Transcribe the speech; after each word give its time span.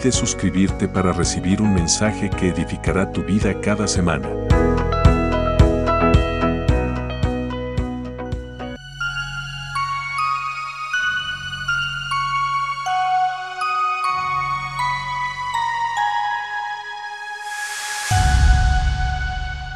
Olvides 0.00 0.14
suscribirte 0.14 0.88
para 0.88 1.12
recibir 1.12 1.60
un 1.60 1.74
mensaje 1.74 2.30
que 2.30 2.48
edificará 2.48 3.12
tu 3.12 3.22
vida 3.22 3.60
cada 3.60 3.86
semana. 3.86 4.28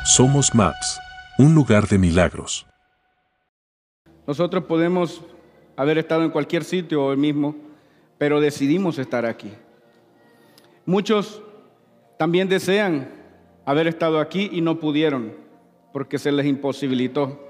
Somos 0.05 0.55
Maps, 0.55 1.01
un 1.39 1.55
lugar 1.55 1.87
de 1.87 1.99
milagros. 1.99 2.67
Nosotros 4.27 4.65
podemos 4.65 5.21
haber 5.77 5.99
estado 5.99 6.23
en 6.23 6.31
cualquier 6.31 6.65
sitio 6.65 7.05
hoy 7.05 7.19
mismo, 7.19 7.55
pero 8.17 8.41
decidimos 8.41 8.99
estar 8.99 9.27
aquí. 9.27 9.53
Muchos 10.87 11.43
también 12.19 12.49
desean 12.49 13.09
haber 13.65 13.87
estado 13.87 14.21
aquí 14.21 14.51
y 14.53 14.61
no 14.61 14.79
pudieron 14.79 15.33
porque 15.93 16.19
se 16.19 16.33
les 16.33 16.47
imposibilitó. 16.47 17.41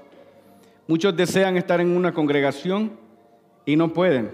Muchos 0.87 1.15
desean 1.15 1.57
estar 1.57 1.81
en 1.81 1.95
una 1.95 2.13
congregación 2.13 2.91
y 3.65 3.75
no 3.75 3.91
pueden 3.91 4.31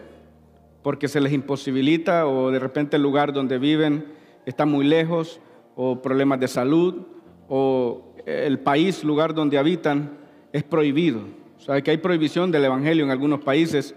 porque 0.83 1.07
se 1.07 1.21
les 1.21 1.31
imposibilita 1.31 2.27
o 2.27 2.51
de 2.51 2.59
repente 2.59 2.95
el 2.97 3.03
lugar 3.03 3.33
donde 3.33 3.57
viven 3.57 4.05
está 4.45 4.65
muy 4.65 4.85
lejos 4.85 5.39
o 5.75 6.01
problemas 6.01 6.39
de 6.39 6.47
salud 6.47 7.03
o 7.47 8.13
el 8.25 8.59
país, 8.59 9.03
lugar 9.03 9.33
donde 9.33 9.57
habitan, 9.57 10.17
es 10.51 10.63
prohibido. 10.63 11.21
O 11.57 11.59
sea, 11.59 11.81
que 11.81 11.91
hay 11.91 11.97
prohibición 11.97 12.51
del 12.51 12.65
Evangelio 12.65 13.03
en 13.03 13.11
algunos 13.11 13.41
países, 13.41 13.95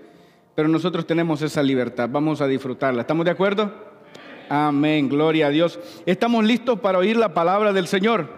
pero 0.54 0.68
nosotros 0.68 1.06
tenemos 1.06 1.42
esa 1.42 1.62
libertad, 1.62 2.08
vamos 2.10 2.40
a 2.40 2.46
disfrutarla. 2.46 3.02
¿Estamos 3.02 3.24
de 3.24 3.30
acuerdo? 3.30 3.93
Amén, 4.48 5.08
gloria 5.08 5.46
a 5.46 5.50
Dios. 5.50 5.78
¿Estamos 6.06 6.44
listos 6.44 6.80
para 6.80 6.98
oír 6.98 7.16
la 7.16 7.34
palabra 7.34 7.72
del 7.72 7.86
Señor? 7.86 8.28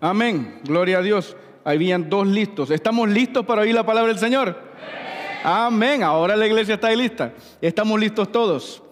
Amén, 0.00 0.60
gloria 0.64 0.98
a 0.98 1.02
Dios. 1.02 1.36
Habían 1.64 2.08
dos 2.08 2.26
listos. 2.26 2.70
¿Estamos 2.70 3.08
listos 3.08 3.44
para 3.44 3.62
oír 3.62 3.74
la 3.74 3.84
palabra 3.84 4.12
del 4.12 4.20
Señor? 4.20 4.56
Amén, 5.42 6.02
ahora 6.02 6.36
la 6.36 6.46
iglesia 6.46 6.74
está 6.74 6.88
ahí 6.88 6.96
lista. 6.96 7.32
Estamos 7.60 7.98
listos 7.98 8.30
todos. 8.30 8.82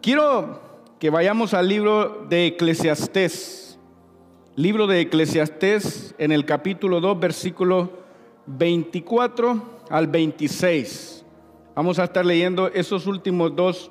Quiero 0.00 0.60
que 0.98 1.10
vayamos 1.10 1.54
al 1.54 1.68
libro 1.68 2.26
de 2.28 2.46
Eclesiastés. 2.46 3.78
Libro 4.56 4.86
de 4.86 5.00
Eclesiastés 5.00 6.14
en 6.18 6.32
el 6.32 6.44
capítulo 6.44 7.00
2, 7.00 7.20
versículo 7.20 7.90
24 8.46 9.62
al 9.90 10.06
26. 10.08 11.24
Vamos 11.74 11.98
a 11.98 12.04
estar 12.04 12.26
leyendo 12.26 12.68
esos 12.68 13.06
últimos 13.06 13.54
dos 13.54 13.90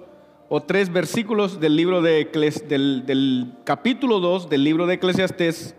o 0.49 0.61
tres 0.61 0.91
versículos 0.91 1.59
del 1.59 1.75
libro 1.75 2.01
de 2.01 2.25
del, 2.67 3.53
capítulo 3.63 4.19
2 4.19 4.49
del 4.49 4.63
libro 4.63 4.87
de 4.87 4.95
Eclesiastés, 4.95 5.75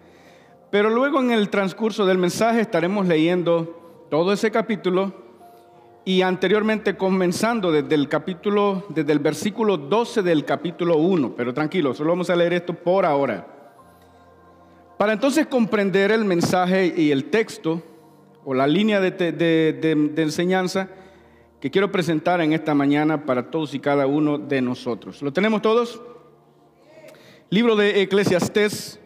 pero 0.70 0.90
luego 0.90 1.20
en 1.20 1.30
el 1.30 1.48
transcurso 1.48 2.04
del 2.04 2.18
mensaje 2.18 2.60
estaremos 2.60 3.06
leyendo 3.06 4.06
todo 4.10 4.32
ese 4.32 4.50
capítulo 4.50 5.26
y 6.04 6.22
anteriormente 6.22 6.96
comenzando 6.96 7.72
desde 7.72 7.94
el 7.94 8.08
capítulo, 8.08 8.84
desde 8.90 9.12
el 9.12 9.18
versículo 9.18 9.76
12 9.76 10.22
del 10.22 10.44
capítulo 10.44 10.96
1, 10.98 11.34
pero 11.34 11.54
tranquilo, 11.54 11.94
solo 11.94 12.10
vamos 12.10 12.30
a 12.30 12.36
leer 12.36 12.52
esto 12.52 12.74
por 12.74 13.06
ahora. 13.06 13.46
Para 14.98 15.12
entonces 15.12 15.46
comprender 15.46 16.10
el 16.10 16.24
mensaje 16.24 16.92
y 16.96 17.10
el 17.10 17.26
texto 17.26 17.82
o 18.44 18.52
la 18.52 18.66
línea 18.66 19.00
de, 19.00 19.12
de 19.12 20.22
enseñanza, 20.22 20.88
que 21.60 21.70
quiero 21.70 21.90
presentar 21.90 22.40
en 22.40 22.52
esta 22.52 22.74
mañana 22.74 23.26
para 23.26 23.50
todos 23.50 23.74
y 23.74 23.80
cada 23.80 24.06
uno 24.06 24.38
de 24.38 24.62
nosotros. 24.62 25.22
¿Lo 25.22 25.32
tenemos 25.32 25.60
todos? 25.60 26.00
Libro 27.50 27.74
de 27.74 28.02
Eclesiastés, 28.02 29.00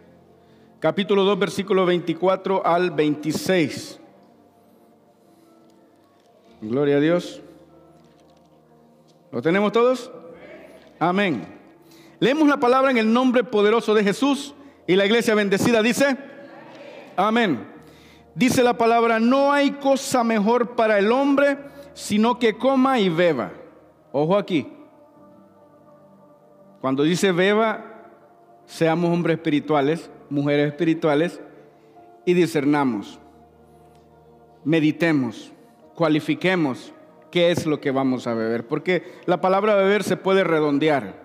capítulo 0.78 1.24
2, 1.24 1.38
versículo 1.38 1.86
24 1.86 2.66
al 2.66 2.90
26. 2.90 4.00
Gloria 6.60 6.96
a 6.96 7.00
Dios. 7.00 7.40
¿Lo 9.30 9.40
tenemos 9.40 9.72
todos? 9.72 10.10
Amén. 10.98 11.46
Leemos 12.20 12.46
la 12.46 12.60
palabra 12.60 12.90
en 12.90 12.98
el 12.98 13.10
nombre 13.10 13.44
poderoso 13.44 13.94
de 13.94 14.04
Jesús 14.04 14.54
y 14.86 14.94
la 14.94 15.06
iglesia 15.06 15.34
bendecida 15.34 15.82
dice, 15.82 16.18
amén. 17.16 17.66
Dice 18.34 18.62
la 18.62 18.76
palabra, 18.76 19.18
no 19.18 19.52
hay 19.52 19.72
cosa 19.72 20.22
mejor 20.22 20.76
para 20.76 20.98
el 20.98 21.10
hombre 21.10 21.71
sino 21.94 22.38
que 22.38 22.56
coma 22.56 22.98
y 22.98 23.08
beba. 23.08 23.52
Ojo 24.12 24.36
aquí. 24.36 24.72
Cuando 26.80 27.02
dice 27.02 27.32
beba, 27.32 27.84
seamos 28.66 29.10
hombres 29.10 29.36
espirituales, 29.36 30.10
mujeres 30.28 30.68
espirituales, 30.68 31.40
y 32.24 32.34
discernamos, 32.34 33.18
meditemos, 34.64 35.52
cualifiquemos 35.94 36.92
qué 37.30 37.50
es 37.50 37.66
lo 37.66 37.80
que 37.80 37.90
vamos 37.90 38.26
a 38.26 38.34
beber. 38.34 38.66
Porque 38.66 39.20
la 39.26 39.40
palabra 39.40 39.74
beber 39.74 40.04
se 40.04 40.16
puede 40.16 40.44
redondear. 40.44 41.20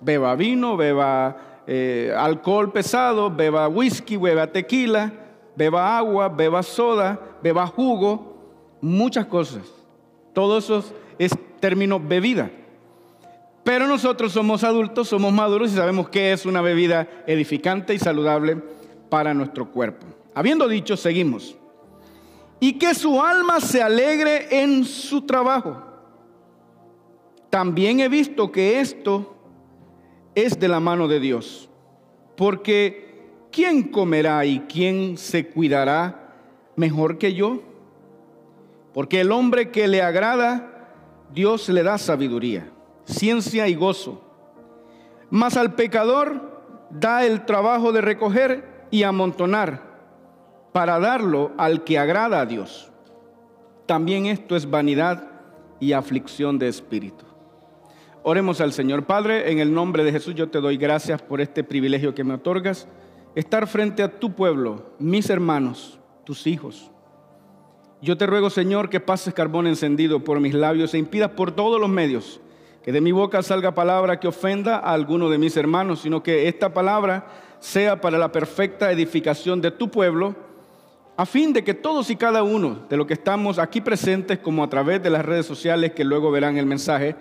Beba 0.00 0.34
vino, 0.34 0.76
beba 0.76 1.62
eh, 1.66 2.12
alcohol 2.16 2.72
pesado, 2.72 3.30
beba 3.30 3.68
whisky, 3.68 4.16
beba 4.16 4.48
tequila, 4.48 5.12
beba 5.56 5.96
agua, 5.96 6.28
beba 6.28 6.62
soda, 6.62 7.18
beba 7.42 7.66
jugo, 7.66 8.78
muchas 8.80 9.26
cosas. 9.26 9.83
Todo 10.34 10.58
eso 10.58 10.84
es 11.18 11.32
término 11.60 11.98
bebida. 11.98 12.50
Pero 13.62 13.86
nosotros 13.86 14.32
somos 14.32 14.62
adultos, 14.62 15.08
somos 15.08 15.32
maduros 15.32 15.72
y 15.72 15.76
sabemos 15.76 16.10
que 16.10 16.32
es 16.32 16.44
una 16.44 16.60
bebida 16.60 17.08
edificante 17.26 17.94
y 17.94 17.98
saludable 17.98 18.60
para 19.08 19.32
nuestro 19.32 19.70
cuerpo. 19.70 20.06
Habiendo 20.34 20.68
dicho, 20.68 20.98
seguimos. 20.98 21.56
Y 22.60 22.74
que 22.74 22.94
su 22.94 23.22
alma 23.22 23.60
se 23.60 23.82
alegre 23.82 24.62
en 24.62 24.84
su 24.84 25.22
trabajo. 25.22 25.82
También 27.48 28.00
he 28.00 28.08
visto 28.08 28.52
que 28.52 28.80
esto 28.80 29.34
es 30.34 30.58
de 30.58 30.68
la 30.68 30.80
mano 30.80 31.08
de 31.08 31.20
Dios. 31.20 31.70
Porque 32.36 33.22
¿quién 33.50 33.84
comerá 33.84 34.44
y 34.44 34.60
quién 34.60 35.16
se 35.16 35.46
cuidará 35.46 36.34
mejor 36.76 37.16
que 37.16 37.32
yo? 37.32 37.62
Porque 38.94 39.20
el 39.20 39.32
hombre 39.32 39.72
que 39.72 39.88
le 39.88 40.00
agrada, 40.00 40.70
Dios 41.34 41.68
le 41.68 41.82
da 41.82 41.98
sabiduría, 41.98 42.70
ciencia 43.04 43.66
y 43.66 43.74
gozo. 43.74 44.22
Mas 45.30 45.56
al 45.56 45.74
pecador 45.74 46.86
da 46.90 47.26
el 47.26 47.44
trabajo 47.44 47.90
de 47.90 48.00
recoger 48.00 48.86
y 48.92 49.02
amontonar 49.02 49.82
para 50.72 51.00
darlo 51.00 51.50
al 51.58 51.82
que 51.82 51.98
agrada 51.98 52.40
a 52.40 52.46
Dios. 52.46 52.92
También 53.84 54.26
esto 54.26 54.54
es 54.54 54.70
vanidad 54.70 55.28
y 55.80 55.92
aflicción 55.92 56.58
de 56.60 56.68
espíritu. 56.68 57.24
Oremos 58.22 58.60
al 58.60 58.72
Señor 58.72 59.04
Padre, 59.04 59.50
en 59.50 59.58
el 59.58 59.74
nombre 59.74 60.04
de 60.04 60.12
Jesús 60.12 60.36
yo 60.36 60.48
te 60.48 60.60
doy 60.60 60.76
gracias 60.76 61.20
por 61.20 61.40
este 61.40 61.64
privilegio 61.64 62.14
que 62.14 62.24
me 62.24 62.34
otorgas, 62.34 62.86
estar 63.34 63.66
frente 63.66 64.04
a 64.04 64.20
tu 64.20 64.34
pueblo, 64.34 64.94
mis 65.00 65.28
hermanos, 65.28 65.98
tus 66.24 66.46
hijos 66.46 66.93
yo 68.04 68.16
te 68.16 68.26
ruego, 68.26 68.50
Señor, 68.50 68.88
que 68.88 69.00
pases 69.00 69.34
carbón 69.34 69.66
encendido 69.66 70.22
por 70.22 70.38
mis 70.40 70.54
labios 70.54 70.94
e 70.94 70.98
impidas 70.98 71.30
por 71.30 71.52
todos 71.52 71.80
los 71.80 71.90
medios 71.90 72.40
que 72.84 72.92
de 72.92 73.00
mi 73.00 73.12
boca 73.12 73.42
salga 73.42 73.74
palabra 73.74 74.20
que 74.20 74.28
ofenda 74.28 74.76
a 74.76 74.92
alguno 74.92 75.30
de 75.30 75.38
mis 75.38 75.56
hermanos, 75.56 76.00
sino 76.00 76.22
que 76.22 76.48
esta 76.48 76.74
palabra 76.74 77.26
sea 77.58 77.98
para 77.98 78.18
la 78.18 78.30
perfecta 78.30 78.92
edificación 78.92 79.62
de 79.62 79.70
tu 79.70 79.90
pueblo, 79.90 80.36
a 81.16 81.24
fin 81.24 81.54
de 81.54 81.64
que 81.64 81.72
todos 81.72 82.10
y 82.10 82.16
cada 82.16 82.42
uno 82.42 82.80
de 82.90 82.98
los 82.98 83.06
que 83.06 83.14
estamos 83.14 83.58
aquí 83.58 83.80
presentes, 83.80 84.38
como 84.38 84.62
a 84.62 84.68
través 84.68 85.02
de 85.02 85.08
las 85.08 85.24
redes 85.24 85.46
sociales 85.46 85.92
que 85.92 86.04
luego 86.04 86.30
verán 86.30 86.58
el 86.58 86.66
mensaje, 86.66 87.16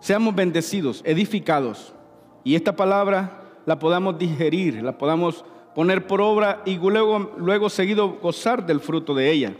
seamos 0.00 0.34
bendecidos, 0.34 1.00
edificados, 1.04 1.94
y 2.42 2.56
esta 2.56 2.74
palabra 2.74 3.44
la 3.66 3.78
podamos 3.78 4.18
digerir, 4.18 4.82
la 4.82 4.98
podamos 4.98 5.44
poner 5.76 6.08
por 6.08 6.20
obra 6.20 6.60
y 6.64 6.76
luego, 6.76 7.36
luego 7.38 7.70
seguido 7.70 8.18
gozar 8.20 8.66
del 8.66 8.80
fruto 8.80 9.14
de 9.14 9.30
ella. 9.30 9.54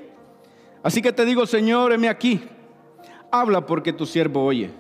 Así 0.83 1.03
que 1.03 1.13
te 1.13 1.25
digo, 1.25 1.47
Señor, 1.47 1.93
heme 1.93 2.09
aquí. 2.09 2.43
Habla 3.31 3.67
porque 3.67 3.93
tu 3.93 4.07
siervo 4.07 4.45
oye. 4.45 4.71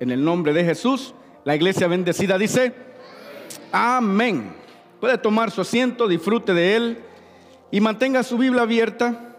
En 0.00 0.10
el 0.10 0.24
nombre 0.24 0.52
de 0.52 0.64
Jesús, 0.64 1.14
la 1.44 1.56
iglesia 1.56 1.88
bendecida 1.88 2.38
dice, 2.38 2.72
amén. 3.72 4.52
puede 5.00 5.18
tomar 5.18 5.50
su 5.50 5.60
asiento, 5.60 6.06
disfrute 6.06 6.54
de 6.54 6.76
él 6.76 6.98
y 7.70 7.80
mantenga 7.80 8.22
su 8.22 8.38
Biblia 8.38 8.62
abierta 8.62 9.36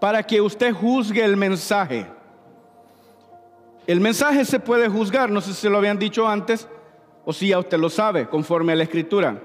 para 0.00 0.22
que 0.22 0.40
usted 0.40 0.72
juzgue 0.72 1.24
el 1.24 1.36
mensaje. 1.36 2.06
El 3.86 4.00
mensaje 4.00 4.44
se 4.44 4.60
puede 4.60 4.88
juzgar, 4.88 5.30
no 5.30 5.40
sé 5.40 5.52
si 5.52 5.62
se 5.62 5.70
lo 5.70 5.78
habían 5.78 5.98
dicho 5.98 6.28
antes 6.28 6.68
o 7.24 7.32
si 7.32 7.48
ya 7.48 7.58
usted 7.58 7.78
lo 7.78 7.90
sabe, 7.90 8.28
conforme 8.28 8.72
a 8.72 8.76
la 8.76 8.84
escritura. 8.84 9.42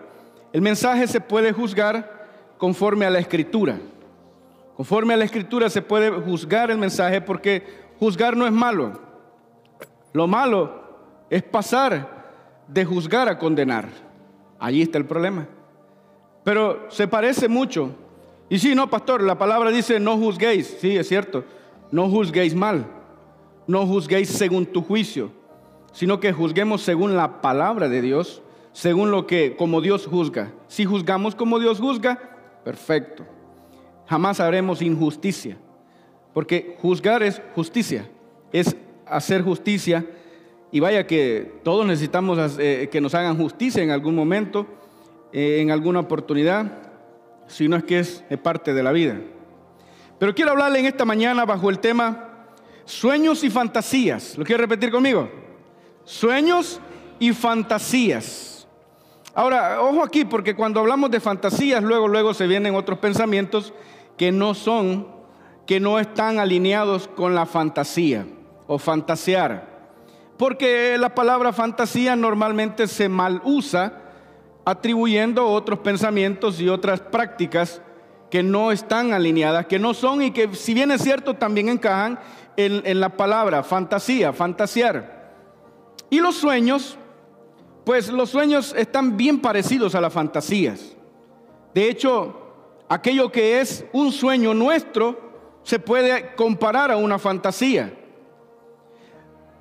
El 0.54 0.62
mensaje 0.62 1.08
se 1.08 1.20
puede 1.20 1.52
juzgar 1.52 2.28
conforme 2.58 3.06
a 3.06 3.10
la 3.10 3.20
escritura. 3.20 3.78
Conforme 4.76 5.14
a 5.14 5.18
la 5.18 5.26
escritura 5.26 5.70
se 5.70 5.82
puede 5.82 6.10
juzgar 6.10 6.70
el 6.70 6.78
mensaje 6.78 7.22
porque 7.22 7.64
juzgar 8.00 8.36
no 8.36 8.46
es 8.46 8.52
malo. 8.52 9.00
Lo 10.12 10.28
malo 10.28 10.84
es 11.30 11.44
pasar 11.44 12.26
de 12.68 12.84
juzgar 12.84 13.30
a 13.30 13.38
condenar. 13.38 13.88
Allí 14.60 14.82
está 14.82 14.98
el 14.98 15.06
problema. 15.06 15.48
Pero 16.44 16.86
se 16.90 17.08
parece 17.08 17.48
mucho. 17.48 17.92
Y 18.50 18.60
sí, 18.60 18.76
no, 18.76 18.90
pastor, 18.90 19.24
la 19.24 19.38
palabra 19.38 19.72
dice 19.72 20.00
no 20.00 20.18
juzguéis. 20.18 20.78
Sí, 20.80 20.98
es 20.98 21.08
cierto. 21.08 21.44
No 21.92 22.10
juzguéis 22.10 22.54
mal. 22.54 22.86
No 23.68 23.88
juzguéis 23.88 24.30
según 24.30 24.66
tu 24.66 24.84
juicio, 24.84 25.32
sino 25.92 26.20
que 26.20 26.34
juzguemos 26.34 26.84
según 26.84 27.16
la 27.16 27.42
palabra 27.42 27.90
de 27.90 28.02
Dios, 28.02 28.44
según 28.74 29.10
lo 29.10 29.26
que, 29.26 29.56
como 29.56 29.82
Dios 29.82 30.06
juzga. 30.06 30.52
Si 30.68 30.86
juzgamos 30.86 31.34
como 31.34 31.58
Dios 31.60 31.80
juzga, 31.80 32.20
perfecto. 32.64 33.26
Jamás 34.08 34.40
haremos 34.40 34.82
injusticia, 34.82 35.58
porque 36.34 36.78
juzgar 36.82 37.24
es 37.24 37.42
justicia, 37.56 38.08
es 38.52 38.76
hacer 39.06 39.42
justicia. 39.42 40.06
Y 40.72 40.80
vaya 40.80 41.08
que 41.08 41.60
todos 41.64 41.86
necesitamos 41.86 42.58
eh, 42.60 42.90
que 42.92 43.02
nos 43.02 43.16
hagan 43.16 43.38
justicia 43.38 43.82
en 43.82 43.92
algún 43.92 44.16
momento, 44.16 44.68
eh, 45.32 45.60
en 45.62 45.72
alguna 45.72 46.02
oportunidad, 46.02 46.72
si 47.48 47.68
no 47.68 47.78
es 47.78 47.84
que 47.84 48.00
es 48.00 48.24
parte 48.44 48.74
de 48.74 48.84
la 48.84 48.92
vida. 48.92 49.18
Pero 50.20 50.34
quiero 50.34 50.52
hablarle 50.52 50.80
en 50.80 50.86
esta 50.86 51.06
mañana 51.06 51.46
bajo 51.46 51.70
el 51.70 51.80
tema 51.80 52.32
Sueños 52.86 53.44
y 53.44 53.50
fantasías. 53.50 54.38
¿Lo 54.38 54.46
quiere 54.46 54.62
repetir 54.62 54.92
conmigo? 54.92 55.28
Sueños 56.04 56.80
y 57.20 57.34
fantasías. 57.34 58.68
Ahora, 59.34 59.82
ojo 59.82 60.04
aquí, 60.04 60.24
porque 60.24 60.56
cuando 60.56 60.80
hablamos 60.80 61.10
de 61.10 61.20
fantasías, 61.20 61.84
luego, 61.84 62.08
luego 62.08 62.34
se 62.34 62.46
vienen 62.46 62.76
otros 62.76 63.00
pensamientos 63.00 63.74
que 64.18 64.32
no 64.32 64.54
son, 64.54 65.08
que 65.66 65.80
no 65.80 66.00
están 66.00 66.40
alineados 66.40 67.08
con 67.08 67.36
la 67.36 67.46
fantasía 67.46 68.26
o 68.68 68.78
fantasear. 68.78 69.76
Porque 70.38 70.98
la 70.98 71.16
palabra 71.16 71.54
fantasía 71.54 72.16
normalmente 72.16 72.88
se 72.88 73.08
mal 73.10 73.42
usa 73.44 74.02
atribuyendo 74.66 75.46
otros 75.48 75.80
pensamientos 75.80 76.60
y 76.60 76.68
otras 76.68 77.00
prácticas 77.00 77.82
que 78.30 78.42
no 78.42 78.72
están 78.72 79.14
alineadas, 79.14 79.68
que 79.68 79.80
no 79.80 79.94
son 79.94 80.24
y 80.24 80.32
que 80.32 80.54
si 80.56 80.74
bien 80.74 80.92
es 80.92 81.02
cierto 81.02 81.36
también 81.36 81.70
encajan 81.70 82.20
en, 82.58 83.00
la 83.00 83.10
palabra 83.10 83.64
fantasía, 83.64 84.34
fantasear. 84.34 85.34
Y 86.10 86.20
los 86.20 86.36
sueños, 86.36 86.98
pues 87.86 88.10
los 88.10 88.30
sueños 88.30 88.74
están 88.76 89.16
bien 89.16 89.40
parecidos 89.40 89.94
a 89.96 90.02
las 90.02 90.12
fantasías. 90.12 90.96
De 91.74 91.90
hecho, 91.90 92.45
aquello 92.90 93.32
que 93.32 93.60
es 93.62 93.86
un 93.94 94.12
sueño 94.12 94.54
nuestro 94.54 95.60
se 95.64 95.80
puede 95.80 96.36
comparar 96.36 96.92
a 96.92 96.98
una 96.98 97.18
fantasía. 97.18 97.94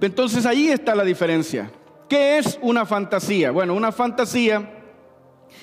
Entonces 0.00 0.44
ahí 0.44 0.69
está 0.69 0.94
la 0.94 1.05
diferencia. 1.05 1.71
¿Qué 2.09 2.38
es 2.38 2.59
una 2.61 2.85
fantasía? 2.85 3.50
Bueno, 3.50 3.75
una 3.75 3.91
fantasía 3.91 4.71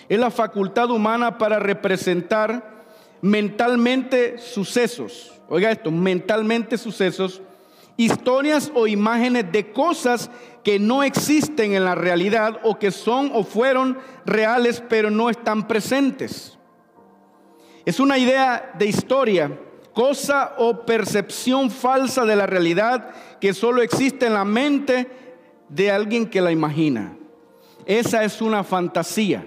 es 0.10 0.20
la 0.20 0.32
facultad 0.32 0.90
humana 0.90 1.38
para 1.38 1.60
representar 1.60 2.82
mentalmente 3.22 4.40
sucesos 4.40 5.32
oiga 5.52 5.70
esto, 5.70 5.92
mentalmente 5.92 6.78
sucesos, 6.78 7.42
historias 7.98 8.72
o 8.74 8.88
imágenes 8.88 9.52
de 9.52 9.74
cosas 9.74 10.32
que 10.64 10.80
no 10.80 11.04
existen 11.04 11.74
en 11.74 11.84
la 11.84 11.94
realidad 11.94 12.62
o 12.64 12.80
que 12.80 12.90
son 12.90 13.32
o 13.34 13.44
fueron 13.44 13.98
reales 14.26 14.82
pero 14.88 15.12
no 15.12 15.30
están 15.30 15.68
presentes. 15.68 16.58
Es 17.86 18.00
una 18.00 18.18
idea 18.18 18.72
de 18.78 18.86
historia, 18.86 19.60
cosa 19.94 20.56
o 20.58 20.86
percepción 20.86 21.70
falsa 21.72 22.26
de 22.26 22.36
la 22.36 22.46
realidad 22.46 23.10
que 23.40 23.54
solo 23.54 23.82
existe 23.82 24.26
en 24.28 24.34
la 24.34 24.46
mente 24.46 25.08
de 25.70 25.92
alguien 25.92 26.30
que 26.30 26.42
la 26.42 26.52
imagina. 26.52 27.18
Esa 27.86 28.24
es 28.24 28.42
una 28.42 28.64
fantasía. 28.64 29.46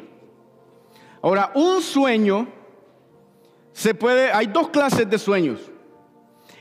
Ahora, 1.22 1.52
un 1.54 1.80
sueño 1.80 2.48
se 3.72 3.94
puede, 3.94 4.32
hay 4.32 4.46
dos 4.46 4.68
clases 4.68 5.08
de 5.08 5.18
sueños 5.18 5.70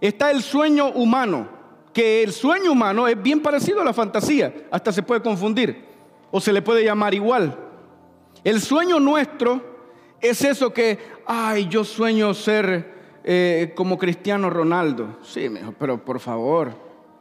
está 0.07 0.31
el 0.31 0.41
sueño 0.41 0.89
humano, 0.89 1.47
que 1.93 2.23
el 2.23 2.33
sueño 2.33 2.73
humano 2.73 3.07
es 3.07 3.21
bien 3.21 3.41
parecido 3.41 3.79
a 3.79 3.85
la 3.85 3.93
fantasía, 3.93 4.53
hasta 4.69 4.91
se 4.91 5.01
puede 5.01 5.21
confundir 5.21 5.85
o 6.29 6.41
se 6.41 6.51
le 6.51 6.61
puede 6.61 6.83
llamar 6.83 7.13
igual. 7.13 7.57
El 8.43 8.59
sueño 8.59 8.99
nuestro 8.99 9.72
es 10.23 10.43
eso 10.43 10.73
que, 10.73 10.97
ay, 11.27 11.67
yo 11.67 11.83
sueño 11.83 12.33
ser 12.33 13.19
eh, 13.25 13.73
como 13.75 13.97
Cristiano 13.97 14.49
Ronaldo. 14.49 15.19
Sí, 15.21 15.49
pero 15.77 16.03
por 16.03 16.19
favor, 16.19 16.73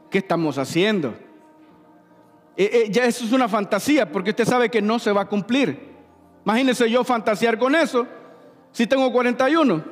¿qué 0.09 0.19
estamos 0.19 0.57
haciendo? 0.57 1.15
Eh, 2.57 2.71
eh, 2.73 2.89
ya 2.91 3.05
eso 3.05 3.25
es 3.25 3.33
una 3.33 3.49
fantasía, 3.49 4.11
porque 4.11 4.31
usted 4.31 4.45
sabe 4.45 4.71
que 4.71 4.81
no 4.81 4.99
se 4.99 5.11
va 5.11 5.23
a 5.23 5.29
cumplir. 5.29 5.91
Imagínese 6.45 6.89
yo 6.89 7.03
fantasear 7.03 7.59
con 7.59 7.75
eso 7.75 8.07
si 8.71 8.87
tengo 8.87 9.13
41. 9.13 9.83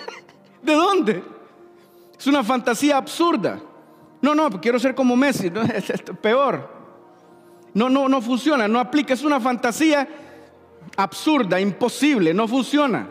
¿De 0.62 0.72
dónde? 0.74 1.22
Es 2.16 2.26
una 2.28 2.44
fantasía 2.44 2.96
absurda. 2.96 3.60
No, 4.20 4.34
no, 4.34 4.48
quiero 4.60 4.78
ser 4.78 4.94
como 4.94 5.16
Messi. 5.16 5.50
es, 5.74 6.02
peor. 6.20 6.68
No, 7.74 7.88
no, 7.88 8.08
no 8.08 8.20
funciona, 8.20 8.68
no 8.68 8.78
aplica. 8.78 9.14
Es 9.14 9.24
una 9.24 9.40
fantasía 9.40 10.08
absurda, 10.96 11.60
imposible, 11.60 12.34
no 12.34 12.48
funciona. 12.48 13.08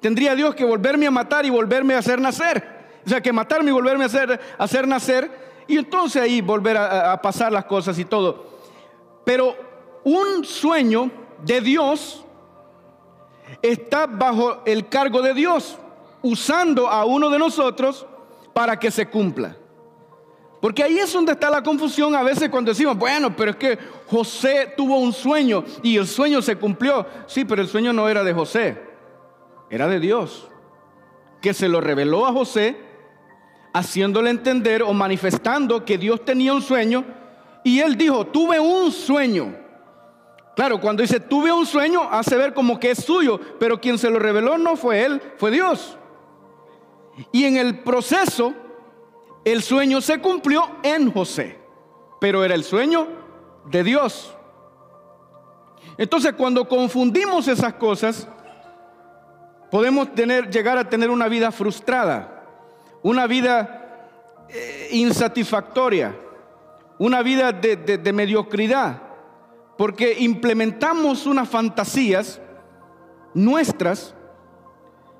Tendría 0.00 0.34
Dios 0.34 0.54
que 0.54 0.64
volverme 0.64 1.06
a 1.06 1.10
matar 1.10 1.44
y 1.44 1.50
volverme 1.50 1.94
a 1.94 1.98
hacer 1.98 2.20
nacer. 2.20 2.78
O 3.04 3.08
sea, 3.08 3.20
que 3.20 3.32
matarme 3.32 3.70
y 3.70 3.72
volverme 3.72 4.04
a 4.04 4.06
hacer, 4.06 4.40
hacer 4.58 4.86
nacer. 4.86 5.30
Y 5.66 5.78
entonces 5.78 6.22
ahí 6.22 6.40
volver 6.40 6.76
a 6.76 7.20
pasar 7.20 7.52
las 7.52 7.64
cosas 7.64 7.98
y 7.98 8.04
todo. 8.04 8.46
Pero 9.24 9.54
un 10.04 10.44
sueño 10.44 11.10
de 11.44 11.60
Dios 11.60 12.24
está 13.60 14.06
bajo 14.06 14.62
el 14.64 14.88
cargo 14.88 15.20
de 15.20 15.34
Dios, 15.34 15.76
usando 16.22 16.88
a 16.88 17.04
uno 17.04 17.28
de 17.28 17.38
nosotros 17.38 18.06
para 18.54 18.78
que 18.78 18.90
se 18.90 19.08
cumpla. 19.10 19.57
Porque 20.60 20.82
ahí 20.82 20.98
es 20.98 21.12
donde 21.12 21.32
está 21.32 21.50
la 21.50 21.62
confusión 21.62 22.14
a 22.16 22.22
veces 22.22 22.48
cuando 22.48 22.72
decimos, 22.72 22.96
bueno, 22.98 23.34
pero 23.36 23.52
es 23.52 23.56
que 23.56 23.78
José 24.06 24.74
tuvo 24.76 24.98
un 24.98 25.12
sueño 25.12 25.64
y 25.82 25.96
el 25.96 26.06
sueño 26.06 26.42
se 26.42 26.56
cumplió. 26.56 27.06
Sí, 27.26 27.44
pero 27.44 27.62
el 27.62 27.68
sueño 27.68 27.92
no 27.92 28.08
era 28.08 28.24
de 28.24 28.32
José, 28.32 28.82
era 29.70 29.86
de 29.86 30.00
Dios, 30.00 30.48
que 31.40 31.54
se 31.54 31.68
lo 31.68 31.80
reveló 31.80 32.26
a 32.26 32.32
José, 32.32 32.76
haciéndole 33.72 34.30
entender 34.30 34.82
o 34.82 34.92
manifestando 34.92 35.84
que 35.84 35.96
Dios 35.96 36.24
tenía 36.24 36.52
un 36.52 36.62
sueño. 36.62 37.04
Y 37.62 37.78
él 37.78 37.96
dijo, 37.96 38.26
tuve 38.26 38.58
un 38.58 38.90
sueño. 38.90 39.54
Claro, 40.56 40.80
cuando 40.80 41.02
dice 41.02 41.20
tuve 41.20 41.52
un 41.52 41.66
sueño, 41.66 42.08
hace 42.10 42.36
ver 42.36 42.52
como 42.52 42.80
que 42.80 42.90
es 42.90 43.04
suyo, 43.04 43.38
pero 43.60 43.80
quien 43.80 43.96
se 43.96 44.10
lo 44.10 44.18
reveló 44.18 44.58
no 44.58 44.74
fue 44.74 45.04
él, 45.04 45.22
fue 45.36 45.52
Dios. 45.52 45.96
Y 47.30 47.44
en 47.44 47.56
el 47.56 47.78
proceso, 47.80 48.54
el 49.44 49.62
sueño 49.62 50.00
se 50.00 50.20
cumplió 50.20 50.62
en 50.82 51.12
José, 51.12 51.58
pero 52.20 52.44
era 52.44 52.54
el 52.54 52.64
sueño 52.64 53.06
de 53.66 53.84
Dios. 53.84 54.34
Entonces, 55.96 56.32
cuando 56.34 56.68
confundimos 56.68 57.48
esas 57.48 57.74
cosas, 57.74 58.28
podemos 59.70 60.14
tener, 60.14 60.50
llegar 60.50 60.78
a 60.78 60.88
tener 60.88 61.10
una 61.10 61.28
vida 61.28 61.50
frustrada, 61.50 62.44
una 63.02 63.26
vida 63.26 64.08
eh, 64.48 64.88
insatisfactoria, 64.92 66.16
una 66.98 67.22
vida 67.22 67.52
de, 67.52 67.76
de 67.76 68.12
mediocridad, 68.12 69.02
porque 69.76 70.16
implementamos 70.18 71.26
unas 71.26 71.48
fantasías 71.48 72.40
nuestras 73.34 74.14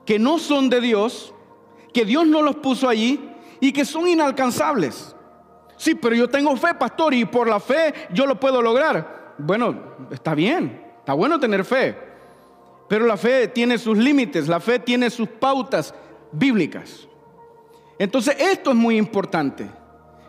que 0.04 0.18
no 0.18 0.38
son 0.38 0.68
de 0.68 0.80
Dios 0.80 1.34
que 1.92 2.04
Dios 2.04 2.26
no 2.26 2.42
los 2.42 2.56
puso 2.56 2.88
allí 2.88 3.20
y 3.60 3.72
que 3.72 3.84
son 3.84 4.08
inalcanzables. 4.08 5.14
Sí, 5.76 5.94
pero 5.94 6.14
yo 6.14 6.28
tengo 6.28 6.56
fe, 6.56 6.74
pastor, 6.74 7.14
y 7.14 7.24
por 7.24 7.48
la 7.48 7.60
fe 7.60 7.94
yo 8.12 8.26
lo 8.26 8.38
puedo 8.38 8.60
lograr. 8.60 9.34
Bueno, 9.38 9.96
está 10.10 10.34
bien, 10.34 10.84
está 10.98 11.12
bueno 11.12 11.38
tener 11.38 11.64
fe, 11.64 11.96
pero 12.88 13.06
la 13.06 13.16
fe 13.16 13.48
tiene 13.48 13.78
sus 13.78 13.96
límites, 13.96 14.48
la 14.48 14.58
fe 14.58 14.78
tiene 14.80 15.08
sus 15.10 15.28
pautas 15.28 15.94
bíblicas. 16.32 17.06
Entonces, 17.98 18.36
esto 18.38 18.70
es 18.70 18.76
muy 18.76 18.96
importante. 18.96 19.68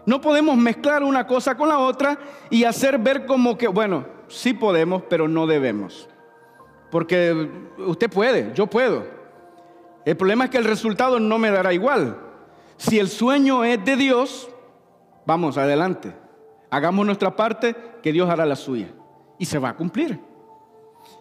No 0.05 0.21
podemos 0.21 0.57
mezclar 0.57 1.03
una 1.03 1.25
cosa 1.27 1.55
con 1.55 1.69
la 1.69 1.79
otra 1.79 2.17
y 2.49 2.63
hacer 2.63 2.97
ver 2.97 3.25
como 3.25 3.57
que, 3.57 3.67
bueno, 3.67 4.05
sí 4.27 4.53
podemos, 4.53 5.03
pero 5.09 5.27
no 5.27 5.47
debemos. 5.47 6.07
porque 6.89 7.49
usted 7.77 8.09
puede, 8.09 8.51
yo 8.53 8.67
puedo. 8.67 9.05
El 10.05 10.17
problema 10.17 10.45
es 10.45 10.49
que 10.49 10.57
el 10.57 10.65
resultado 10.65 11.19
no 11.19 11.37
me 11.37 11.51
dará 11.51 11.73
igual. 11.73 12.17
Si 12.79 12.97
el 12.97 13.09
sueño 13.09 13.65
es 13.65 13.83
de 13.83 13.97
Dios, 13.97 14.49
vamos 15.25 15.57
adelante. 15.57 16.15
Hagamos 16.69 17.05
nuestra 17.05 17.35
parte, 17.35 17.75
que 18.01 18.13
Dios 18.13 18.29
hará 18.29 18.45
la 18.45 18.55
suya. 18.55 18.87
Y 19.37 19.45
se 19.45 19.59
va 19.59 19.69
a 19.69 19.75
cumplir. 19.75 20.17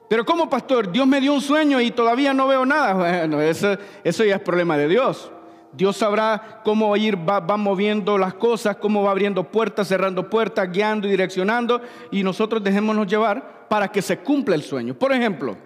Pero 0.09 0.25
como 0.25 0.49
pastor, 0.49 0.93
Dios 0.93 1.05
me 1.05 1.21
dio 1.21 1.35
un 1.35 1.41
sueño 1.41 1.81
y 1.81 1.91
todavía 1.91 2.33
no 2.33 2.47
veo 2.47 2.65
nada. 2.65 2.95
Bueno, 2.95 3.41
eso, 3.41 3.77
eso 4.05 4.25
ya 4.25 4.37
es 4.37 4.41
problema 4.41 4.79
de 4.79 4.87
Dios. 4.87 5.33
Dios 5.73 5.97
sabrá 5.97 6.61
cómo 6.65 6.97
ir, 6.97 7.29
va, 7.29 7.41
va, 7.41 7.57
moviendo 7.57 8.17
las 8.19 8.35
cosas, 8.35 8.77
cómo 8.77 9.03
va 9.03 9.11
abriendo 9.11 9.43
puertas, 9.43 9.89
cerrando 9.89 10.31
puertas, 10.31 10.71
guiando 10.71 11.09
y 11.09 11.11
direccionando. 11.11 11.83
Y 12.13 12.23
nosotros 12.23 12.63
dejémonos 12.63 13.09
llevar 13.09 13.67
para 13.69 13.89
que 13.89 14.01
se 14.01 14.21
cumpla 14.21 14.55
el 14.55 14.63
sueño. 14.63 14.95
Por 14.95 15.13
ejemplo, 15.13 15.57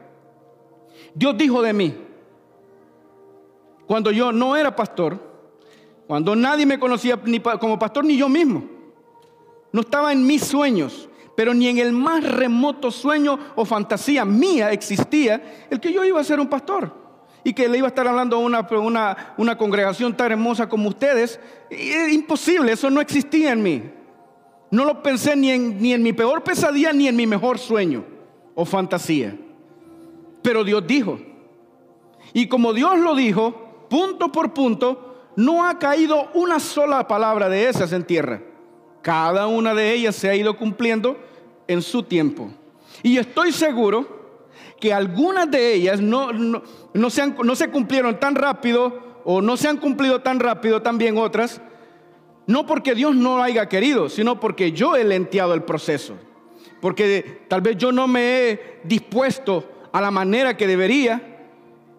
Dios 1.14 1.36
dijo 1.36 1.60
de 1.60 1.74
mí, 1.74 1.94
cuando 3.86 4.10
yo 4.10 4.32
no 4.32 4.56
era 4.56 4.74
pastor, 4.74 5.31
cuando 6.12 6.36
nadie 6.36 6.66
me 6.66 6.78
conocía 6.78 7.18
ni 7.24 7.40
como 7.40 7.78
pastor 7.78 8.04
ni 8.04 8.18
yo 8.18 8.28
mismo, 8.28 8.62
no 9.72 9.80
estaba 9.80 10.12
en 10.12 10.26
mis 10.26 10.44
sueños, 10.44 11.08
pero 11.34 11.54
ni 11.54 11.68
en 11.68 11.78
el 11.78 11.90
más 11.92 12.22
remoto 12.22 12.90
sueño 12.90 13.38
o 13.56 13.64
fantasía 13.64 14.26
mía 14.26 14.72
existía 14.72 15.66
el 15.70 15.80
que 15.80 15.90
yo 15.90 16.04
iba 16.04 16.20
a 16.20 16.24
ser 16.24 16.38
un 16.38 16.48
pastor 16.48 16.94
y 17.42 17.54
que 17.54 17.66
le 17.66 17.78
iba 17.78 17.86
a 17.86 17.88
estar 17.88 18.06
hablando 18.06 18.36
a 18.36 18.40
una, 18.40 19.56
congregación 19.56 20.14
tan 20.14 20.32
hermosa 20.32 20.68
como 20.68 20.90
ustedes. 20.90 21.40
Es 21.70 22.12
imposible, 22.12 22.72
eso 22.72 22.90
no 22.90 23.00
existía 23.00 23.52
en 23.52 23.62
mí. 23.62 23.82
No 24.70 24.84
lo 24.84 25.02
pensé 25.02 25.34
ni 25.34 25.50
en, 25.50 25.80
ni 25.80 25.94
en 25.94 26.02
mi 26.02 26.12
peor 26.12 26.44
pesadilla 26.44 26.92
ni 26.92 27.08
en 27.08 27.16
mi 27.16 27.26
mejor 27.26 27.58
sueño 27.58 28.04
o 28.54 28.66
fantasía. 28.66 29.34
Pero 30.42 30.62
Dios 30.62 30.86
dijo. 30.86 31.18
Y 32.34 32.48
como 32.48 32.74
Dios 32.74 32.98
lo 32.98 33.14
dijo, 33.14 33.86
punto 33.88 34.30
por 34.30 34.52
punto, 34.52 35.11
no 35.36 35.66
ha 35.66 35.78
caído 35.78 36.30
una 36.34 36.60
sola 36.60 37.06
palabra 37.08 37.48
de 37.48 37.68
esas 37.68 37.92
en 37.92 38.04
tierra. 38.04 38.42
Cada 39.02 39.46
una 39.46 39.74
de 39.74 39.92
ellas 39.92 40.14
se 40.14 40.28
ha 40.28 40.34
ido 40.34 40.56
cumpliendo 40.56 41.18
en 41.66 41.82
su 41.82 42.02
tiempo. 42.02 42.50
Y 43.02 43.18
estoy 43.18 43.52
seguro 43.52 44.22
que 44.78 44.92
algunas 44.92 45.50
de 45.50 45.74
ellas 45.74 46.00
no, 46.00 46.32
no, 46.32 47.10
se 47.10 47.22
han, 47.22 47.36
no 47.42 47.54
se 47.56 47.70
cumplieron 47.70 48.18
tan 48.18 48.34
rápido 48.34 49.20
o 49.24 49.40
no 49.40 49.56
se 49.56 49.68
han 49.68 49.76
cumplido 49.76 50.20
tan 50.20 50.40
rápido 50.40 50.82
también 50.82 51.16
otras, 51.16 51.60
no 52.46 52.66
porque 52.66 52.94
Dios 52.94 53.14
no 53.14 53.36
lo 53.36 53.42
haya 53.42 53.68
querido, 53.68 54.08
sino 54.08 54.40
porque 54.40 54.72
yo 54.72 54.96
he 54.96 55.04
lenteado 55.04 55.54
el 55.54 55.62
proceso. 55.62 56.16
Porque 56.80 57.44
tal 57.48 57.60
vez 57.60 57.76
yo 57.76 57.92
no 57.92 58.08
me 58.08 58.50
he 58.50 58.80
dispuesto 58.82 59.64
a 59.92 60.00
la 60.00 60.10
manera 60.10 60.56
que 60.56 60.66
debería 60.66 61.48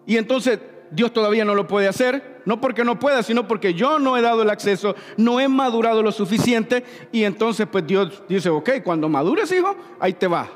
y 0.06 0.16
entonces 0.18 0.58
Dios 0.90 1.12
todavía 1.12 1.44
no 1.44 1.54
lo 1.54 1.66
puede 1.66 1.88
hacer, 1.88 2.33
no 2.44 2.60
porque 2.60 2.84
no 2.84 2.98
pueda, 2.98 3.22
sino 3.22 3.46
porque 3.48 3.74
yo 3.74 3.98
no 3.98 4.16
he 4.16 4.22
dado 4.22 4.42
el 4.42 4.50
acceso, 4.50 4.94
no 5.16 5.40
he 5.40 5.48
madurado 5.48 6.02
lo 6.02 6.12
suficiente 6.12 6.84
y 7.12 7.24
entonces 7.24 7.66
pues 7.70 7.86
Dios 7.86 8.22
dice, 8.28 8.48
ok, 8.48 8.70
cuando 8.82 9.08
madures 9.08 9.50
hijo, 9.52 9.74
ahí 10.00 10.12
te 10.12 10.26
va. 10.26 10.48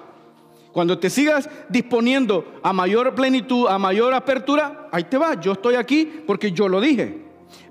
Cuando 0.73 0.99
te 0.99 1.11
sigas 1.11 1.49
disponiendo 1.68 2.61
a 2.62 2.73
mayor 2.73 3.14
plenitud, 3.14 3.66
a 3.68 3.78
mayor 3.78 4.12
apertura, 4.14 4.88
ahí 4.92 5.04
te 5.04 5.18
va, 5.18 5.40
yo 5.40 5.52
estoy 5.52 5.75
aquí 5.75 6.23
porque 6.26 6.52
yo 6.52 6.68
lo 6.68 6.80
dije, 6.80 7.25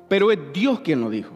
pero 0.07 0.31
es 0.31 0.39
Dios 0.51 0.79
quien 0.81 1.01
lo 1.01 1.09
dijo. 1.09 1.31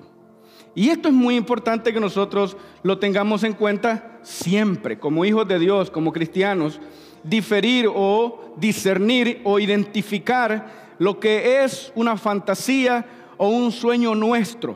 Y 0.73 0.89
esto 0.89 1.09
es 1.09 1.13
muy 1.13 1.35
importante 1.35 1.93
que 1.93 1.99
nosotros 1.99 2.55
lo 2.81 2.97
tengamos 2.97 3.43
en 3.43 3.53
cuenta 3.53 4.19
siempre, 4.21 4.97
como 4.99 5.25
hijos 5.25 5.47
de 5.47 5.59
Dios, 5.59 5.91
como 5.91 6.13
cristianos, 6.13 6.79
diferir 7.23 7.87
o 7.93 8.53
discernir 8.57 9.41
o 9.43 9.59
identificar 9.59 10.80
lo 11.01 11.19
que 11.19 11.63
es 11.63 11.91
una 11.95 12.15
fantasía 12.15 13.03
o 13.37 13.47
un 13.47 13.71
sueño 13.71 14.13
nuestro. 14.13 14.75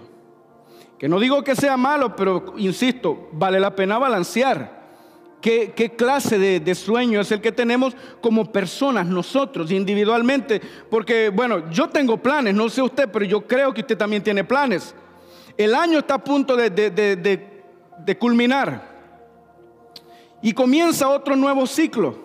Que 0.98 1.08
no 1.08 1.20
digo 1.20 1.44
que 1.44 1.56
sea 1.56 1.78
malo, 1.78 2.16
pero 2.16 2.56
insisto, 2.58 3.30
vale 3.32 3.60
la 3.60 3.76
pena 3.76 4.00
balancear. 4.00 4.86
¿Qué, 5.40 5.94
clase 5.96 6.40
de, 6.40 6.74
sueño 6.74 7.22
es 7.22 7.32
el 7.32 7.42
que 7.42 7.52
tenemos 7.52 7.96
como 8.22 8.52
personas, 8.52 9.06
nosotros, 9.06 9.70
individualmente? 9.70 10.60
Porque, 10.90 11.30
bueno, 11.30 11.70
yo 11.70 11.90
tengo 11.90 12.18
planes, 12.18 12.56
no 12.56 12.70
sé 12.70 12.82
usted, 12.82 13.08
pero 13.14 13.24
yo 13.24 13.46
creo 13.46 13.72
que 13.72 13.82
usted 13.82 13.96
también 13.96 14.24
tiene 14.24 14.44
planes. 14.44 14.96
El 15.56 15.76
año 15.76 16.00
está 16.00 16.16
a 16.16 16.24
punto 16.24 16.56
de 16.58 18.18
culminar. 18.20 18.96
Y 20.42 20.54
comienza 20.54 21.08
otro 21.08 21.36
nuevo 21.36 21.68
ciclo, 21.68 22.18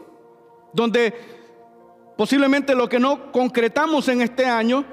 donde 0.72 1.39
posiblemente 2.20 2.74
lo 2.74 2.86
que 2.86 3.00
no 3.00 3.32
concretamos 3.32 4.06
en 4.08 4.20
este 4.20 4.44
año, 4.44 4.84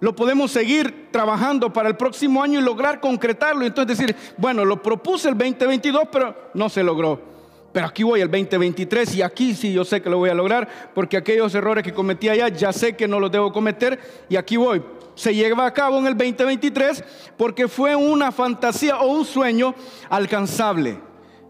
lo 0.00 0.16
podemos 0.16 0.50
seguir 0.50 1.10
trabajando 1.12 1.72
para 1.72 1.88
el 1.88 1.96
próximo 1.96 2.42
año 2.42 2.58
y 2.58 2.62
lograr 2.64 2.98
concretarlo. 2.98 3.64
Entonces 3.64 3.96
decir, 3.96 4.16
bueno, 4.36 4.64
lo 4.64 4.82
propuse 4.82 5.28
el 5.28 5.38
2022, 5.38 6.08
pero 6.10 6.50
no 6.54 6.68
se 6.68 6.82
logró. 6.82 7.22
Pero 7.70 7.86
aquí 7.86 8.02
voy 8.02 8.20
el 8.20 8.28
2023 8.28 9.14
y 9.14 9.22
aquí 9.22 9.54
sí 9.54 9.72
yo 9.72 9.84
sé 9.84 10.02
que 10.02 10.10
lo 10.10 10.18
voy 10.18 10.30
a 10.30 10.34
lograr 10.34 10.90
porque 10.92 11.16
aquellos 11.16 11.54
errores 11.54 11.84
que 11.84 11.94
cometí 11.94 12.28
allá 12.28 12.48
ya 12.48 12.72
sé 12.72 12.96
que 12.96 13.06
no 13.06 13.20
los 13.20 13.30
debo 13.30 13.52
cometer 13.52 14.00
y 14.28 14.34
aquí 14.34 14.56
voy. 14.56 14.82
Se 15.14 15.32
lleva 15.32 15.64
a 15.66 15.72
cabo 15.72 16.00
en 16.00 16.08
el 16.08 16.16
2023 16.16 17.04
porque 17.36 17.68
fue 17.68 17.94
una 17.94 18.32
fantasía 18.32 18.98
o 18.98 19.06
un 19.06 19.24
sueño 19.24 19.72
alcanzable. 20.10 20.98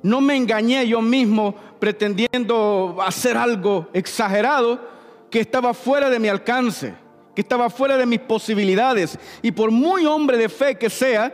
No 0.02 0.20
me 0.20 0.36
engañé 0.36 0.86
yo 0.86 1.00
mismo 1.00 1.54
pretendiendo 1.80 2.98
hacer 3.00 3.38
algo 3.38 3.88
exagerado 3.94 4.91
que 5.32 5.40
estaba 5.40 5.72
fuera 5.72 6.10
de 6.10 6.18
mi 6.18 6.28
alcance, 6.28 6.94
que 7.34 7.40
estaba 7.40 7.70
fuera 7.70 7.96
de 7.96 8.04
mis 8.04 8.20
posibilidades. 8.20 9.18
Y 9.40 9.50
por 9.50 9.70
muy 9.70 10.04
hombre 10.04 10.36
de 10.36 10.50
fe 10.50 10.76
que 10.76 10.90
sea, 10.90 11.32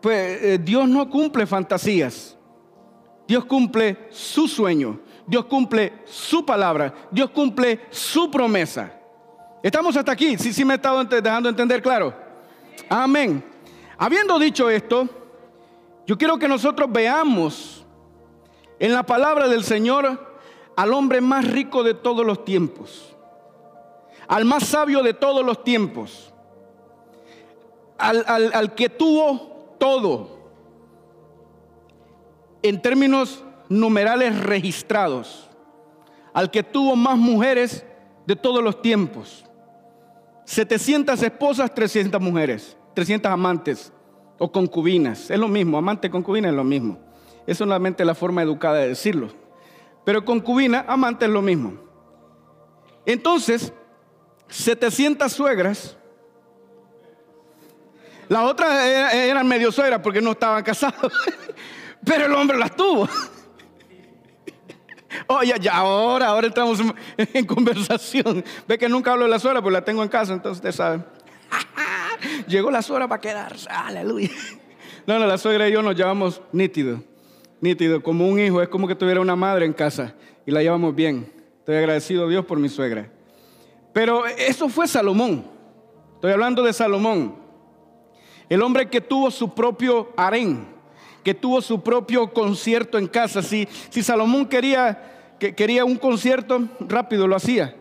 pues 0.00 0.42
eh, 0.42 0.58
Dios 0.62 0.88
no 0.88 1.10
cumple 1.10 1.44
fantasías. 1.44 2.38
Dios 3.26 3.44
cumple 3.44 4.06
su 4.10 4.46
sueño. 4.46 5.00
Dios 5.26 5.44
cumple 5.46 5.92
su 6.04 6.46
palabra. 6.46 6.94
Dios 7.10 7.30
cumple 7.30 7.80
su 7.90 8.30
promesa. 8.30 8.92
Estamos 9.60 9.96
hasta 9.96 10.12
aquí. 10.12 10.38
Sí, 10.38 10.52
sí 10.52 10.64
me 10.64 10.74
he 10.74 10.76
estado 10.76 11.02
dejando 11.04 11.48
entender 11.48 11.82
claro. 11.82 12.14
Amén. 12.88 13.44
Habiendo 13.98 14.38
dicho 14.38 14.70
esto, 14.70 15.08
yo 16.06 16.16
quiero 16.16 16.38
que 16.38 16.46
nosotros 16.46 16.90
veamos 16.92 17.84
en 18.78 18.92
la 18.92 19.02
palabra 19.02 19.48
del 19.48 19.64
Señor 19.64 20.36
al 20.76 20.92
hombre 20.92 21.20
más 21.20 21.48
rico 21.50 21.82
de 21.82 21.94
todos 21.94 22.24
los 22.24 22.44
tiempos, 22.44 23.11
al 24.28 24.44
más 24.44 24.64
sabio 24.64 25.02
de 25.02 25.14
todos 25.14 25.44
los 25.44 25.62
tiempos, 25.64 26.32
al, 27.98 28.24
al, 28.26 28.52
al 28.54 28.74
que 28.74 28.88
tuvo 28.88 29.74
todo 29.78 30.38
en 32.62 32.80
términos 32.80 33.44
numerales 33.68 34.38
registrados, 34.40 35.48
al 36.32 36.50
que 36.50 36.62
tuvo 36.62 36.96
más 36.96 37.16
mujeres 37.16 37.84
de 38.26 38.36
todos 38.36 38.62
los 38.62 38.80
tiempos, 38.80 39.44
700 40.44 41.22
esposas, 41.22 41.74
300 41.74 42.20
mujeres, 42.20 42.76
300 42.94 43.30
amantes 43.30 43.92
o 44.38 44.50
concubinas, 44.50 45.30
es 45.30 45.38
lo 45.38 45.48
mismo, 45.48 45.78
amante 45.78 46.10
concubina 46.10 46.48
es 46.48 46.54
lo 46.54 46.64
mismo. 46.64 46.98
Es 47.46 47.58
solamente 47.58 48.04
la 48.04 48.14
forma 48.14 48.42
educada 48.42 48.78
de 48.78 48.88
decirlo. 48.88 49.28
Pero 50.04 50.24
concubina, 50.24 50.84
amante 50.88 51.24
es 51.24 51.30
lo 51.30 51.42
mismo. 51.42 51.74
Entonces, 53.04 53.72
700 54.52 55.32
suegras. 55.32 55.96
Las 58.28 58.44
otras 58.44 58.86
eran 59.14 59.46
medio 59.46 59.72
suegras 59.72 60.00
porque 60.00 60.20
no 60.20 60.32
estaban 60.32 60.62
casados. 60.62 61.12
Pero 62.04 62.26
el 62.26 62.34
hombre 62.34 62.58
las 62.58 62.74
tuvo. 62.74 63.08
Oye, 65.26 65.54
ya 65.60 65.74
ahora, 65.74 66.28
ahora 66.28 66.46
estamos 66.46 66.80
en 67.16 67.46
conversación. 67.46 68.44
Ve 68.66 68.78
que 68.78 68.88
nunca 68.88 69.12
hablo 69.12 69.24
de 69.24 69.30
la 69.30 69.38
suegra, 69.38 69.60
pues 69.60 69.72
la 69.72 69.84
tengo 69.84 70.02
en 70.02 70.08
casa, 70.08 70.32
entonces 70.32 70.58
usted 70.58 70.72
sabe. 70.72 71.04
Llegó 72.46 72.70
la 72.70 72.82
suegra 72.82 73.08
para 73.08 73.20
quedarse. 73.20 73.68
Aleluya. 73.68 74.30
No, 75.06 75.18
no, 75.18 75.26
la 75.26 75.36
suegra 75.36 75.68
y 75.68 75.72
yo 75.72 75.82
nos 75.82 75.96
llevamos 75.96 76.40
nítido 76.52 77.02
nítido, 77.62 78.02
como 78.02 78.28
un 78.28 78.40
hijo, 78.40 78.60
es 78.60 78.68
como 78.68 78.86
que 78.86 78.96
tuviera 78.96 79.20
una 79.20 79.36
madre 79.36 79.64
en 79.64 79.72
casa 79.72 80.14
y 80.44 80.50
la 80.50 80.62
llevamos 80.62 80.94
bien. 80.94 81.32
Estoy 81.60 81.76
agradecido 81.76 82.26
a 82.26 82.28
Dios 82.28 82.44
por 82.44 82.58
mi 82.58 82.68
suegra. 82.68 83.08
Pero 83.92 84.26
eso 84.26 84.68
fue 84.68 84.88
Salomón. 84.88 85.44
Estoy 86.14 86.32
hablando 86.32 86.62
de 86.62 86.72
Salomón. 86.72 87.36
El 88.48 88.62
hombre 88.62 88.88
que 88.88 89.00
tuvo 89.00 89.30
su 89.30 89.54
propio 89.54 90.12
harén, 90.16 90.66
que 91.24 91.34
tuvo 91.34 91.60
su 91.60 91.80
propio 91.80 92.32
concierto 92.32 92.98
en 92.98 93.06
casa. 93.06 93.42
Si, 93.42 93.68
si 93.90 94.02
Salomón 94.02 94.46
quería, 94.46 95.34
que, 95.38 95.54
quería 95.54 95.84
un 95.84 95.96
concierto, 95.96 96.62
rápido 96.80 97.26
lo 97.26 97.36
hacía, 97.36 97.74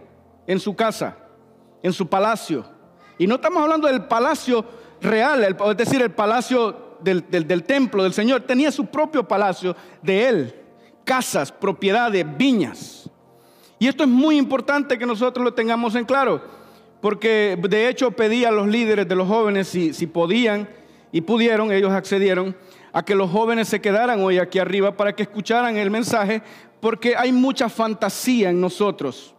en 0.48 0.60
su 0.60 0.75
casa, 0.75 1.18
en 1.84 1.94
su 1.94 2.08
palacio. 2.08 2.65
Y 3.18 3.27
no 3.27 3.36
estamos 3.36 3.62
hablando 3.62 3.88
del 3.88 4.06
palacio 4.06 4.65
real, 5.01 5.44
es 5.44 5.77
decir, 5.77 6.01
el 6.01 6.12
palacio 6.12 6.98
del, 7.01 7.63
templo 7.63 8.03
del 8.03 8.13
Señor, 8.13 8.41
tenía 8.41 8.72
su 8.72 8.86
propio 8.86 9.27
palacio 9.27 9.75
de 10.01 10.27
él, 10.27 10.56
casas, 11.03 11.51
propiedades, 11.51 12.25
viñas. 12.38 13.10
Y 13.81 13.88
esto 13.88 14.03
es 14.03 14.09
muy 14.09 14.38
importante 14.38 15.00
que 15.00 15.07
nosotros 15.07 15.43
lo 15.43 15.55
tengamos 15.55 15.95
en 15.95 16.05
claro, 16.05 16.39
porque 17.01 17.57
de 17.59 17.89
hecho 17.89 18.11
pedí 18.11 18.45
a 18.45 18.51
los 18.51 18.67
líderes 18.67 19.07
de 19.07 19.15
los 19.15 19.27
jóvenes 19.27 19.69
si, 19.69 20.05
podían 20.05 20.69
y 21.11 21.21
pudieron, 21.21 21.71
ellos 21.71 21.91
accedieron 21.91 22.55
a 22.93 23.03
que 23.03 23.15
los 23.15 23.31
jóvenes 23.31 23.67
se 23.69 23.81
quedaran 23.81 24.21
hoy 24.21 24.38
aquí 24.38 24.59
arriba 24.59 24.95
para 24.95 25.15
que 25.15 25.23
escucharan 25.23 25.77
el 25.77 25.89
mensaje, 25.89 26.43
porque 26.79 27.15
hay 27.15 27.31
mucha 27.31 27.69
fantasía 27.69 28.51
en 28.51 28.61
nosotros. 28.61 29.33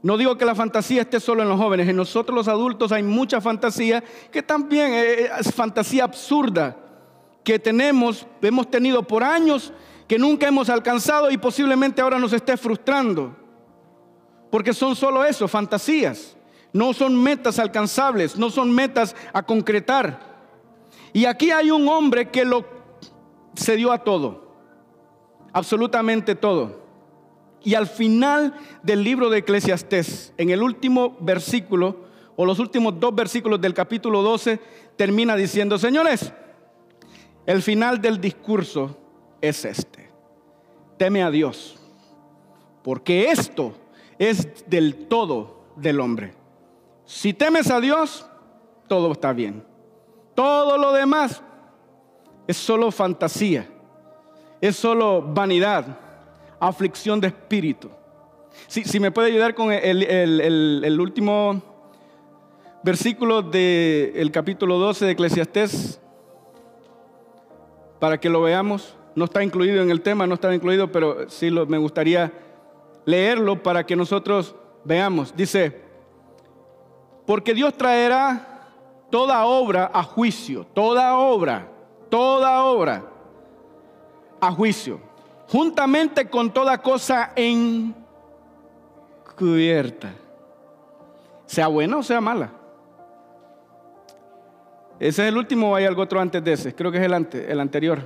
No 0.00 0.16
digo 0.16 0.38
que 0.38 0.46
la 0.46 0.54
fantasía 0.54 1.02
esté 1.02 1.20
solo 1.20 1.42
en 1.42 1.50
los 1.50 1.60
jóvenes, 1.60 1.86
en 1.86 1.96
nosotros 1.96 2.34
los 2.34 2.48
adultos 2.48 2.92
hay 2.92 3.02
mucha 3.02 3.42
fantasía 3.42 4.02
que 4.32 4.42
también 4.42 4.94
es 4.94 5.52
fantasía 5.54 6.04
absurda 6.04 6.74
que 7.44 7.58
tenemos, 7.58 8.26
hemos 8.40 8.70
tenido 8.70 9.02
por 9.02 9.22
años, 9.22 9.70
que 10.08 10.18
nunca 10.18 10.48
hemos 10.48 10.70
alcanzado 10.70 11.30
y 11.30 11.36
posiblemente 11.36 12.00
ahora 12.00 12.18
nos 12.18 12.32
esté 12.32 12.56
frustrando. 12.56 13.44
Porque 14.56 14.72
son 14.72 14.96
solo 14.96 15.22
eso, 15.22 15.46
fantasías. 15.48 16.34
No 16.72 16.94
son 16.94 17.14
metas 17.22 17.58
alcanzables, 17.58 18.38
no 18.38 18.48
son 18.48 18.74
metas 18.74 19.14
a 19.34 19.42
concretar. 19.42 20.18
Y 21.12 21.26
aquí 21.26 21.50
hay 21.50 21.70
un 21.70 21.86
hombre 21.86 22.30
que 22.30 22.42
lo 22.46 22.64
se 23.52 23.76
dio 23.76 23.92
a 23.92 23.98
todo, 23.98 24.56
absolutamente 25.52 26.34
todo. 26.34 26.80
Y 27.62 27.74
al 27.74 27.86
final 27.86 28.54
del 28.82 29.04
libro 29.04 29.28
de 29.28 29.40
Eclesiastés, 29.40 30.32
en 30.38 30.48
el 30.48 30.62
último 30.62 31.18
versículo, 31.20 32.06
o 32.34 32.46
los 32.46 32.58
últimos 32.58 32.98
dos 32.98 33.14
versículos 33.14 33.60
del 33.60 33.74
capítulo 33.74 34.22
12, 34.22 34.58
termina 34.96 35.36
diciendo, 35.36 35.76
señores, 35.76 36.32
el 37.44 37.60
final 37.60 38.00
del 38.00 38.22
discurso 38.22 38.96
es 39.42 39.66
este. 39.66 40.08
Teme 40.96 41.22
a 41.22 41.30
Dios, 41.30 41.76
porque 42.82 43.30
esto 43.30 43.74
es 44.18 44.68
del 44.68 45.06
todo 45.08 45.64
del 45.76 46.00
hombre. 46.00 46.34
Si 47.04 47.32
temes 47.32 47.70
a 47.70 47.80
Dios, 47.80 48.26
todo 48.88 49.12
está 49.12 49.32
bien. 49.32 49.64
Todo 50.34 50.76
lo 50.76 50.92
demás 50.92 51.42
es 52.46 52.56
solo 52.56 52.90
fantasía, 52.90 53.68
es 54.60 54.76
solo 54.76 55.22
vanidad, 55.22 55.98
aflicción 56.60 57.20
de 57.20 57.28
espíritu. 57.28 57.90
Si, 58.68 59.00
me 59.00 59.10
puede 59.10 59.28
ayudar 59.28 59.54
con 59.54 59.70
el, 59.72 61.00
último 61.00 61.62
versículo 62.82 63.42
del 63.42 64.30
capítulo 64.30 64.78
12 64.78 65.06
de 65.06 65.12
Eclesiastés, 65.12 66.00
para 67.98 68.18
que 68.18 68.28
lo 68.28 68.42
veamos. 68.42 68.96
No 69.14 69.24
está 69.24 69.42
incluido 69.42 69.82
en 69.82 69.90
el 69.90 70.02
tema, 70.02 70.26
no 70.26 70.34
está 70.34 70.54
incluido, 70.54 70.92
pero 70.92 71.28
sí 71.30 71.48
lo, 71.48 71.64
me 71.66 71.78
gustaría 71.78 72.32
leerlo 73.06 73.62
para 73.62 73.86
que 73.86 73.96
nosotros 73.96 74.54
veamos. 74.84 75.34
Dice, 75.34 75.80
porque 77.24 77.54
Dios 77.54 77.74
traerá 77.74 78.68
toda 79.10 79.46
obra 79.46 79.90
a 79.94 80.02
juicio, 80.02 80.66
toda 80.74 81.16
obra 81.16 81.70
toda 82.08 82.64
obra 82.64 83.04
a 84.40 84.50
juicio, 84.52 85.00
juntamente 85.48 86.28
con 86.28 86.50
toda 86.52 86.78
cosa 86.78 87.32
encubierta, 87.36 87.94
sea 91.46 91.68
buena 91.68 91.98
o 91.98 92.02
sea 92.02 92.20
mala. 92.20 92.50
Ese 94.98 95.22
es 95.22 95.28
el 95.28 95.36
último 95.36 95.72
o 95.72 95.74
hay 95.74 95.84
algo 95.84 96.02
otro 96.02 96.18
antes 96.20 96.42
de 96.42 96.54
ese, 96.54 96.74
creo 96.74 96.90
que 96.90 96.98
es 96.98 97.04
el, 97.04 97.12
el 97.12 97.60
anterior. 97.60 98.00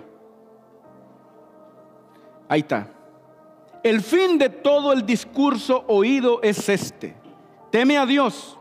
Ahí 2.49 2.61
está. 2.61 2.89
El 3.83 4.01
fin 4.03 4.39
de 4.39 4.49
todo 4.49 4.93
el 4.93 5.07
discurso 5.07 5.85
oído 5.89 6.41
es 6.43 6.69
este. 6.69 7.17
Teme 7.71 7.97
a 7.97 8.07
Dios 8.07 8.59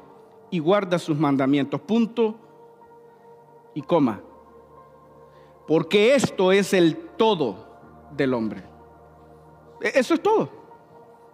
y 0.49 0.59
guarda 0.59 0.97
sus 0.99 1.17
mandamientos. 1.17 1.81
Punto 1.81 2.35
y 3.73 3.81
coma 3.81 4.21
porque 5.69 6.15
esto 6.15 6.51
es 6.51 6.73
el 6.73 6.97
todo 7.15 7.67
del 8.17 8.33
hombre. 8.33 8.63
E-, 9.83 9.99
eso 9.99 10.15
es 10.15 10.23
todo. 10.23 10.49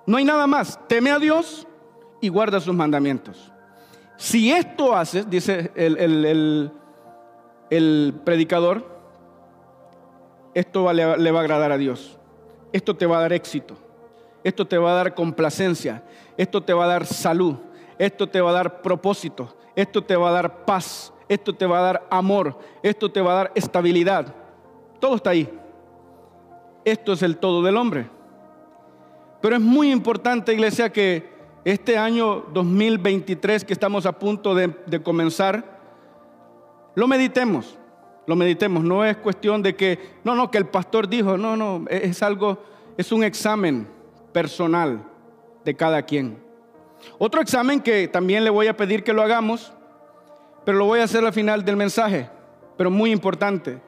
No 0.06 0.18
hay 0.18 0.26
nada 0.26 0.46
más. 0.46 0.78
Teme 0.90 1.10
a 1.10 1.20
Dios 1.20 1.66
y 2.20 2.28
guarda 2.28 2.60
sus 2.60 2.76
mandamientos. 2.76 3.54
Si 4.18 4.52
esto 4.52 4.94
haces, 4.94 5.30
dice 5.30 5.72
el, 5.76 6.70
predicador, 8.26 8.86
esto 10.54 10.92
le, 10.92 11.18
le 11.18 11.32
va 11.32 11.40
a 11.40 11.42
agradar 11.42 11.72
a 11.72 11.78
Dios. 11.78 12.20
Esto 12.72 12.96
te 12.96 13.06
va 13.06 13.18
a 13.18 13.22
dar 13.22 13.34
éxito. 13.34 13.76
Esto 14.44 14.66
te 14.66 14.78
va 14.78 14.92
a 14.92 14.96
dar 14.96 15.16
complacencia. 15.16 16.04
Esto 16.38 16.62
te 16.62 16.74
va 16.74 16.86
a 16.86 16.88
dar 16.88 17.06
salud. 17.06 17.56
Esto 17.98 18.28
te 18.28 18.42
va 18.42 18.52
a 18.52 18.54
dar 18.54 18.82
propósito. 18.82 19.56
Esto 19.76 20.04
te 20.04 20.16
va 20.16 20.30
a 20.30 20.34
dar 20.34 20.66
paz 20.66 21.14
esto 21.28 21.54
te 21.54 21.66
va 21.66 21.80
a 21.80 21.82
dar 21.82 22.08
amor, 22.10 22.58
esto 22.84 23.12
te 23.12 23.22
va 23.22 23.32
a 23.32 23.36
dar 23.36 23.52
estabilidad. 23.56 24.34
Todo 25.00 25.16
está 25.16 25.32
ahí. 25.32 25.50
Esto 26.84 27.14
es 27.14 27.24
el 27.24 27.38
todo 27.38 27.64
del 27.64 27.78
hombre. 27.78 28.08
Pero 29.42 29.56
es 29.56 29.62
muy 29.62 29.92
importante, 29.92 30.54
iglesia, 30.54 30.92
que 30.92 31.34
este 31.64 31.98
año 31.98 32.46
2023 32.54 33.66
que 33.66 33.74
estamos 33.74 34.06
a 34.06 34.14
punto 34.14 34.54
de, 34.54 35.02
comenzar, 35.04 35.80
lo 36.94 37.08
meditemos, 37.08 37.78
lo 38.28 38.36
meditemos. 38.36 38.84
No 38.84 39.06
es 39.06 39.18
cuestión 39.18 39.62
de 39.62 39.76
que, 39.76 40.00
no, 40.24 40.36
no, 40.36 40.50
que 40.52 40.58
el 40.58 40.68
pastor 40.68 41.08
dijo, 41.08 41.38
no, 41.38 41.56
no, 41.56 41.86
es 41.90 42.22
algo, 42.24 42.58
es 42.98 43.12
un 43.12 43.24
examen 43.24 43.88
personal 44.32 45.04
de 45.64 45.76
cada 45.76 46.02
quien. 46.04 46.38
Otro 47.18 47.42
examen 47.42 47.82
que 47.82 48.08
también 48.08 48.44
le 48.44 48.50
voy 48.50 48.68
a 48.68 48.76
pedir 48.78 49.04
que 49.04 49.14
lo 49.14 49.22
hagamos 49.22 49.74
pero 50.66 50.80
lo 50.80 50.86
voy 50.86 51.00
a 51.00 51.04
hacer 51.04 51.24
al 51.24 51.32
final 51.32 51.64
del 51.64 51.78
mensaje, 51.78 52.28
pero 52.76 52.90
muy 52.90 53.12
importante, 53.12 53.80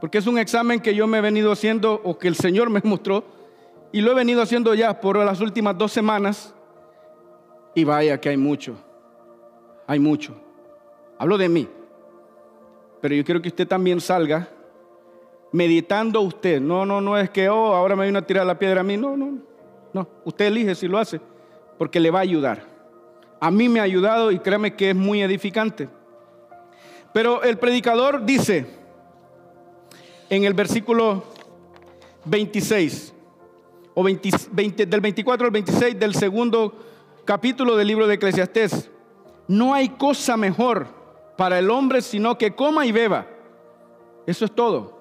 porque 0.00 0.18
es 0.18 0.26
un 0.26 0.36
examen 0.36 0.80
que 0.80 0.94
yo 0.94 1.06
me 1.06 1.18
he 1.18 1.20
venido 1.20 1.52
haciendo 1.52 2.00
o 2.04 2.18
que 2.18 2.28
el 2.28 2.34
Señor 2.34 2.68
me 2.68 2.80
mostró 2.84 3.24
y 3.92 4.00
lo 4.00 4.10
he 4.10 4.14
venido 4.14 4.42
haciendo 4.42 4.74
ya 4.74 5.00
por 5.00 5.16
las 5.16 5.40
últimas 5.40 5.78
dos 5.78 5.92
semanas 5.92 6.54
y 7.74 7.84
vaya 7.84 8.20
que 8.20 8.30
hay 8.30 8.36
mucho, 8.36 8.74
hay 9.86 10.00
mucho. 10.00 10.34
Hablo 11.18 11.38
de 11.38 11.48
mí, 11.48 11.68
pero 13.02 13.14
yo 13.14 13.22
quiero 13.22 13.42
que 13.42 13.48
usted 13.48 13.68
también 13.68 14.00
salga 14.00 14.48
meditando 15.52 16.22
usted. 16.22 16.62
No, 16.62 16.86
no, 16.86 17.02
no 17.02 17.18
es 17.18 17.28
que, 17.28 17.50
oh, 17.50 17.74
ahora 17.74 17.94
me 17.94 18.06
vino 18.06 18.18
a 18.18 18.22
tirar 18.22 18.46
la 18.46 18.58
piedra 18.58 18.80
a 18.80 18.84
mí. 18.84 18.96
No, 18.96 19.14
no, 19.18 19.38
no. 19.92 20.08
Usted 20.24 20.46
elige 20.46 20.74
si 20.74 20.88
lo 20.88 20.96
hace, 20.96 21.20
porque 21.76 22.00
le 22.00 22.10
va 22.10 22.20
a 22.20 22.22
ayudar 22.22 22.72
a 23.42 23.50
mí 23.50 23.68
me 23.68 23.80
ha 23.80 23.82
ayudado 23.82 24.30
y 24.30 24.38
créame 24.38 24.76
que 24.76 24.90
es 24.90 24.96
muy 24.96 25.20
edificante. 25.20 25.88
Pero 27.12 27.42
el 27.42 27.58
predicador 27.58 28.24
dice 28.24 28.64
en 30.30 30.44
el 30.44 30.54
versículo 30.54 31.24
26, 32.24 33.12
o 33.94 34.04
del 34.04 35.00
24 35.00 35.46
al 35.46 35.50
26 35.50 35.98
del 35.98 36.14
segundo 36.14 36.72
capítulo 37.24 37.76
del 37.76 37.88
libro 37.88 38.06
de 38.06 38.14
Eclesiastés, 38.14 38.88
no 39.48 39.74
hay 39.74 39.88
cosa 39.88 40.36
mejor 40.36 40.86
para 41.36 41.58
el 41.58 41.70
hombre 41.70 42.02
sino 42.02 42.38
que 42.38 42.54
coma 42.54 42.86
y 42.86 42.92
beba. 42.92 43.26
Eso 44.26 44.44
es 44.44 44.52
todo. 44.52 45.00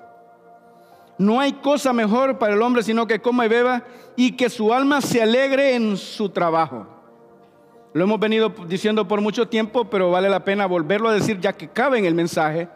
No 1.17 1.39
hay 1.39 1.53
cosa 1.53 1.93
mejor 1.93 2.39
para 2.39 2.53
el 2.53 2.61
hombre 2.61 2.83
sino 2.83 3.07
que 3.07 3.21
coma 3.21 3.45
y 3.45 3.49
beba 3.49 3.83
y 4.15 4.33
que 4.33 4.49
su 4.49 4.73
alma 4.73 5.01
se 5.01 5.21
alegre 5.21 5.75
en 5.75 5.97
su 5.97 6.29
trabajo. 6.29 6.87
Lo 7.93 8.05
hemos 8.05 8.19
venido 8.19 8.53
diciendo 8.67 9.07
por 9.07 9.19
mucho 9.19 9.47
tiempo, 9.47 9.85
pero 9.85 10.11
vale 10.11 10.29
la 10.29 10.43
pena 10.43 10.65
volverlo 10.65 11.09
a 11.09 11.13
decir 11.13 11.39
ya 11.39 11.53
que 11.53 11.67
cabe 11.67 11.99
en 11.99 12.05
el 12.05 12.15
mensaje. 12.15 12.69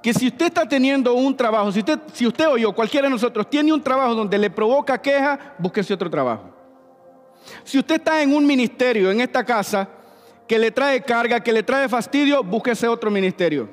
Que 0.00 0.14
si 0.14 0.28
usted 0.28 0.46
está 0.46 0.68
teniendo 0.68 1.14
un 1.14 1.36
trabajo, 1.36 1.72
si 1.72 1.80
usted, 1.80 1.98
si 2.12 2.26
usted 2.26 2.48
o 2.48 2.56
yo, 2.56 2.72
cualquiera 2.72 3.06
de 3.06 3.12
nosotros, 3.12 3.48
tiene 3.50 3.72
un 3.72 3.82
trabajo 3.82 4.14
donde 4.14 4.38
le 4.38 4.50
provoca 4.50 5.00
queja, 5.00 5.54
búsquese 5.58 5.94
otro 5.94 6.08
trabajo. 6.08 6.50
Si 7.64 7.78
usted 7.78 7.96
está 7.96 8.22
en 8.22 8.34
un 8.34 8.46
ministerio, 8.46 9.10
en 9.10 9.20
esta 9.20 9.44
casa, 9.44 9.88
que 10.52 10.58
le 10.58 10.70
trae 10.70 11.00
carga, 11.00 11.40
que 11.40 11.50
le 11.50 11.62
trae 11.62 11.88
fastidio, 11.88 12.44
búsquese 12.44 12.86
otro 12.86 13.10
ministerio. 13.10 13.70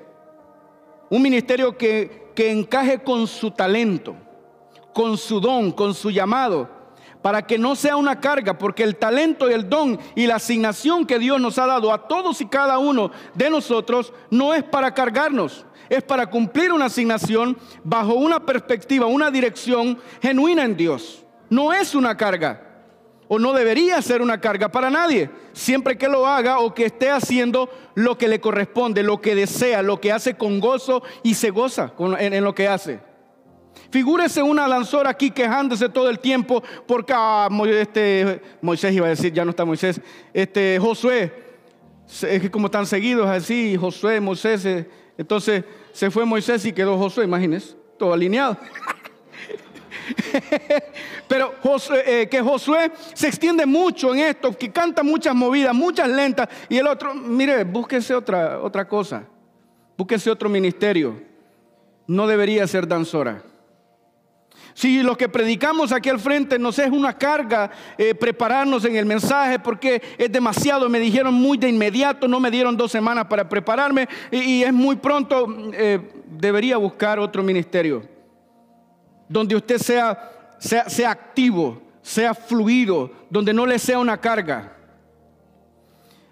Un 1.09 1.21
ministerio 1.21 1.77
que, 1.77 2.31
que 2.33 2.49
encaje 2.49 3.03
con 3.03 3.27
su 3.27 3.51
talento, 3.51 4.15
con 4.93 5.17
su 5.17 5.41
don, 5.41 5.73
con 5.73 5.93
su 5.93 6.09
llamado 6.09 6.69
para 7.21 7.45
que 7.45 7.57
no 7.57 7.75
sea 7.75 7.97
una 7.97 8.21
carga, 8.21 8.57
porque 8.57 8.83
el 8.83 8.95
talento 8.95 9.49
y 9.49 9.53
el 9.53 9.67
don 9.67 9.99
y 10.15 10.25
la 10.25 10.35
asignación 10.35 11.05
que 11.05 11.19
Dios 11.19 11.41
nos 11.41 11.59
ha 11.59 11.65
dado 11.65 11.91
a 11.91 12.07
todos 12.07 12.39
y 12.39 12.45
cada 12.45 12.77
uno 12.77 13.11
de 13.33 13.49
nosotros 13.49 14.13
no 14.31 14.53
es 14.53 14.63
para 14.63 14.93
cargarnos, 14.93 15.65
es 15.89 16.01
para 16.01 16.27
cumplir 16.29 16.71
una 16.71 16.85
asignación 16.85 17.57
bajo 17.83 18.13
una 18.13 18.45
perspectiva, 18.45 19.05
una 19.05 19.29
dirección 19.29 19.99
genuina 20.21 20.63
en 20.63 20.77
Dios. 20.77 21.25
No 21.49 21.73
es 21.73 21.93
una 21.93 22.15
carga, 22.15 22.68
o 23.29 23.37
no 23.37 23.53
debería 23.53 24.01
ser 24.01 24.23
una 24.23 24.41
carga 24.41 24.69
para 24.69 24.89
nadie, 24.89 25.29
siempre 25.53 25.97
que 25.97 26.09
lo 26.09 26.25
haga 26.25 26.59
o 26.59 26.73
que 26.73 26.85
esté 26.85 27.11
haciendo 27.11 27.69
lo 27.93 28.17
que 28.17 28.27
le 28.27 28.41
corresponde, 28.41 29.03
lo 29.03 29.21
que 29.21 29.35
desea, 29.35 29.83
lo 29.83 30.01
que 30.01 30.11
hace 30.11 30.33
con 30.33 30.59
gozo 30.59 31.03
y 31.21 31.35
se 31.35 31.51
goza 31.51 31.93
en, 32.19 32.43
lo 32.43 32.55
que 32.55 32.67
hace. 32.67 32.99
Figúrese 33.91 34.41
una 34.41 34.67
danzora 34.67 35.11
aquí 35.11 35.29
quejándose 35.29 35.89
todo 35.89 36.09
el 36.09 36.17
tiempo 36.19 36.63
porque 36.87 37.13
ah, 37.15 37.47
este, 37.67 38.41
Moisés 38.61 38.93
iba 38.93 39.05
a 39.05 39.09
decir, 39.09 39.31
ya 39.31 39.45
no 39.45 39.51
está 39.51 39.63
Moisés, 39.63 40.01
este, 40.33 40.79
Josué, 40.81 41.31
es 42.07 42.41
que 42.41 42.49
como 42.49 42.65
están 42.65 42.87
seguidos 42.87 43.29
así, 43.29 43.77
Josué, 43.77 44.19
Moisés, 44.19 44.65
eh, 44.65 44.89
entonces 45.19 45.63
se 45.93 46.09
fue 46.09 46.25
Moisés 46.25 46.65
y 46.65 46.73
quedó 46.73 46.97
Josué, 46.97 47.25
imagínense, 47.25 47.75
todo 47.99 48.11
alineado. 48.11 48.57
Pero 51.27 51.55
eh, 52.05 52.27
que 52.29 52.41
Josué 52.41 52.91
se 53.13 53.27
extiende 53.27 53.65
mucho 53.65 54.13
en 54.13 54.21
esto, 54.21 54.55
que 54.57 54.71
canta 54.71 55.03
muchas 55.03 55.35
movidas, 55.35 55.73
muchas 55.73 56.07
lentas, 56.09 56.49
y 56.67 56.77
el 56.77 56.87
otro, 56.87 57.13
mire, 57.13 57.63
búsquese 57.63 58.13
otra, 58.13 58.59
otra 58.59 58.87
cosa, 58.87 59.23
búsquese 59.97 60.29
otro 60.29 60.49
ministerio. 60.49 61.21
No 62.07 62.25
debería 62.25 62.65
ser 62.65 62.87
danzora. 62.87 63.43
Si 64.73 65.03
lo 65.03 65.17
que 65.17 65.29
predicamos 65.29 65.91
aquí 65.91 66.09
al 66.09 66.19
frente 66.19 66.57
nos 66.57 66.79
es 66.79 66.89
una 66.89 67.17
carga 67.17 67.69
eh, 67.97 68.15
prepararnos 68.15 68.85
en 68.85 68.95
el 68.95 69.05
mensaje 69.05 69.59
porque 69.59 70.01
es 70.17 70.31
demasiado, 70.31 70.87
me 70.89 70.99
dijeron 70.99 71.33
muy 71.33 71.57
de 71.57 71.69
inmediato, 71.69 72.27
no 72.27 72.39
me 72.39 72.49
dieron 72.49 72.77
dos 72.77 72.91
semanas 72.91 73.25
para 73.25 73.47
prepararme 73.49 74.07
y, 74.31 74.63
es 74.63 74.73
muy 74.73 74.95
pronto, 74.95 75.47
eh, 75.73 75.99
debería 76.25 76.77
buscar 76.77 77.19
otro 77.19 77.43
ministerio 77.43 78.18
donde 79.29 79.55
usted 79.55 79.77
sea, 79.77 80.57
sea, 80.57 80.89
sea 80.89 81.11
activo, 81.11 81.81
sea 82.01 82.33
fluido, 82.33 83.09
donde 83.29 83.53
no 83.53 83.65
le 83.65 83.79
sea 83.79 83.99
una 83.99 84.19
carga. 84.19 84.75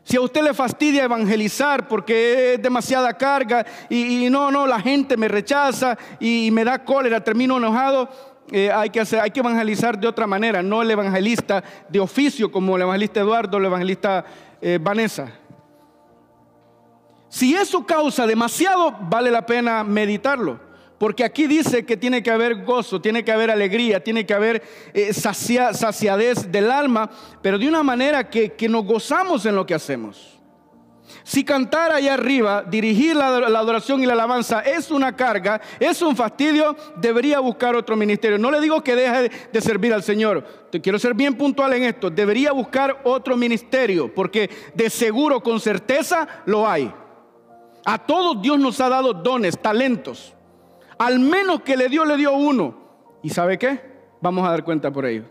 Si 0.03 0.15
a 0.15 0.21
usted 0.21 0.41
le 0.41 0.53
fastidia 0.53 1.03
evangelizar 1.03 1.87
porque 1.87 2.53
es 2.53 2.61
demasiada 2.61 3.13
carga 3.13 3.65
y, 3.89 4.29
no, 4.29 4.49
no, 4.51 4.65
la 4.65 4.79
gente 4.79 5.17
me 5.17 5.27
rechaza 5.27 5.97
y 6.17 6.49
me 6.51 6.63
da 6.63 6.83
cólera, 6.83 7.21
termino 7.21 7.57
enojado, 7.57 8.09
eh, 8.49 8.71
hay, 8.71 8.89
que 8.89 9.01
hacer, 9.01 9.19
hay 9.19 9.31
que 9.31 9.41
evangelizar 9.41 9.99
de 9.99 10.07
otra 10.07 10.25
manera, 10.25 10.63
no 10.63 10.81
el 10.81 10.89
evangelista 10.89 11.61
de 11.89 11.99
oficio 11.99 12.49
como 12.49 12.77
el 12.77 12.83
evangelista 12.83 13.19
Eduardo, 13.19 13.57
el 13.57 13.65
evangelista 13.65 14.23
eh, 14.61 14.79
Vanessa. 14.81 15.29
Si 17.27 17.53
eso 17.53 17.85
causa 17.85 18.25
demasiado, 18.25 18.95
vale 19.01 19.29
la 19.29 19.45
pena 19.45 19.83
meditarlo. 19.83 20.66
Porque 20.97 21.23
aquí 21.23 21.45
dice 21.45 21.85
que 21.85 21.95
tiene 21.95 22.23
que 22.23 22.31
haber 22.31 22.63
gozo, 22.63 22.99
tiene 22.99 23.23
que 23.23 23.31
haber 23.31 23.51
alegría, 23.51 24.03
tiene 24.03 24.25
que 24.25 24.33
haber 24.33 24.63
eh, 24.93 25.13
saciadez 25.13 26.51
del 26.51 26.71
alma, 26.71 27.09
pero 27.41 27.59
de 27.59 27.67
una 27.67 27.83
manera 27.83 28.29
que, 28.29 28.55
nos 28.67 28.83
gozamos 28.83 29.45
en 29.45 29.55
lo 29.55 29.65
que 29.65 29.75
hacemos. 29.75 30.33
Si 31.23 31.43
cantar 31.43 31.91
allá 31.91 32.15
arriba, 32.15 32.63
dirigir 32.63 33.15
la, 33.15 33.27
adoración 33.27 34.01
y 34.01 34.05
la 34.05 34.13
alabanza 34.13 34.61
es 34.61 34.89
una 34.89 35.15
carga, 35.15 35.61
es 35.79 36.01
un 36.01 36.15
fastidio, 36.15 36.75
debería 36.97 37.39
buscar 37.39 37.75
otro 37.75 37.95
ministerio. 37.95 38.37
No 38.37 38.49
le 38.49 38.59
digo 38.59 38.83
que 38.83 38.95
deje 38.95 39.31
de 39.51 39.61
servir 39.61 39.93
al 39.93 40.03
Señor. 40.03 40.43
Te 40.71 40.81
quiero 40.81 40.97
ser 40.97 41.13
bien 41.13 41.35
puntual 41.35 41.73
en 41.73 41.83
esto. 41.83 42.09
Debería 42.09 42.51
buscar 42.51 43.01
otro 43.03 43.37
ministerio, 43.37 44.13
porque 44.13 44.49
de 44.73 44.89
seguro, 44.89 45.41
con 45.41 45.59
certeza, 45.59 46.27
lo 46.45 46.67
hay. 46.67 46.91
A 47.85 47.97
todos 47.99 48.41
Dios 48.41 48.59
nos 48.59 48.81
ha 48.81 48.89
dado 48.89 49.13
dones, 49.13 49.57
talentos. 49.61 50.33
Al 50.97 51.19
menos 51.19 51.61
que 51.61 51.77
le 51.77 51.89
dio, 51.89 52.05
le 52.05 52.17
dio 52.17 52.33
uno. 52.33 52.75
¿Y 53.21 53.29
sabe 53.29 53.57
qué? 53.57 53.81
Vamos 54.21 54.47
a 54.47 54.51
dar 54.51 54.63
cuenta 54.63 54.91
por 54.91 55.05
ello. 55.05 55.25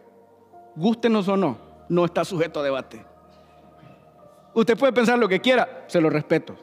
Gústenos 0.77 1.27
o 1.29 1.37
no, 1.37 1.59
no 1.89 2.05
está 2.05 2.25
sujeto 2.25 2.61
a 2.61 2.63
debate. 2.63 3.05
Usted 4.55 4.77
puede 4.79 4.93
pensar 4.93 5.19
lo 5.19 5.29
que 5.29 5.41
quiera, 5.41 5.85
se 5.87 6.01
lo 6.01 6.09
respeto. 6.11 6.57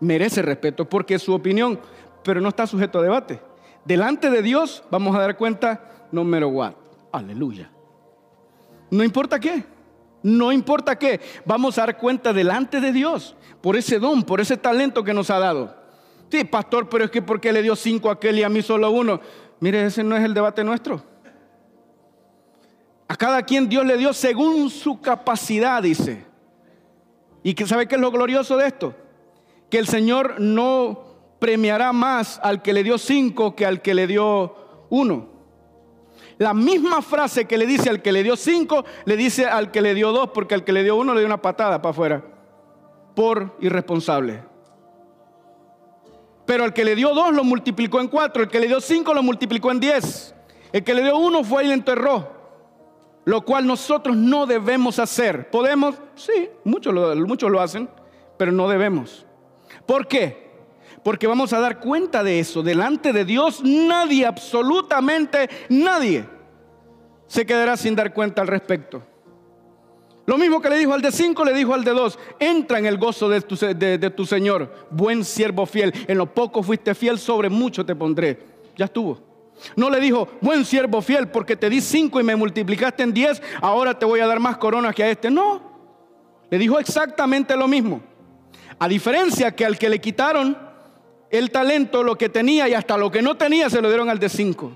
Merece 0.00 0.42
respeto 0.42 0.88
porque 0.88 1.14
es 1.14 1.22
su 1.22 1.34
opinión, 1.34 1.80
pero 2.22 2.40
no 2.40 2.48
está 2.48 2.66
sujeto 2.66 2.98
a 2.98 3.02
debate. 3.02 3.40
Delante 3.84 4.30
de 4.30 4.42
Dios 4.42 4.82
vamos 4.90 5.16
a 5.16 5.20
dar 5.20 5.36
cuenta 5.36 6.08
no 6.12 6.24
matter 6.24 6.46
what. 6.46 6.74
Aleluya. 7.12 7.70
No 8.90 9.04
importa 9.04 9.38
qué. 9.40 9.64
No 10.22 10.52
importa 10.52 10.96
qué. 10.96 11.20
Vamos 11.44 11.76
a 11.76 11.82
dar 11.82 11.98
cuenta 11.98 12.32
delante 12.32 12.80
de 12.80 12.92
Dios 12.92 13.36
por 13.60 13.76
ese 13.76 13.98
don, 13.98 14.22
por 14.22 14.40
ese 14.40 14.56
talento 14.56 15.04
que 15.04 15.14
nos 15.14 15.30
ha 15.30 15.38
dado. 15.38 15.83
Sí, 16.34 16.42
pastor, 16.42 16.88
pero 16.88 17.04
es 17.04 17.12
que 17.12 17.22
¿por 17.22 17.40
qué 17.40 17.52
le 17.52 17.62
dio 17.62 17.76
cinco 17.76 18.10
a 18.10 18.14
aquel 18.14 18.40
y 18.40 18.42
a 18.42 18.48
mí 18.48 18.60
solo 18.60 18.90
uno? 18.90 19.20
Mire, 19.60 19.86
ese 19.86 20.02
no 20.02 20.16
es 20.16 20.24
el 20.24 20.34
debate 20.34 20.64
nuestro. 20.64 21.00
A 23.06 23.14
cada 23.14 23.42
quien 23.42 23.68
Dios 23.68 23.86
le 23.86 23.96
dio 23.96 24.12
según 24.12 24.68
su 24.68 25.00
capacidad, 25.00 25.80
dice. 25.80 26.26
¿Y 27.44 27.54
que 27.54 27.68
sabe 27.68 27.86
qué 27.86 27.94
es 27.94 28.00
lo 28.00 28.10
glorioso 28.10 28.56
de 28.56 28.66
esto? 28.66 28.96
Que 29.70 29.78
el 29.78 29.86
Señor 29.86 30.40
no 30.40 31.04
premiará 31.38 31.92
más 31.92 32.40
al 32.42 32.62
que 32.62 32.72
le 32.72 32.82
dio 32.82 32.98
cinco 32.98 33.54
que 33.54 33.64
al 33.64 33.80
que 33.80 33.94
le 33.94 34.08
dio 34.08 34.56
uno. 34.90 35.28
La 36.38 36.52
misma 36.52 37.00
frase 37.00 37.44
que 37.44 37.58
le 37.58 37.66
dice 37.66 37.90
al 37.90 38.02
que 38.02 38.10
le 38.10 38.24
dio 38.24 38.34
cinco, 38.34 38.84
le 39.04 39.16
dice 39.16 39.46
al 39.46 39.70
que 39.70 39.80
le 39.80 39.94
dio 39.94 40.10
dos, 40.10 40.30
porque 40.30 40.56
al 40.56 40.64
que 40.64 40.72
le 40.72 40.82
dio 40.82 40.96
uno 40.96 41.14
le 41.14 41.20
dio 41.20 41.28
una 41.28 41.40
patada 41.40 41.80
para 41.80 41.90
afuera. 41.90 42.24
Por 43.14 43.56
irresponsable. 43.60 44.53
Pero 46.46 46.64
el 46.64 46.72
que 46.72 46.84
le 46.84 46.94
dio 46.94 47.14
dos 47.14 47.32
lo 47.32 47.44
multiplicó 47.44 48.00
en 48.00 48.08
cuatro, 48.08 48.42
el 48.42 48.48
que 48.48 48.60
le 48.60 48.66
dio 48.66 48.80
cinco 48.80 49.14
lo 49.14 49.22
multiplicó 49.22 49.70
en 49.70 49.80
diez. 49.80 50.34
El 50.72 50.84
que 50.84 50.94
le 50.94 51.02
dio 51.02 51.16
uno 51.16 51.42
fue 51.44 51.66
y 51.66 51.72
enterró. 51.72 52.32
Lo 53.24 53.42
cual 53.42 53.66
nosotros 53.66 54.16
no 54.16 54.44
debemos 54.44 54.98
hacer. 54.98 55.50
¿Podemos? 55.50 55.94
Sí, 56.14 56.50
muchos 56.64 56.92
lo, 56.92 57.14
muchos 57.26 57.50
lo 57.50 57.60
hacen, 57.60 57.88
pero 58.36 58.52
no 58.52 58.68
debemos. 58.68 59.24
¿Por 59.86 60.06
qué? 60.06 60.44
Porque 61.02 61.26
vamos 61.26 61.52
a 61.52 61.60
dar 61.60 61.80
cuenta 61.80 62.22
de 62.22 62.40
eso. 62.40 62.62
Delante 62.62 63.12
de 63.12 63.24
Dios 63.24 63.62
nadie, 63.64 64.26
absolutamente 64.26 65.48
nadie, 65.70 66.26
se 67.26 67.46
quedará 67.46 67.76
sin 67.76 67.96
dar 67.96 68.12
cuenta 68.12 68.42
al 68.42 68.48
respecto. 68.48 69.02
Lo 70.26 70.38
mismo 70.38 70.60
que 70.60 70.70
le 70.70 70.78
dijo 70.78 70.94
al 70.94 71.02
de 71.02 71.12
cinco, 71.12 71.44
le 71.44 71.52
dijo 71.52 71.74
al 71.74 71.84
de 71.84 71.90
dos. 71.90 72.18
Entra 72.38 72.78
en 72.78 72.86
el 72.86 72.96
gozo 72.96 73.28
de 73.28 73.40
tu, 73.42 74.26
Señor, 74.26 74.72
buen 74.90 75.24
siervo 75.24 75.66
fiel. 75.66 75.92
En 76.08 76.16
lo 76.16 76.32
poco 76.32 76.62
fuiste 76.62 76.94
fiel, 76.94 77.18
sobre 77.18 77.50
mucho 77.50 77.84
te 77.84 77.94
pondré. 77.94 78.40
Ya 78.76 78.86
estuvo. 78.86 79.20
No 79.76 79.90
le 79.90 80.00
dijo, 80.00 80.28
buen 80.40 80.64
siervo 80.64 81.02
fiel, 81.02 81.28
porque 81.28 81.56
te 81.56 81.68
di 81.68 81.80
cinco 81.80 82.20
y 82.20 82.24
me 82.24 82.36
multiplicaste 82.36 83.02
en 83.02 83.12
diez, 83.12 83.42
ahora 83.60 83.98
te 83.98 84.06
voy 84.06 84.20
a 84.20 84.26
dar 84.26 84.40
más 84.40 84.56
coronas 84.56 84.94
que 84.94 85.04
a 85.04 85.10
este. 85.10 85.30
No. 85.30 85.60
Le 86.50 86.58
dijo 86.58 86.78
exactamente 86.78 87.54
lo 87.56 87.68
mismo. 87.68 88.00
A 88.78 88.88
diferencia 88.88 89.54
que 89.54 89.64
al 89.64 89.78
que 89.78 89.88
le 89.88 90.00
quitaron 90.00 90.56
el 91.30 91.50
talento, 91.50 92.02
lo 92.02 92.16
que 92.16 92.28
tenía 92.28 92.68
y 92.68 92.74
hasta 92.74 92.96
lo 92.96 93.10
que 93.10 93.22
no 93.22 93.36
tenía, 93.36 93.68
se 93.68 93.80
lo 93.80 93.88
dieron 93.88 94.08
al 94.08 94.18
de 94.18 94.28
cinco. 94.28 94.72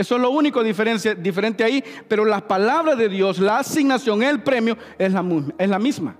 Eso 0.00 0.16
es 0.16 0.22
lo 0.22 0.30
único 0.30 0.62
diferente 0.64 1.62
ahí, 1.62 1.84
pero 2.08 2.24
las 2.24 2.40
palabras 2.40 2.96
de 2.96 3.10
Dios, 3.10 3.38
la 3.38 3.58
asignación, 3.58 4.22
el 4.22 4.42
premio 4.42 4.78
es 4.98 5.12
la, 5.12 5.22
es 5.58 5.68
la 5.68 5.78
misma. 5.78 6.16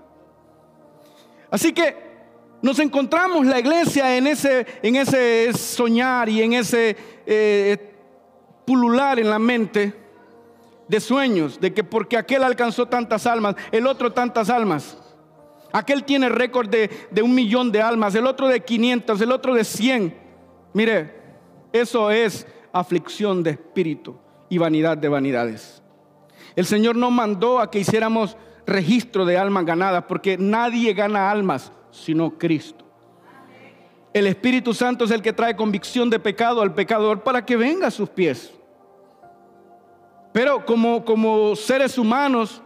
Así 1.49 1.73
que 1.73 1.95
nos 2.61 2.77
encontramos 2.77 3.43
la 3.47 3.59
iglesia 3.59 4.15
en 4.15 4.27
ese, 4.27 4.67
en 4.83 4.97
ese 4.97 5.51
soñar 5.53 6.29
y 6.29 6.43
en 6.43 6.53
ese 6.53 6.95
eh, 7.25 7.91
pulular 8.65 9.19
en 9.19 9.31
la 9.31 9.39
mente 9.39 9.95
de 10.87 10.99
sueños, 10.99 11.59
de 11.59 11.73
que 11.73 11.83
porque 11.83 12.17
aquel 12.17 12.43
alcanzó 12.43 12.85
tantas 12.85 13.25
almas, 13.25 13.55
el 13.71 13.87
otro 13.87 14.13
tantas 14.13 14.51
almas. 14.51 14.95
Aquel 15.73 16.03
tiene 16.03 16.29
récord 16.29 16.69
de, 16.69 16.87
de 17.09 17.23
un 17.23 17.33
millón 17.33 17.71
de 17.71 17.81
almas, 17.81 18.13
el 18.13 18.27
otro 18.27 18.47
de 18.47 18.59
500, 18.59 19.19
el 19.21 19.31
otro 19.31 19.55
de 19.55 19.63
100. 19.63 20.15
Mire, 20.73 21.15
eso 21.73 22.11
es 22.11 22.45
aflicción 22.73 23.43
de 23.43 23.51
espíritu 23.51 24.15
y 24.49 24.57
vanidad 24.57 24.97
de 24.97 25.09
vanidades. 25.09 25.81
El 26.55 26.65
Señor 26.65 26.95
no 26.95 27.11
mandó 27.11 27.59
a 27.59 27.71
que 27.71 27.79
hiciéramos 27.79 28.37
registro 28.65 29.25
de 29.25 29.37
almas 29.37 29.65
ganadas, 29.65 30.05
porque 30.07 30.37
nadie 30.37 30.93
gana 30.93 31.31
almas 31.31 31.71
sino 31.91 32.37
Cristo. 32.37 32.85
El 34.13 34.27
Espíritu 34.27 34.73
Santo 34.73 35.05
es 35.05 35.11
el 35.11 35.21
que 35.21 35.33
trae 35.33 35.55
convicción 35.55 36.09
de 36.09 36.19
pecado 36.19 36.61
al 36.61 36.73
pecador 36.73 37.21
para 37.23 37.45
que 37.45 37.55
venga 37.55 37.87
a 37.87 37.91
sus 37.91 38.09
pies. 38.09 38.53
Pero 40.33 40.65
como, 40.65 41.05
como 41.05 41.55
seres 41.55 41.97
humanos, 41.97 42.61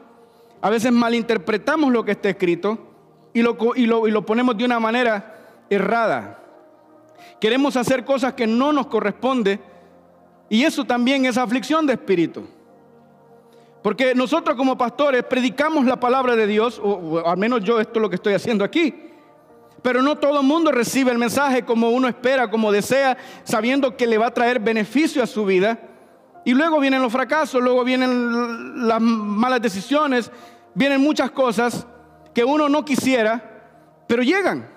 a 0.61 0.69
veces 0.69 0.91
malinterpretamos 0.91 1.91
lo 1.91 2.03
que 2.03 2.11
está 2.11 2.29
escrito 2.29 2.77
y 3.33 3.41
lo, 3.41 3.57
y 3.75 3.85
lo 3.85 4.25
ponemos 4.25 4.57
de 4.57 4.65
una 4.65 4.79
manera 4.79 5.65
errada. 5.69 6.41
Queremos 7.39 7.75
hacer 7.75 8.05
cosas 8.05 8.33
que 8.33 8.47
no 8.47 8.71
nos 8.71 8.87
corresponde 8.87 9.59
y 10.49 10.63
eso 10.63 10.85
también 10.85 11.25
es 11.25 11.37
aflicción 11.37 11.85
de 11.85 11.93
espíritu. 11.93 12.47
Porque 13.81 14.15
nosotros 14.15 14.55
como 14.55 14.77
pastores 14.77 15.23
predicamos 15.23 15.85
la 15.85 15.99
palabra 15.99 16.35
de 16.35 16.47
Dios, 16.47 16.81
o, 16.83 17.21
al 17.25 17.37
menos 17.37 17.63
yo 17.63 17.79
esto 17.79 17.99
es 17.99 18.01
lo 18.01 18.09
que 18.09 18.15
estoy 18.15 18.33
haciendo 18.33 18.63
aquí. 18.63 18.95
Pero 19.81 20.01
no 20.01 20.17
todo 20.17 20.41
el 20.41 20.47
mundo 20.47 20.71
recibe 20.71 21.11
el 21.11 21.19
mensaje 21.19 21.63
como 21.63 21.89
uno 21.89 22.07
espera, 22.07 22.49
como 22.49 22.71
desea, 22.71 23.15
sabiendo 23.43 23.95
que 23.95 24.07
le 24.07 24.17
va 24.17 24.27
a 24.27 24.33
traer 24.33 24.59
beneficio 24.59 25.21
a 25.21 25.27
su 25.27 25.45
vida. 25.45 25.79
Y 26.43 26.53
luego 26.53 26.79
vienen 26.79 27.01
los 27.01 27.11
fracasos, 27.11 27.61
luego 27.61 27.83
vienen 27.83 28.87
las 28.87 28.99
malas 28.99 29.61
decisiones, 29.61 30.31
vienen 30.73 31.01
muchas 31.01 31.29
cosas 31.29 31.85
que 32.33 32.43
uno 32.43 32.67
no 32.67 32.83
quisiera, 32.83 34.03
pero 34.07 34.23
llegan. 34.23 34.74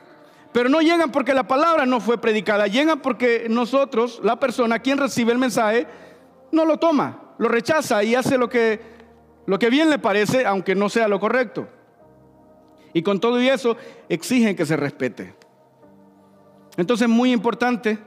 Pero 0.53 0.69
no 0.69 0.81
llegan 0.81 1.13
porque 1.13 1.35
la 1.35 1.47
palabra 1.47 1.85
no 1.87 2.01
fue 2.01 2.19
predicada, 2.19 2.67
llegan 2.67 3.01
porque 3.01 3.47
nosotros, 3.49 4.21
la 4.23 4.41
persona, 4.41 4.79
quien 4.79 4.99
recibe 4.99 5.33
el 5.33 5.39
mensaje, 5.39 5.87
no 6.53 6.65
lo 6.65 6.79
toma, 6.79 7.35
lo 7.39 7.49
rechaza 7.49 8.03
y 8.03 8.15
hace 8.15 8.39
lo 8.39 8.49
que, 8.49 8.81
lo 9.47 9.59
que 9.59 9.71
bien 9.71 9.91
le 9.91 9.99
parece, 9.99 10.47
aunque 10.47 10.75
no 10.75 10.89
sea 10.89 11.09
lo 11.09 11.21
correcto. 11.21 11.69
Y 12.95 13.03
con 13.03 13.21
todo 13.21 13.41
y 13.41 13.49
eso 13.49 13.77
exigen 14.09 14.57
que 14.57 14.65
se 14.65 14.77
respete. 14.77 15.35
Entonces 16.77 17.09
es 17.09 17.15
muy 17.15 17.33
importante 17.33 17.99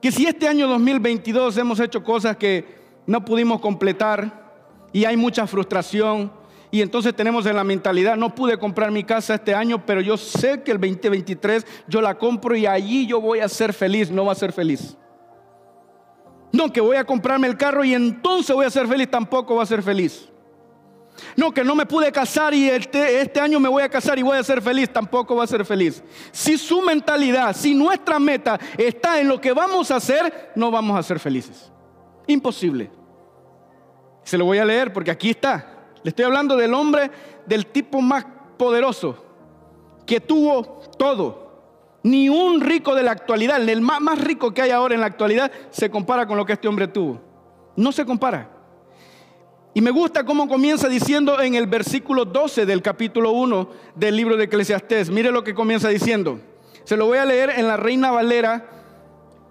que 0.00 0.10
si 0.10 0.26
este 0.26 0.48
año 0.48 0.68
2022 0.68 1.56
hemos 1.58 1.80
hecho 1.80 2.02
cosas 2.02 2.36
que 2.36 2.64
no 3.06 3.24
pudimos 3.24 3.60
completar 3.60 4.52
y 4.92 5.04
hay 5.04 5.16
mucha 5.16 5.46
frustración 5.46 6.32
y 6.70 6.82
entonces 6.82 7.14
tenemos 7.14 7.46
en 7.46 7.56
la 7.56 7.64
mentalidad, 7.64 8.16
no 8.16 8.34
pude 8.34 8.58
comprar 8.58 8.90
mi 8.90 9.02
casa 9.02 9.36
este 9.36 9.54
año, 9.54 9.84
pero 9.86 10.00
yo 10.00 10.16
sé 10.16 10.62
que 10.62 10.72
el 10.72 10.78
2023 10.78 11.66
yo 11.86 12.02
la 12.02 12.16
compro 12.16 12.54
y 12.54 12.66
allí 12.66 13.06
yo 13.06 13.20
voy 13.20 13.40
a 13.40 13.48
ser 13.48 13.72
feliz, 13.72 14.10
no 14.10 14.26
va 14.26 14.32
a 14.32 14.36
ser 14.36 14.52
feliz. 14.52 14.96
No, 16.52 16.72
que 16.72 16.80
voy 16.80 16.96
a 16.96 17.04
comprarme 17.04 17.46
el 17.46 17.56
carro 17.56 17.84
y 17.84 17.94
entonces 17.94 18.54
voy 18.54 18.66
a 18.66 18.70
ser 18.70 18.86
feliz, 18.86 19.10
tampoco 19.10 19.56
va 19.56 19.62
a 19.62 19.66
ser 19.66 19.82
feliz. 19.82 20.28
No, 21.36 21.52
que 21.52 21.64
no 21.64 21.74
me 21.74 21.86
pude 21.86 22.12
casar 22.12 22.54
y 22.54 22.68
este, 22.68 23.20
este, 23.20 23.40
año 23.40 23.58
me 23.58 23.68
voy 23.68 23.82
a 23.82 23.88
casar 23.88 24.18
y 24.18 24.22
voy 24.22 24.38
a 24.38 24.42
ser 24.42 24.62
feliz, 24.62 24.92
tampoco 24.92 25.36
va 25.36 25.44
a 25.44 25.48
ser 25.48 25.64
feliz. 25.64 26.02
Si 26.32 26.56
su 26.56 26.80
mentalidad, 26.82 27.56
si 27.56 27.74
nuestra 27.74 28.18
meta 28.18 28.58
está 28.76 29.20
en 29.20 29.28
lo 29.28 29.40
que 29.40 29.52
vamos 29.52 29.90
a 29.90 29.96
hacer, 29.96 30.52
no 30.54 30.70
vamos 30.70 30.98
a 30.98 31.02
ser 31.02 31.18
felices. 31.18 31.72
Imposible. 32.26 32.90
Se 34.22 34.36
lo 34.38 34.44
voy 34.44 34.58
a 34.58 34.64
leer 34.64 34.92
porque 34.92 35.10
aquí 35.10 35.30
está. 35.30 35.77
Le 36.02 36.10
estoy 36.10 36.24
hablando 36.24 36.56
del 36.56 36.74
hombre, 36.74 37.10
del 37.46 37.66
tipo 37.66 38.00
más 38.00 38.24
poderoso, 38.56 39.24
que 40.06 40.20
tuvo 40.20 40.80
todo. 40.98 41.48
Ni 42.02 42.28
un 42.28 42.60
rico 42.60 42.94
de 42.94 43.02
la 43.02 43.10
actualidad, 43.10 43.66
el 43.68 43.80
más, 43.80 44.20
rico 44.20 44.54
que 44.54 44.62
hay 44.62 44.70
ahora 44.70 44.94
en 44.94 45.00
la 45.00 45.06
actualidad, 45.06 45.50
se 45.70 45.90
compara 45.90 46.26
con 46.26 46.36
lo 46.36 46.46
que 46.46 46.54
este 46.54 46.68
hombre 46.68 46.88
tuvo. 46.88 47.20
No 47.76 47.92
se 47.92 48.04
compara. 48.04 48.50
Y 49.74 49.80
me 49.80 49.90
gusta 49.90 50.24
cómo 50.24 50.48
comienza 50.48 50.88
diciendo 50.88 51.40
en 51.40 51.54
el 51.54 51.66
versículo 51.66 52.24
12 52.24 52.66
del 52.66 52.82
capítulo 52.82 53.32
1 53.32 53.68
del 53.94 54.16
libro 54.16 54.36
de 54.36 54.44
Eclesiastés. 54.44 55.10
Mire 55.10 55.30
lo 55.30 55.44
que 55.44 55.54
comienza 55.54 55.88
diciendo. 55.88 56.40
Se 56.84 56.96
lo 56.96 57.06
voy 57.06 57.18
a 57.18 57.24
leer 57.24 57.50
en 57.50 57.68
la 57.68 57.76
Reina 57.76 58.10
Valera 58.10 58.66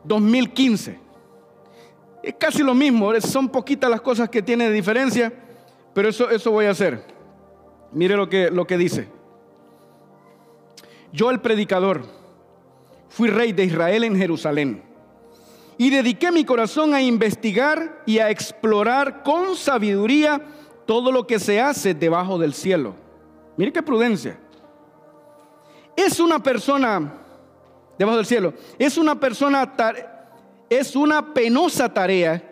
2015. 0.03 0.99
Es 2.23 2.35
casi 2.35 2.63
lo 2.63 2.73
mismo, 2.73 3.13
son 3.21 3.49
poquitas 3.49 3.89
las 3.89 4.01
cosas 4.01 4.27
que 4.29 4.41
tiene 4.41 4.67
de 4.67 4.73
diferencia, 4.73 5.31
pero 5.97 6.09
eso, 6.09 6.29
eso 6.29 6.51
voy 6.51 6.67
a 6.67 6.69
hacer. 6.69 7.03
Mire 7.91 8.15
lo 8.15 8.29
que, 8.29 8.51
lo 8.51 8.67
que 8.67 8.77
dice. 8.77 9.07
Yo 11.11 11.31
el 11.31 11.41
predicador 11.41 12.03
fui 13.09 13.29
rey 13.29 13.51
de 13.51 13.63
Israel 13.63 14.03
en 14.03 14.15
Jerusalén 14.15 14.83
y 15.75 15.89
dediqué 15.89 16.31
mi 16.31 16.45
corazón 16.45 16.93
a 16.93 17.01
investigar 17.01 18.03
y 18.05 18.19
a 18.19 18.29
explorar 18.29 19.23
con 19.23 19.55
sabiduría 19.55 20.39
todo 20.85 21.11
lo 21.11 21.25
que 21.25 21.39
se 21.39 21.59
hace 21.59 21.95
debajo 21.95 22.37
del 22.37 22.53
cielo. 22.53 22.93
Mire 23.57 23.73
qué 23.73 23.81
prudencia. 23.81 24.37
Es 25.95 26.19
una 26.19 26.37
persona 26.37 27.11
debajo 27.97 28.17
del 28.17 28.27
cielo. 28.27 28.53
Es 28.77 28.99
una 28.99 29.19
persona 29.19 29.73
es 30.69 30.95
una 30.95 31.33
penosa 31.33 31.91
tarea 31.91 32.43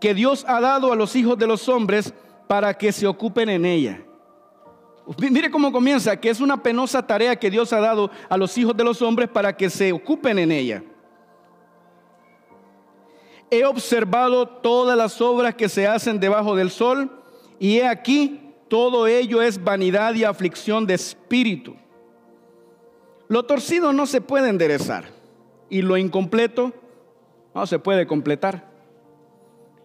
que 0.00 0.14
Dios 0.14 0.46
ha 0.48 0.62
dado 0.62 0.90
a 0.90 0.96
los 0.96 1.14
hijos 1.14 1.36
de 1.36 1.46
los 1.46 1.68
hombres 1.68 2.14
para 2.50 2.74
que 2.74 2.90
se 2.90 3.06
ocupen 3.06 3.48
en 3.48 3.64
ella. 3.64 4.02
Mire 5.16 5.48
cómo 5.48 5.70
comienza, 5.70 6.18
que 6.18 6.30
es 6.30 6.40
una 6.40 6.60
penosa 6.60 7.06
tarea 7.06 7.36
que 7.36 7.48
Dios 7.48 7.72
ha 7.72 7.78
dado 7.78 8.10
a 8.28 8.36
los 8.36 8.58
hijos 8.58 8.76
de 8.76 8.82
los 8.82 9.00
hombres 9.00 9.28
para 9.28 9.56
que 9.56 9.70
se 9.70 9.92
ocupen 9.92 10.36
en 10.36 10.50
ella 10.50 10.82
he 13.50 13.64
observado 13.64 14.46
todas 14.46 14.96
las 14.96 15.20
obras 15.20 15.54
que 15.54 15.68
se 15.68 15.86
hacen 15.86 16.20
debajo 16.20 16.54
del 16.54 16.70
sol 16.70 17.10
y 17.58 17.78
he 17.78 17.86
aquí, 17.86 18.54
todo 18.68 19.06
ello 19.06 19.42
es 19.42 19.62
vanidad 19.62 20.14
y 20.14 20.24
aflicción 20.24 20.86
de 20.86 20.94
espíritu. 20.94 21.74
Lo 23.28 23.44
torcido 23.44 23.92
no 23.92 24.06
se 24.06 24.20
puede 24.20 24.48
enderezar 24.48 25.06
y 25.68 25.82
lo 25.82 25.96
incompleto 25.96 26.72
no 27.54 27.66
se 27.66 27.78
puede 27.78 28.06
completar. 28.06 28.70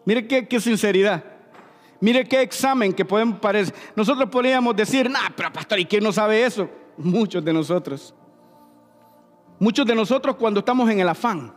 Mire 0.05 0.27
qué, 0.27 0.59
sinceridad. 0.59 1.23
Mire 2.05 2.23
qué 2.23 2.43
examen 2.43 2.93
que 2.93 3.03
podemos 3.03 3.39
parecer. 3.39 3.73
Nosotros 3.95 4.29
podríamos 4.29 4.75
decir, 4.75 5.09
nah, 5.09 5.29
pero 5.35 5.51
pastor, 5.51 5.79
¿y 5.79 5.85
quién 5.85 6.03
no 6.03 6.11
sabe 6.11 6.45
eso? 6.45 6.69
Muchos 6.97 7.43
de 7.43 7.51
nosotros. 7.51 8.13
Muchos 9.57 9.87
de 9.87 9.95
nosotros 9.95 10.35
cuando 10.35 10.59
estamos 10.59 10.87
en 10.91 10.99
el 10.99 11.09
afán 11.09 11.51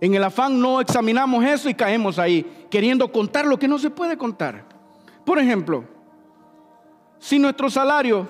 en 0.00 0.14
el 0.14 0.24
afán 0.24 0.58
no 0.58 0.80
examinamos 0.80 1.44
eso 1.44 1.68
y 1.68 1.74
caemos 1.74 2.18
ahí, 2.18 2.66
queriendo 2.70 3.12
contar 3.12 3.44
lo 3.44 3.58
que 3.58 3.68
no 3.68 3.78
se 3.78 3.90
puede 3.90 4.16
contar. 4.16 4.64
Por 5.26 5.38
ejemplo, 5.38 5.84
si 7.18 7.38
nuestro 7.38 7.68
salario 7.68 8.26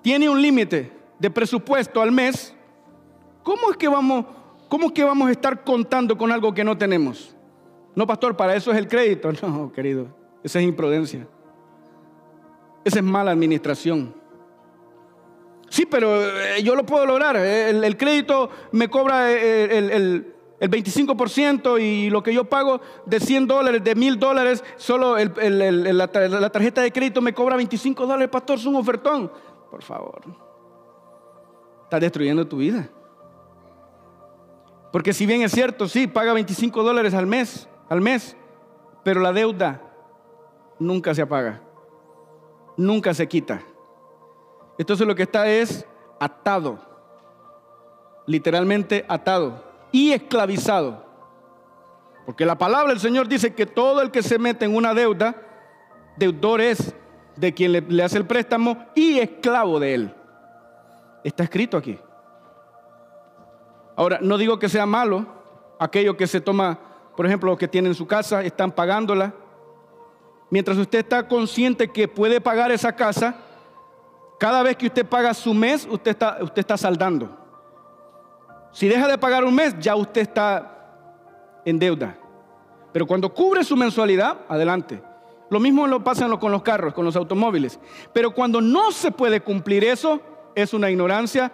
tiene 0.00 0.28
un 0.28 0.40
límite 0.40 0.92
de 1.18 1.30
presupuesto 1.30 2.00
al 2.00 2.12
mes, 2.12 2.54
¿cómo 3.42 3.72
es 3.72 3.76
que 3.76 3.88
vamos, 3.88 4.24
cómo 4.68 4.94
que 4.94 5.02
vamos 5.02 5.28
a 5.28 5.32
estar 5.32 5.64
contando 5.64 6.16
con 6.16 6.30
algo 6.30 6.54
que 6.54 6.62
no 6.62 6.78
tenemos? 6.78 7.34
No, 7.96 8.06
pastor, 8.06 8.36
para 8.36 8.54
eso 8.54 8.70
es 8.70 8.78
el 8.78 8.86
crédito. 8.86 9.30
No, 9.42 9.72
querido, 9.72 10.06
esa 10.42 10.58
es 10.58 10.64
imprudencia. 10.64 11.26
Esa 12.84 12.98
es 12.98 13.04
mala 13.04 13.30
administración. 13.30 14.14
Sí, 15.68 15.84
pero 15.84 16.24
eh, 16.24 16.62
yo 16.62 16.74
lo 16.74 16.86
puedo 16.86 17.04
lograr. 17.04 17.36
El, 17.36 17.96
crédito 17.96 18.48
me 18.72 18.88
cobra 18.88 19.30
eh, 19.30 19.78
el 19.78 20.34
el 20.60 20.70
25% 20.70 21.80
y 21.80 22.10
lo 22.10 22.22
que 22.22 22.34
yo 22.34 22.44
pago 22.44 22.80
de 23.06 23.20
100 23.20 23.46
dólares, 23.46 23.84
de 23.84 23.94
1000 23.94 24.18
dólares, 24.18 24.64
solo 24.76 25.16
la, 25.16 26.08
tarjeta 26.08 26.82
de 26.82 26.92
crédito 26.92 27.20
me 27.20 27.32
cobra 27.32 27.56
25 27.56 28.06
dólares, 28.06 28.28
pastor, 28.28 28.58
es 28.58 28.66
un 28.66 28.76
ofertón. 28.76 29.30
Por 29.70 29.82
favor, 29.82 30.20
estás 31.84 32.00
destruyendo 32.00 32.46
tu 32.46 32.56
vida. 32.56 32.88
Porque 34.90 35.12
si 35.12 35.26
bien 35.26 35.42
es 35.42 35.52
cierto, 35.52 35.86
sí, 35.86 36.06
paga 36.06 36.32
25 36.32 36.82
dólares 36.82 37.14
al 37.14 37.26
mes, 37.26 37.68
al 37.88 38.00
mes, 38.00 38.36
pero 39.04 39.20
la 39.20 39.32
deuda 39.32 39.82
nunca 40.78 41.14
se 41.14 41.22
apaga, 41.22 41.60
nunca 42.76 43.14
se 43.14 43.26
quita. 43.26 43.62
Entonces 44.78 45.06
lo 45.06 45.14
que 45.14 45.24
está 45.24 45.48
es 45.48 45.86
atado, 46.20 46.78
literalmente 48.26 49.04
atado 49.08 49.64
y 49.92 50.12
esclavizado. 50.12 51.06
Porque 52.26 52.44
la 52.44 52.58
palabra 52.58 52.90
del 52.90 53.00
Señor 53.00 53.26
dice 53.26 53.54
que 53.54 53.66
todo 53.66 54.02
el 54.02 54.10
que 54.10 54.22
se 54.22 54.38
mete 54.38 54.66
en 54.66 54.76
una 54.76 54.94
deuda, 54.94 55.34
deudor 56.16 56.60
es 56.60 56.94
de 57.36 57.54
quien 57.54 57.72
le, 57.72 58.02
hace 58.02 58.18
el 58.18 58.26
préstamo 58.26 58.86
y 58.94 59.18
esclavo 59.18 59.80
de 59.80 59.94
él. 59.94 60.14
Está 61.24 61.44
escrito 61.44 61.76
aquí. 61.76 61.98
Ahora, 63.96 64.18
no 64.20 64.36
digo 64.36 64.58
que 64.58 64.68
sea 64.68 64.86
malo 64.86 65.26
aquello 65.78 66.16
que 66.16 66.26
se 66.26 66.40
toma, 66.40 66.78
por 67.16 67.26
ejemplo, 67.26 67.56
que 67.56 67.68
tienen 67.68 67.92
en 67.92 67.96
su 67.96 68.06
casa, 68.06 68.42
están 68.42 68.72
pagándola. 68.72 69.32
Mientras 70.50 70.78
usted 70.78 71.00
está 71.00 71.28
consciente 71.28 71.88
que 71.88 72.08
puede 72.08 72.40
pagar 72.40 72.70
esa 72.70 72.94
casa, 72.94 73.36
cada 74.38 74.62
vez 74.62 74.76
que 74.76 74.86
usted 74.86 75.04
paga 75.04 75.34
su 75.34 75.52
mes, 75.52 75.86
usted 75.90 76.16
está, 76.56 76.76
saldando. 76.76 77.36
Si 78.72 78.88
deja 78.88 79.08
de 79.08 79.18
pagar 79.18 79.44
un 79.44 79.54
mes, 79.54 79.74
ya 79.80 79.96
usted 79.96 80.22
está 80.22 81.60
en 81.64 81.78
deuda. 81.78 82.16
Pero 82.92 83.06
cuando 83.06 83.34
cubre 83.34 83.64
su 83.64 83.76
mensualidad, 83.76 84.38
adelante. 84.48 85.02
Lo 85.50 85.60
mismo 85.60 85.86
lo 85.86 86.04
pasa 86.04 86.28
con 86.38 86.52
los 86.52 86.62
carros, 86.62 86.94
con 86.94 87.04
los 87.04 87.16
automóviles. 87.16 87.80
Pero 88.12 88.32
cuando 88.32 88.60
no 88.60 88.92
se 88.92 89.10
puede 89.10 89.40
cumplir 89.40 89.84
eso, 89.84 90.20
es 90.54 90.72
una 90.72 90.90
ignorancia 90.90 91.50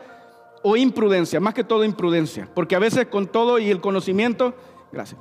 o 0.63 0.77
imprudencia, 0.77 1.41
más 1.41 1.55
que 1.55 1.65
todo 1.65 1.85
imprudencia. 1.85 2.49
Porque 2.55 2.77
a 2.77 2.81
veces 2.81 3.07
con 3.07 3.27
todo 3.27 3.59
y 3.59 3.71
el 3.71 3.81
conocimiento, 3.81 4.55
gracias, 4.93 5.21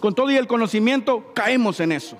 con 0.00 0.14
todo 0.14 0.30
y 0.30 0.36
el 0.36 0.46
conocimiento 0.46 1.32
caemos 1.34 1.80
en 1.80 1.92
eso. 1.92 2.16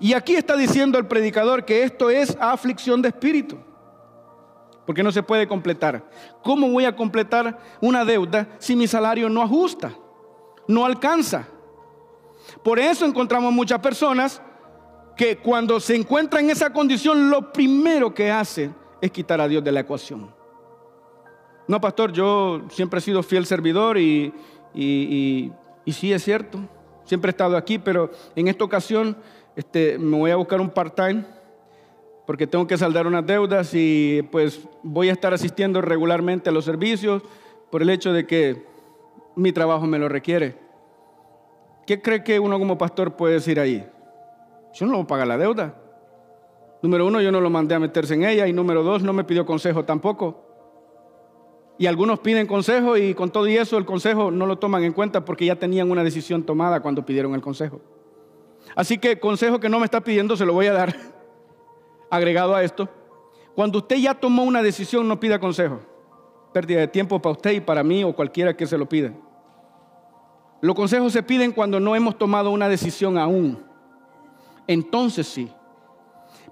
Y 0.00 0.14
aquí 0.14 0.34
está 0.34 0.56
diciendo 0.56 0.98
el 0.98 1.06
predicador 1.06 1.64
que 1.64 1.82
esto 1.82 2.10
es 2.10 2.36
aflicción 2.40 3.02
de 3.02 3.08
espíritu 3.08 3.58
porque 4.90 5.04
no 5.04 5.12
se 5.12 5.22
puede 5.22 5.46
completar. 5.46 6.04
¿Cómo 6.42 6.68
voy 6.68 6.84
a 6.84 6.96
completar 6.96 7.60
una 7.80 8.04
deuda 8.04 8.48
si 8.58 8.74
mi 8.74 8.88
salario 8.88 9.28
no 9.28 9.40
ajusta, 9.40 9.92
no 10.66 10.84
alcanza? 10.84 11.46
Por 12.64 12.80
eso 12.80 13.06
encontramos 13.06 13.52
muchas 13.52 13.78
personas 13.78 14.42
que 15.16 15.36
cuando 15.36 15.78
se 15.78 15.94
encuentran 15.94 16.44
en 16.44 16.50
esa 16.50 16.72
condición, 16.72 17.30
lo 17.30 17.52
primero 17.52 18.12
que 18.12 18.32
hacen 18.32 18.74
es 19.00 19.10
quitar 19.12 19.40
a 19.40 19.46
Dios 19.46 19.62
de 19.62 19.70
la 19.70 19.80
ecuación. 19.80 20.34
No, 21.68 21.80
pastor, 21.80 22.10
yo 22.10 22.62
siempre 22.70 22.98
he 22.98 23.02
sido 23.02 23.22
fiel 23.22 23.46
servidor 23.46 23.96
y, 23.96 24.34
y, 24.74 25.52
sí 25.92 26.12
es 26.12 26.24
cierto, 26.24 26.58
siempre 27.04 27.28
he 27.28 27.32
estado 27.32 27.56
aquí, 27.56 27.78
pero 27.78 28.10
en 28.34 28.48
esta 28.48 28.64
ocasión 28.64 29.16
este, 29.56 29.98
me 29.98 30.16
voy 30.16 30.30
a 30.30 30.36
buscar 30.36 30.60
un 30.60 30.70
part-time 30.70 31.24
porque 32.26 32.46
tengo 32.46 32.66
que 32.66 32.78
saldar 32.78 33.06
unas 33.06 33.26
deudas 33.26 33.70
y 33.74 34.22
pues 34.30 34.60
voy 34.82 35.08
a 35.08 35.12
estar 35.12 35.34
asistiendo 35.34 35.80
regularmente 35.80 36.48
a 36.48 36.52
los 36.52 36.64
servicios 36.64 37.22
por 37.70 37.82
el 37.82 37.90
hecho 37.90 38.12
de 38.12 38.26
que 38.26 38.64
mi 39.34 39.52
trabajo 39.52 39.86
me 39.86 39.98
lo 39.98 40.08
requiere. 40.08 40.56
¿Qué 41.86 42.00
cree 42.00 42.22
que 42.22 42.38
uno 42.38 42.58
como 42.58 42.78
pastor 42.78 43.16
puede 43.16 43.34
decir 43.34 43.58
ahí? 43.58 43.84
Yo 44.74 44.86
no 44.86 44.92
lo 44.92 45.06
pagar 45.06 45.26
la 45.26 45.38
deuda. 45.38 45.74
Número 46.82 47.06
uno, 47.06 47.20
yo 47.20 47.32
no 47.32 47.40
lo 47.40 47.50
mandé 47.50 47.74
a 47.74 47.80
meterse 47.80 48.14
en 48.14 48.24
ella 48.24 48.46
y 48.46 48.52
número 48.52 48.82
dos, 48.82 49.02
no 49.02 49.12
me 49.12 49.24
pidió 49.24 49.44
consejo 49.44 49.84
tampoco. 49.84 50.44
Y 51.78 51.86
algunos 51.86 52.20
piden 52.20 52.46
consejo 52.46 52.96
y 52.96 53.14
con 53.14 53.30
todo 53.30 53.48
y 53.48 53.56
eso 53.56 53.76
el 53.76 53.86
consejo 53.86 54.30
no 54.30 54.46
lo 54.46 54.58
toman 54.58 54.84
en 54.84 54.92
cuenta 54.92 55.24
porque 55.24 55.46
ya 55.46 55.56
tenían 55.56 55.90
una 55.90 56.04
decisión 56.04 56.44
tomada 56.44 56.80
cuando 56.80 57.04
pidieron 57.04 57.34
el 57.34 57.40
consejo. 57.40 57.80
Así 58.74 58.98
que 58.98 59.18
consejo 59.18 59.60
que 59.60 59.68
no 59.68 59.78
me 59.78 59.84
está 59.84 60.00
pidiendo 60.00 60.36
se 60.36 60.46
lo 60.46 60.52
voy 60.52 60.66
a 60.66 60.72
dar. 60.72 60.96
Agregado 62.10 62.54
a 62.54 62.62
esto, 62.62 62.88
cuando 63.54 63.78
usted 63.78 63.96
ya 63.96 64.14
tomó 64.14 64.42
una 64.44 64.62
decisión 64.62 65.06
no 65.06 65.20
pida 65.20 65.38
consejo. 65.38 65.80
Pérdida 66.52 66.80
de 66.80 66.88
tiempo 66.88 67.20
para 67.20 67.32
usted 67.32 67.52
y 67.52 67.60
para 67.60 67.84
mí 67.84 68.02
o 68.02 68.14
cualquiera 68.14 68.56
que 68.56 68.66
se 68.66 68.76
lo 68.76 68.88
pida. 68.88 69.12
Los 70.60 70.74
consejos 70.74 71.12
se 71.12 71.22
piden 71.22 71.52
cuando 71.52 71.80
no 71.80 71.94
hemos 71.94 72.18
tomado 72.18 72.50
una 72.50 72.68
decisión 72.68 73.16
aún. 73.16 73.62
Entonces 74.66 75.26
sí. 75.26 75.50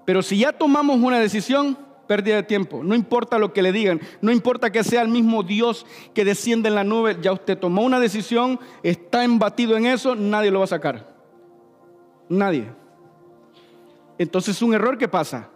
Pero 0.05 0.21
si 0.21 0.39
ya 0.39 0.51
tomamos 0.51 0.97
una 0.97 1.19
decisión, 1.19 1.77
pérdida 2.09 2.37
de 2.37 2.43
tiempo. 2.43 2.81
No 2.83 2.95
importa 2.95 3.37
lo 3.37 3.53
que 3.53 3.61
le 3.61 3.71
digan, 3.71 4.01
no 4.19 4.31
importa 4.31 4.71
que 4.71 4.83
sea 4.83 5.03
el 5.03 5.09
mismo 5.09 5.43
Dios 5.43 5.85
que 6.15 6.25
desciende 6.25 6.67
en 6.67 6.73
la 6.73 6.83
nube, 6.83 7.17
ya 7.21 7.31
usted 7.31 7.55
tomó 7.55 7.83
una 7.83 7.99
decisión, 7.99 8.59
está 8.81 9.23
embatido 9.23 9.77
en 9.77 9.85
eso, 9.85 10.15
nadie 10.15 10.49
lo 10.49 10.57
va 10.57 10.65
a 10.65 10.69
sacar. 10.69 11.18
Nadie. 12.29 12.67
Entonces 14.17 14.55
es 14.55 14.61
un 14.61 14.73
error 14.73 14.97
que 14.97 15.07
pasa. 15.07 15.49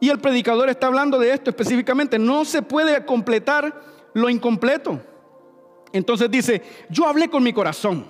Y 0.00 0.10
el 0.10 0.18
predicador 0.18 0.68
está 0.68 0.88
hablando 0.88 1.18
de 1.18 1.32
esto 1.32 1.50
específicamente. 1.50 2.18
No 2.18 2.44
se 2.44 2.62
puede 2.62 3.04
completar 3.06 3.82
lo 4.12 4.28
incompleto. 4.28 5.00
Entonces 5.92 6.30
dice, 6.30 6.62
yo 6.90 7.06
hablé 7.06 7.30
con 7.30 7.42
mi 7.42 7.52
corazón, 7.52 8.04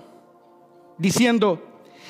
diciendo, 0.97 1.61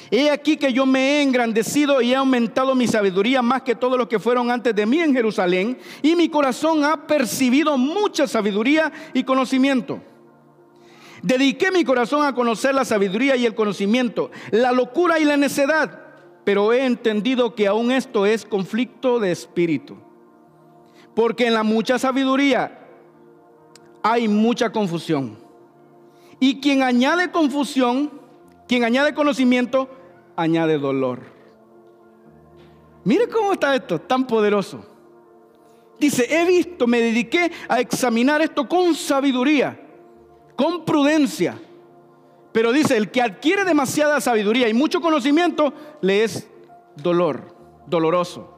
he 0.09 0.29
aquí 0.29 0.55
que 0.55 0.71
yo 0.71 0.85
me 0.85 1.17
he 1.19 1.21
engrandecido 1.21 2.01
y 2.01 2.13
he 2.13 2.15
aumentado 2.15 2.73
mi 2.75 2.87
sabiduría 2.87 3.41
más 3.41 3.63
que 3.63 3.75
todos 3.75 3.97
los 3.97 4.07
que 4.07 4.17
fueron 4.17 4.49
antes 4.49 4.73
de 4.73 4.85
mí 4.85 5.01
en 5.01 5.13
Jerusalén, 5.13 5.77
y 6.01 6.15
mi 6.15 6.29
corazón 6.29 6.85
ha 6.85 7.05
percibido 7.05 7.77
mucha 7.77 8.25
sabiduría 8.25 8.91
y 9.13 9.23
conocimiento. 9.25 9.99
Dediqué 11.25 11.71
mi 11.71 11.83
corazón 11.83 12.23
a 12.23 12.35
conocer 12.35 12.75
la 12.75 12.85
sabiduría 12.85 13.35
y 13.35 13.47
el 13.47 13.55
conocimiento, 13.55 14.29
la 14.51 14.71
locura 14.71 15.17
y 15.17 15.25
la 15.25 15.37
necedad, 15.37 16.03
pero 16.43 16.71
he 16.71 16.85
entendido 16.85 17.55
que 17.55 17.65
aún 17.65 17.91
esto 17.91 18.27
es 18.27 18.45
conflicto 18.45 19.19
de 19.19 19.31
espíritu. 19.31 19.97
Porque 21.15 21.47
en 21.47 21.55
la 21.55 21.63
mucha 21.63 21.97
sabiduría 21.97 22.77
hay 24.03 24.27
mucha 24.27 24.71
confusión. 24.71 25.39
Y 26.39 26.59
quien 26.59 26.83
añade 26.83 27.31
confusión, 27.31 28.11
quien 28.67 28.83
añade 28.83 29.15
conocimiento, 29.15 29.89
añade 30.35 30.77
dolor. 30.77 31.21
Mire 33.03 33.27
cómo 33.29 33.53
está 33.53 33.73
esto, 33.73 33.99
tan 33.99 34.27
poderoso. 34.27 34.85
Dice, 35.99 36.27
he 36.29 36.45
visto, 36.45 36.85
me 36.85 37.01
dediqué 37.01 37.51
a 37.67 37.79
examinar 37.79 38.43
esto 38.43 38.69
con 38.69 38.93
sabiduría, 38.93 39.79
con 40.55 40.85
prudencia. 40.85 41.59
Pero 42.51 42.71
dice, 42.71 42.95
el 42.95 43.11
que 43.11 43.21
adquiere 43.21 43.65
demasiada 43.65 44.21
sabiduría 44.21 44.69
y 44.69 44.73
mucho 44.73 45.01
conocimiento, 45.01 45.73
le 46.01 46.23
es 46.23 46.47
dolor, 46.95 47.55
doloroso. 47.85 48.51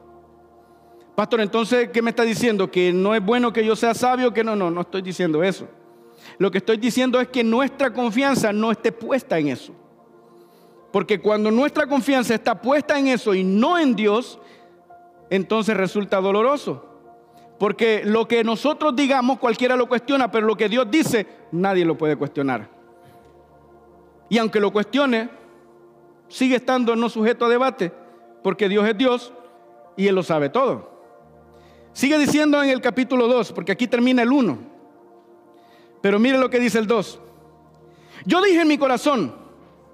Pastor, 1.16 1.40
entonces, 1.40 1.88
¿qué 1.92 2.00
me 2.00 2.10
está 2.10 2.22
diciendo? 2.22 2.70
Que 2.70 2.92
no 2.92 3.14
es 3.14 3.24
bueno 3.24 3.52
que 3.52 3.64
yo 3.64 3.74
sea 3.74 3.94
sabio, 3.94 4.32
que 4.32 4.44
no, 4.44 4.54
no, 4.54 4.70
no 4.70 4.82
estoy 4.82 5.02
diciendo 5.02 5.42
eso. 5.42 5.66
Lo 6.38 6.50
que 6.50 6.58
estoy 6.58 6.76
diciendo 6.76 7.20
es 7.20 7.28
que 7.28 7.42
nuestra 7.42 7.92
confianza 7.92 8.52
no 8.52 8.70
esté 8.70 8.92
puesta 8.92 9.38
en 9.38 9.48
eso. 9.48 9.74
Porque 10.92 11.20
cuando 11.20 11.50
nuestra 11.50 11.86
confianza 11.86 12.34
está 12.34 12.60
puesta 12.60 12.98
en 12.98 13.08
eso 13.08 13.34
y 13.34 13.42
no 13.42 13.78
en 13.78 13.96
Dios, 13.96 14.38
entonces 15.28 15.76
resulta 15.76 16.20
doloroso. 16.20 16.87
Porque 17.58 18.02
lo 18.04 18.28
que 18.28 18.44
nosotros 18.44 18.94
digamos 18.94 19.38
cualquiera 19.38 19.76
lo 19.76 19.88
cuestiona, 19.88 20.30
pero 20.30 20.46
lo 20.46 20.56
que 20.56 20.68
Dios 20.68 20.88
dice 20.90 21.26
nadie 21.50 21.84
lo 21.84 21.98
puede 21.98 22.16
cuestionar. 22.16 22.68
Y 24.28 24.38
aunque 24.38 24.60
lo 24.60 24.70
cuestione, 24.70 25.28
sigue 26.28 26.56
estando 26.56 26.94
no 26.94 27.08
sujeto 27.08 27.46
a 27.46 27.48
debate, 27.48 27.92
porque 28.42 28.68
Dios 28.68 28.86
es 28.86 28.96
Dios 28.96 29.32
y 29.96 30.06
Él 30.06 30.14
lo 30.14 30.22
sabe 30.22 30.50
todo. 30.50 30.98
Sigue 31.92 32.18
diciendo 32.18 32.62
en 32.62 32.70
el 32.70 32.80
capítulo 32.80 33.26
2, 33.26 33.52
porque 33.52 33.72
aquí 33.72 33.88
termina 33.88 34.22
el 34.22 34.30
1. 34.30 34.58
Pero 36.00 36.20
mire 36.20 36.38
lo 36.38 36.48
que 36.48 36.60
dice 36.60 36.78
el 36.78 36.86
2. 36.86 37.20
Yo 38.24 38.40
dije 38.40 38.60
en 38.60 38.68
mi 38.68 38.78
corazón, 38.78 39.34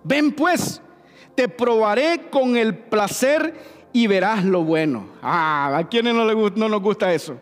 ven 0.02 0.32
pues, 0.32 0.82
te 1.34 1.48
probaré 1.48 2.28
con 2.30 2.58
el 2.58 2.76
placer 2.76 3.54
y 3.92 4.06
verás 4.06 4.44
lo 4.44 4.64
bueno. 4.64 5.06
Ah, 5.22 5.78
¿a 5.78 5.88
quienes 5.88 6.14
no, 6.14 6.26
no 6.26 6.68
nos 6.68 6.82
gusta 6.82 7.14
eso? 7.14 7.38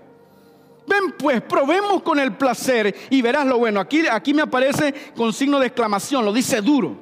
Ven 0.86 1.14
pues, 1.18 1.40
probemos 1.42 2.02
con 2.02 2.18
el 2.18 2.36
placer 2.36 2.94
y 3.10 3.22
verás 3.22 3.46
lo 3.46 3.58
bueno. 3.58 3.80
Aquí, 3.80 4.06
aquí 4.06 4.34
me 4.34 4.42
aparece 4.42 4.92
con 5.16 5.32
signo 5.32 5.58
de 5.58 5.66
exclamación, 5.66 6.24
lo 6.24 6.32
dice 6.32 6.60
duro. 6.60 6.96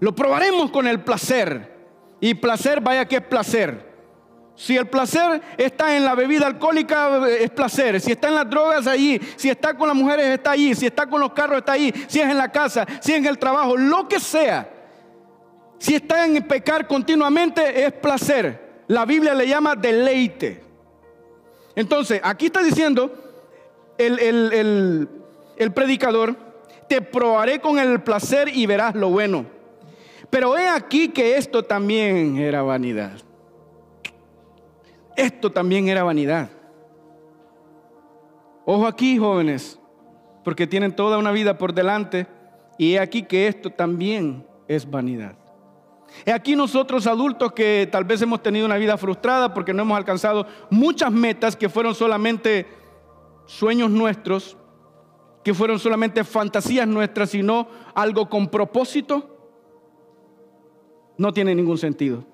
Lo 0.00 0.14
probaremos 0.14 0.70
con 0.70 0.86
el 0.86 1.00
placer. 1.00 1.72
Y 2.20 2.34
placer, 2.34 2.80
vaya 2.80 3.06
que 3.06 3.16
es 3.16 3.22
placer. 3.22 3.94
Si 4.56 4.76
el 4.76 4.86
placer 4.86 5.42
está 5.56 5.96
en 5.96 6.04
la 6.04 6.14
bebida 6.14 6.46
alcohólica, 6.46 7.28
es 7.28 7.50
placer. 7.50 8.00
Si 8.00 8.12
está 8.12 8.28
en 8.28 8.36
las 8.36 8.48
drogas, 8.48 8.86
allí. 8.86 9.20
Si 9.36 9.50
está 9.50 9.74
con 9.74 9.88
las 9.88 9.96
mujeres, 9.96 10.26
está 10.26 10.52
allí. 10.52 10.74
Si 10.74 10.86
está 10.86 11.06
con 11.06 11.20
los 11.20 11.32
carros, 11.32 11.58
está 11.58 11.72
ahí. 11.72 11.92
Si 12.06 12.20
es 12.20 12.28
en 12.28 12.38
la 12.38 12.52
casa, 12.52 12.86
si 13.00 13.12
es 13.12 13.18
en 13.18 13.26
el 13.26 13.38
trabajo, 13.38 13.76
lo 13.76 14.08
que 14.08 14.20
sea. 14.20 14.70
Si 15.78 15.94
está 15.94 16.24
en 16.24 16.42
pecar 16.46 16.86
continuamente, 16.86 17.84
es 17.84 17.92
placer. 17.92 18.84
La 18.86 19.04
Biblia 19.04 19.34
le 19.34 19.48
llama 19.48 19.74
deleite. 19.74 20.62
Entonces, 21.76 22.20
aquí 22.22 22.46
está 22.46 22.62
diciendo 22.62 23.12
el, 23.98 25.08
el 25.56 25.72
predicador, 25.72 26.36
te 26.88 27.00
probaré 27.00 27.60
con 27.60 27.78
el 27.78 28.02
placer 28.02 28.48
y 28.54 28.66
verás 28.66 28.94
lo 28.94 29.10
bueno. 29.10 29.46
Pero 30.30 30.58
he 30.58 30.68
aquí 30.68 31.08
que 31.08 31.36
esto 31.36 31.62
también 31.62 32.38
era 32.38 32.62
vanidad. 32.62 33.12
Esto 35.16 35.52
también 35.52 35.88
era 35.88 36.02
vanidad. 36.02 36.50
Ojo 38.64 38.86
aquí, 38.86 39.18
jóvenes, 39.18 39.78
porque 40.42 40.66
tienen 40.66 40.96
toda 40.96 41.18
una 41.18 41.30
vida 41.30 41.58
por 41.58 41.72
delante 41.72 42.26
y 42.78 42.94
he 42.94 42.98
aquí 42.98 43.22
que 43.22 43.46
esto 43.46 43.70
también 43.70 44.46
es 44.66 44.90
vanidad. 44.90 45.36
He 46.24 46.32
aquí 46.32 46.56
nosotros 46.56 47.06
adultos 47.06 47.52
que 47.52 47.88
tal 47.90 48.04
vez 48.04 48.22
hemos 48.22 48.42
tenido 48.42 48.66
una 48.66 48.76
vida 48.76 48.96
frustrada 48.96 49.52
porque 49.52 49.74
no 49.74 49.82
hemos 49.82 49.96
alcanzado 49.96 50.46
muchas 50.70 51.12
metas 51.12 51.56
que 51.56 51.68
fueron 51.68 51.94
solamente 51.94 52.66
sueños 53.46 53.90
nuestros, 53.90 54.56
que 55.42 55.52
fueron 55.52 55.78
solamente 55.78 56.24
fantasías 56.24 56.86
nuestras, 56.88 57.30
sino 57.30 57.68
algo 57.94 58.28
con 58.28 58.48
propósito, 58.48 59.34
no 61.18 61.32
tiene 61.32 61.54
ningún 61.54 61.78
sentido. 61.78 62.24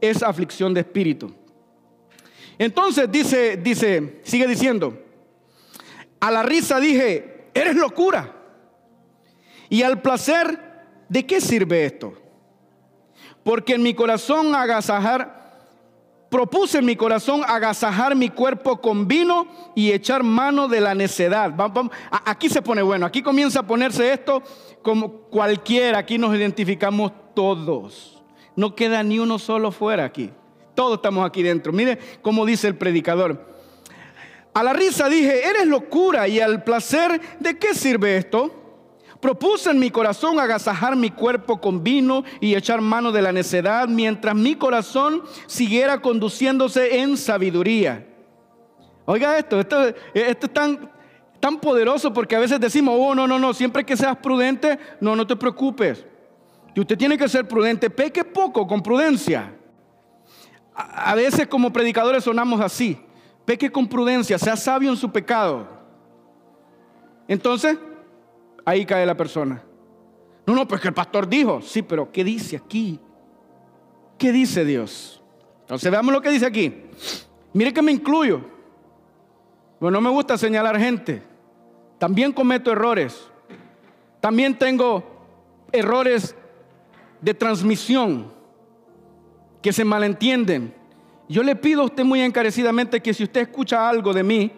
Es 0.00 0.22
aflicción 0.22 0.74
de 0.74 0.80
espíritu. 0.80 1.34
Entonces 2.58 3.10
dice, 3.10 3.56
dice, 3.56 4.20
sigue 4.22 4.46
diciendo, 4.46 4.98
a 6.20 6.30
la 6.30 6.42
risa 6.42 6.78
dije, 6.78 7.48
eres 7.54 7.76
locura. 7.76 8.32
Y 9.70 9.82
al 9.82 10.02
placer, 10.02 10.60
¿de 11.08 11.26
qué 11.26 11.40
sirve 11.40 11.86
esto? 11.86 12.14
Porque 13.44 13.74
en 13.74 13.82
mi 13.82 13.94
corazón 13.94 14.54
agasajar, 14.54 15.44
propuse 16.30 16.78
en 16.78 16.86
mi 16.86 16.96
corazón 16.96 17.42
agasajar 17.46 18.16
mi 18.16 18.30
cuerpo 18.30 18.80
con 18.80 19.06
vino 19.06 19.46
y 19.76 19.92
echar 19.92 20.22
mano 20.22 20.66
de 20.66 20.80
la 20.80 20.94
necedad. 20.94 21.54
Aquí 22.24 22.48
se 22.48 22.62
pone 22.62 22.82
bueno, 22.82 23.06
aquí 23.06 23.22
comienza 23.22 23.60
a 23.60 23.66
ponerse 23.66 24.12
esto 24.12 24.42
como 24.82 25.12
cualquiera, 25.12 25.98
aquí 25.98 26.18
nos 26.18 26.34
identificamos 26.34 27.12
todos. 27.34 28.22
No 28.56 28.74
queda 28.74 29.02
ni 29.02 29.18
uno 29.18 29.38
solo 29.38 29.70
fuera 29.70 30.04
aquí. 30.04 30.30
Todos 30.74 30.96
estamos 30.96 31.24
aquí 31.26 31.42
dentro. 31.42 31.72
Mire 31.72 31.98
cómo 32.22 32.46
dice 32.46 32.66
el 32.66 32.76
predicador. 32.76 33.54
A 34.54 34.62
la 34.62 34.72
risa 34.72 35.08
dije, 35.08 35.46
eres 35.48 35.66
locura 35.66 36.28
y 36.28 36.40
al 36.40 36.62
placer, 36.62 37.20
¿de 37.40 37.58
qué 37.58 37.74
sirve 37.74 38.16
esto? 38.16 38.63
Propuse 39.24 39.70
en 39.70 39.78
mi 39.78 39.90
corazón 39.90 40.38
agasajar 40.38 40.94
mi 40.96 41.08
cuerpo 41.08 41.58
con 41.58 41.82
vino 41.82 42.24
y 42.40 42.54
echar 42.54 42.82
mano 42.82 43.10
de 43.10 43.22
la 43.22 43.32
necedad 43.32 43.88
mientras 43.88 44.34
mi 44.34 44.54
corazón 44.54 45.22
siguiera 45.46 46.02
conduciéndose 46.02 46.98
en 47.00 47.16
sabiduría. 47.16 48.06
Oiga 49.06 49.38
esto, 49.38 49.60
esto, 49.60 49.82
esto 50.12 50.46
es 50.46 50.52
tan, 50.52 50.92
tan 51.40 51.58
poderoso 51.58 52.12
porque 52.12 52.36
a 52.36 52.38
veces 52.38 52.60
decimos, 52.60 52.98
oh, 53.00 53.14
no, 53.14 53.26
no, 53.26 53.38
no, 53.38 53.54
siempre 53.54 53.82
que 53.86 53.96
seas 53.96 54.18
prudente, 54.18 54.78
no, 55.00 55.16
no 55.16 55.26
te 55.26 55.36
preocupes. 55.36 56.04
Y 56.74 56.80
usted 56.80 56.98
tiene 56.98 57.16
que 57.16 57.26
ser 57.26 57.48
prudente, 57.48 57.88
peque 57.88 58.24
poco 58.24 58.66
con 58.66 58.82
prudencia 58.82 59.54
A 60.74 61.14
veces 61.14 61.46
como 61.46 61.72
predicadores 61.72 62.24
sonamos 62.24 62.60
así. 62.60 63.00
Peque 63.46 63.72
con 63.72 63.88
prudencia, 63.88 64.38
sea 64.38 64.54
sabio 64.54 64.90
en 64.90 64.98
su 64.98 65.10
pecado. 65.10 65.66
Entonces, 67.26 67.78
ahí 68.64 68.84
cae 68.84 69.06
la 69.06 69.16
persona. 69.16 69.62
No, 70.46 70.54
no, 70.54 70.68
pues 70.68 70.80
que 70.80 70.88
el 70.88 70.94
pastor 70.94 71.28
dijo. 71.28 71.60
Sí, 71.62 71.82
pero 71.82 72.10
¿qué 72.10 72.22
dice 72.22 72.56
aquí? 72.56 72.98
¿Qué 74.18 74.32
dice 74.32 74.64
Dios? 74.64 75.22
Entonces 75.60 75.90
veamos 75.90 76.12
lo 76.12 76.20
que 76.20 76.30
dice 76.30 76.46
aquí. 76.46 76.84
Mire 77.52 77.72
que 77.72 77.82
me 77.82 77.92
incluyo. 77.92 78.42
Bueno, 79.80 80.00
no 80.00 80.08
me 80.08 80.10
gusta 80.10 80.36
señalar 80.36 80.78
gente. 80.78 81.22
También 81.98 82.32
cometo 82.32 82.70
errores. 82.70 83.30
También 84.20 84.58
tengo 84.58 85.02
errores 85.72 86.36
de 87.20 87.34
transmisión 87.34 88.32
que 89.62 89.72
se 89.72 89.84
malentienden. 89.84 90.74
Yo 91.28 91.42
le 91.42 91.56
pido 91.56 91.82
a 91.82 91.84
usted 91.86 92.04
muy 92.04 92.20
encarecidamente 92.20 93.00
que 93.00 93.14
si 93.14 93.24
usted 93.24 93.42
escucha 93.42 93.88
algo 93.88 94.12
de 94.12 94.22
mí 94.22 94.52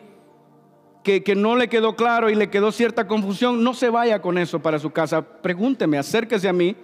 que, 1.06 1.34
no 1.36 1.54
le 1.54 1.68
quedó 1.68 1.94
claro 1.94 2.30
y 2.30 2.34
le 2.34 2.50
quedó 2.50 2.72
cierta 2.72 3.06
confusión, 3.06 3.62
no 3.62 3.74
se 3.74 3.90
vaya 3.90 4.20
con 4.20 4.38
eso 4.38 4.60
para 4.60 4.80
su 4.80 4.90
casa. 4.90 5.22
Pregúnteme, 5.22 5.98
acérquese 5.98 6.48
a 6.48 6.52
mí 6.52 6.74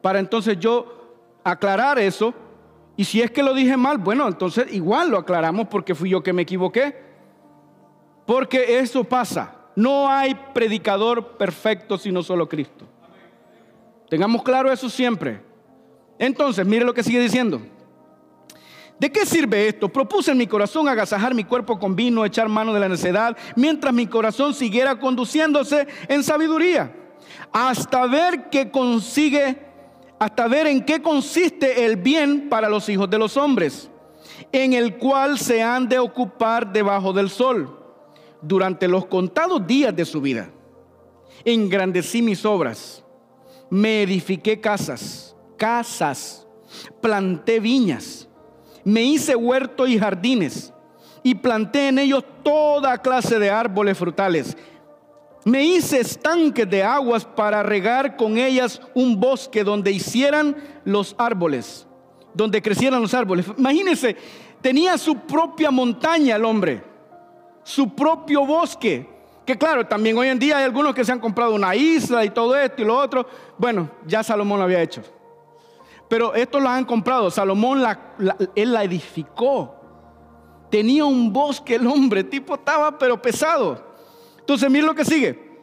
para 0.00 0.20
entonces 0.20 0.58
yo 0.60 1.16
aclarar 1.42 1.98
eso. 1.98 2.32
Y 2.96 3.04
si 3.04 3.20
es 3.20 3.32
que 3.32 3.42
lo 3.42 3.52
dije 3.52 3.76
mal, 3.76 3.98
bueno, 3.98 4.28
entonces 4.28 4.72
igual 4.72 5.10
lo 5.10 5.18
aclaramos 5.18 5.66
porque 5.66 5.96
fui 5.96 6.10
yo 6.10 6.22
que 6.22 6.32
me 6.32 6.42
equivoqué. 6.42 6.96
Porque 8.24 8.78
eso 8.78 9.02
pasa. 9.02 9.56
No 9.74 10.08
hay 10.08 10.36
predicador 10.54 11.36
perfecto 11.36 11.98
sino 11.98 12.22
solo 12.22 12.48
Cristo. 12.48 12.86
Tengamos 14.08 14.44
claro 14.44 14.70
eso 14.70 14.88
siempre. 14.88 15.40
Entonces, 16.16 16.64
mire 16.64 16.84
lo 16.84 16.94
que 16.94 17.02
sigue 17.02 17.18
diciendo. 17.18 17.60
¿De 18.98 19.10
qué 19.10 19.26
sirve 19.26 19.68
esto? 19.68 19.88
Propuse 19.88 20.30
en 20.30 20.38
mi 20.38 20.46
corazón 20.46 20.88
agasajar 20.88 21.34
mi 21.34 21.44
cuerpo 21.44 21.78
con 21.78 21.96
vino, 21.96 22.24
echar 22.24 22.48
mano 22.48 22.72
de 22.72 22.80
la 22.80 22.88
necedad, 22.88 23.36
mientras 23.56 23.92
mi 23.92 24.06
corazón 24.06 24.54
siguiera 24.54 24.98
conduciéndose 24.98 25.88
en 26.08 26.22
sabiduría, 26.22 26.94
hasta 27.52 28.06
ver 28.06 28.50
qué 28.50 28.70
consigue, 28.70 29.58
hasta 30.18 30.46
ver 30.46 30.68
en 30.68 30.84
qué 30.84 31.02
consiste 31.02 31.84
el 31.84 31.96
bien 31.96 32.48
para 32.48 32.68
los 32.68 32.88
hijos 32.88 33.10
de 33.10 33.18
los 33.18 33.36
hombres, 33.36 33.90
en 34.52 34.72
el 34.72 34.96
cual 34.96 35.38
se 35.38 35.62
han 35.62 35.88
de 35.88 35.98
ocupar 35.98 36.72
debajo 36.72 37.12
del 37.12 37.30
sol 37.30 37.76
durante 38.40 38.86
los 38.86 39.06
contados 39.06 39.66
días 39.66 39.94
de 39.94 40.04
su 40.04 40.20
vida. 40.20 40.50
Engrandecí 41.44 42.22
mis 42.22 42.44
obras, 42.44 43.04
me 43.70 44.02
edifiqué 44.02 44.60
casas, 44.60 45.34
casas, 45.56 46.46
planté 47.00 47.58
viñas, 47.58 48.23
me 48.84 49.02
hice 49.02 49.34
huerto 49.34 49.86
y 49.86 49.98
jardines 49.98 50.72
y 51.22 51.34
planté 51.34 51.88
en 51.88 51.98
ellos 51.98 52.24
toda 52.42 52.98
clase 52.98 53.38
de 53.38 53.50
árboles 53.50 53.96
frutales. 53.96 54.56
Me 55.44 55.62
hice 55.64 56.00
estanques 56.00 56.68
de 56.68 56.82
aguas 56.82 57.24
para 57.24 57.62
regar 57.62 58.16
con 58.16 58.38
ellas 58.38 58.80
un 58.94 59.18
bosque 59.18 59.64
donde 59.64 59.90
hicieran 59.90 60.56
los 60.84 61.14
árboles, 61.18 61.86
donde 62.32 62.62
crecieran 62.62 63.02
los 63.02 63.14
árboles. 63.14 63.46
Imagínense, 63.56 64.16
tenía 64.60 64.96
su 64.96 65.16
propia 65.16 65.70
montaña 65.70 66.36
el 66.36 66.44
hombre 66.44 66.94
su 67.64 67.94
propio 67.94 68.46
bosque. 68.46 69.08
Que 69.44 69.58
claro, 69.58 69.86
también 69.86 70.16
hoy 70.16 70.28
en 70.28 70.38
día 70.38 70.58
hay 70.58 70.64
algunos 70.64 70.94
que 70.94 71.04
se 71.04 71.12
han 71.12 71.18
comprado 71.18 71.54
una 71.54 71.74
isla 71.74 72.24
y 72.24 72.30
todo 72.30 72.56
esto 72.56 72.80
y 72.80 72.84
lo 72.84 72.96
otro. 72.96 73.26
Bueno, 73.58 73.90
ya 74.06 74.22
Salomón 74.22 74.58
lo 74.58 74.64
había 74.64 74.80
hecho. 74.80 75.02
Pero 76.14 76.32
estos 76.32 76.62
lo 76.62 76.68
han 76.68 76.84
comprado. 76.84 77.28
Salomón 77.28 77.82
la, 77.82 77.98
él 78.54 78.72
la 78.72 78.84
edificó. 78.84 79.74
Tenía 80.70 81.04
un 81.04 81.32
bosque 81.32 81.74
el 81.74 81.88
hombre, 81.88 82.22
tipo 82.22 82.54
estaba 82.54 82.96
pero 82.96 83.20
pesado. 83.20 83.84
Entonces, 84.38 84.70
mire 84.70 84.86
lo 84.86 84.94
que 84.94 85.04
sigue. 85.04 85.60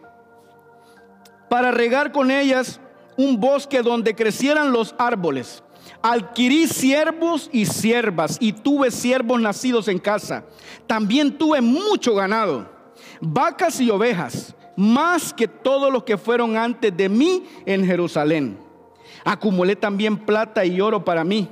Para 1.50 1.72
regar 1.72 2.12
con 2.12 2.30
ellas 2.30 2.82
un 3.16 3.40
bosque 3.40 3.82
donde 3.82 4.14
crecieran 4.14 4.74
los 4.74 4.94
árboles 4.98 5.64
Adquirí 6.02 6.68
siervos 6.68 7.50
y 7.54 7.66
siervas 7.66 8.36
y 8.42 8.52
tuve 8.52 8.92
siervos 8.92 9.40
nacidos 9.40 9.88
en 9.88 10.00
casa. 10.00 10.44
También 10.86 11.38
tuve 11.38 11.62
mucho 11.62 12.14
ganado, 12.14 12.70
vacas 13.22 13.80
y 13.80 13.90
ovejas, 13.90 14.54
más 14.76 15.34
que 15.34 15.48
todos 15.48 15.94
los 15.94 16.04
que 16.04 16.18
fueron 16.18 16.58
antes 16.58 16.96
de 16.98 17.08
mí 17.08 17.46
en 17.66 17.86
Jerusalén. 17.86 18.71
Acumulé 19.24 19.76
también 19.76 20.18
plata 20.18 20.66
y 20.66 20.82
oro 20.82 21.04
para 21.04 21.24
mí 21.24 21.50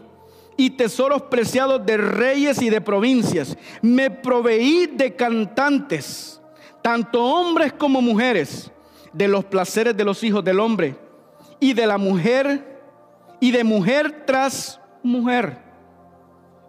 y 0.60 0.72
tesoros 0.72 1.22
preciados 1.22 1.86
de 1.86 1.96
reyes 1.96 2.62
y 2.62 2.70
de 2.70 2.82
provincias. 2.82 3.58
Me 3.82 4.12
proveí 4.12 4.88
de 4.88 5.16
cantantes, 5.16 6.42
tanto 6.82 7.24
hombres 7.24 7.72
como 7.72 8.02
mujeres, 8.02 8.70
de 9.14 9.30
los 9.30 9.46
placeres 9.46 9.96
de 9.96 10.04
los 10.04 10.22
hijos 10.22 10.44
del 10.44 10.60
hombre 10.60 10.98
y 11.62 11.74
de 11.74 11.88
la 11.88 11.98
mujer 11.98 12.82
y 13.40 13.52
de 13.52 13.64
mujer 13.64 14.26
tras 14.26 14.82
mujer. 15.02 15.60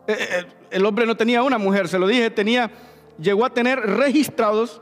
Eh, 0.06 0.16
eh, 0.18 0.46
el 0.70 0.86
hombre 0.86 1.04
no 1.04 1.16
tenía 1.16 1.42
una 1.42 1.58
mujer, 1.58 1.88
se 1.88 1.98
lo 1.98 2.06
dije, 2.06 2.30
tenía, 2.30 2.70
llegó 3.18 3.44
a 3.44 3.50
tener 3.50 3.80
registrados 3.80 4.80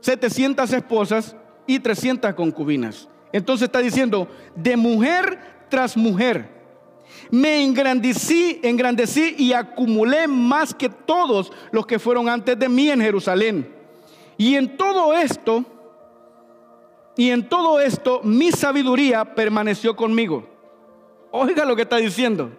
700 0.00 0.70
esposas 0.74 1.36
y 1.66 1.78
300 1.78 2.34
concubinas. 2.34 3.08
Entonces 3.34 3.66
está 3.66 3.80
diciendo, 3.80 4.28
de 4.54 4.76
mujer 4.76 5.66
tras 5.68 5.96
mujer. 5.96 6.48
Me 7.32 7.64
engrandecí, 7.64 8.60
engrandecí 8.62 9.34
y 9.36 9.52
acumulé 9.52 10.28
más 10.28 10.72
que 10.72 10.88
todos 10.88 11.50
los 11.72 11.84
que 11.84 11.98
fueron 11.98 12.28
antes 12.28 12.56
de 12.56 12.68
mí 12.68 12.88
en 12.88 13.00
Jerusalén. 13.00 13.74
Y 14.36 14.54
en 14.54 14.76
todo 14.76 15.12
esto, 15.14 15.64
y 17.16 17.30
en 17.30 17.48
todo 17.48 17.80
esto, 17.80 18.20
mi 18.22 18.52
sabiduría 18.52 19.24
permaneció 19.24 19.96
conmigo. 19.96 20.48
Oiga 21.32 21.64
lo 21.64 21.74
que 21.74 21.82
está 21.82 21.96
diciendo. 21.96 22.52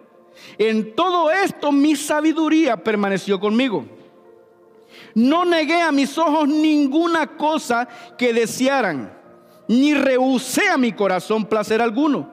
En 0.58 0.94
todo 0.94 1.30
esto 1.30 1.72
mi 1.72 1.96
sabiduría 1.96 2.76
permaneció 2.76 3.40
conmigo. 3.40 3.86
No 5.14 5.46
negué 5.46 5.80
a 5.80 5.90
mis 5.90 6.18
ojos 6.18 6.46
ninguna 6.46 7.26
cosa 7.38 7.88
que 8.18 8.34
desearan, 8.34 9.16
ni 9.68 9.94
rehusé 9.94 10.68
a 10.68 10.76
mi 10.76 10.92
corazón 10.92 11.44
placer 11.44 11.82
alguno, 11.82 12.30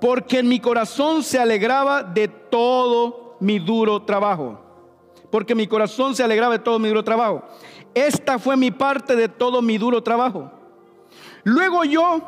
porque 0.00 0.38
en 0.38 0.48
mi 0.48 0.60
corazón 0.60 1.22
se 1.22 1.38
alegraba 1.38 2.02
de 2.02 2.28
todo 2.28 3.36
mi 3.40 3.58
duro 3.58 4.02
trabajo. 4.02 4.60
Porque 5.30 5.54
mi 5.54 5.66
corazón 5.66 6.14
se 6.14 6.24
alegraba 6.24 6.54
de 6.54 6.58
todo 6.58 6.78
mi 6.78 6.88
duro 6.88 7.04
trabajo. 7.04 7.42
Esta 7.94 8.38
fue 8.38 8.56
mi 8.56 8.70
parte 8.70 9.14
de 9.14 9.28
todo 9.28 9.62
mi 9.62 9.78
duro 9.78 10.02
trabajo. 10.02 10.50
Luego 11.44 11.84
yo 11.84 12.20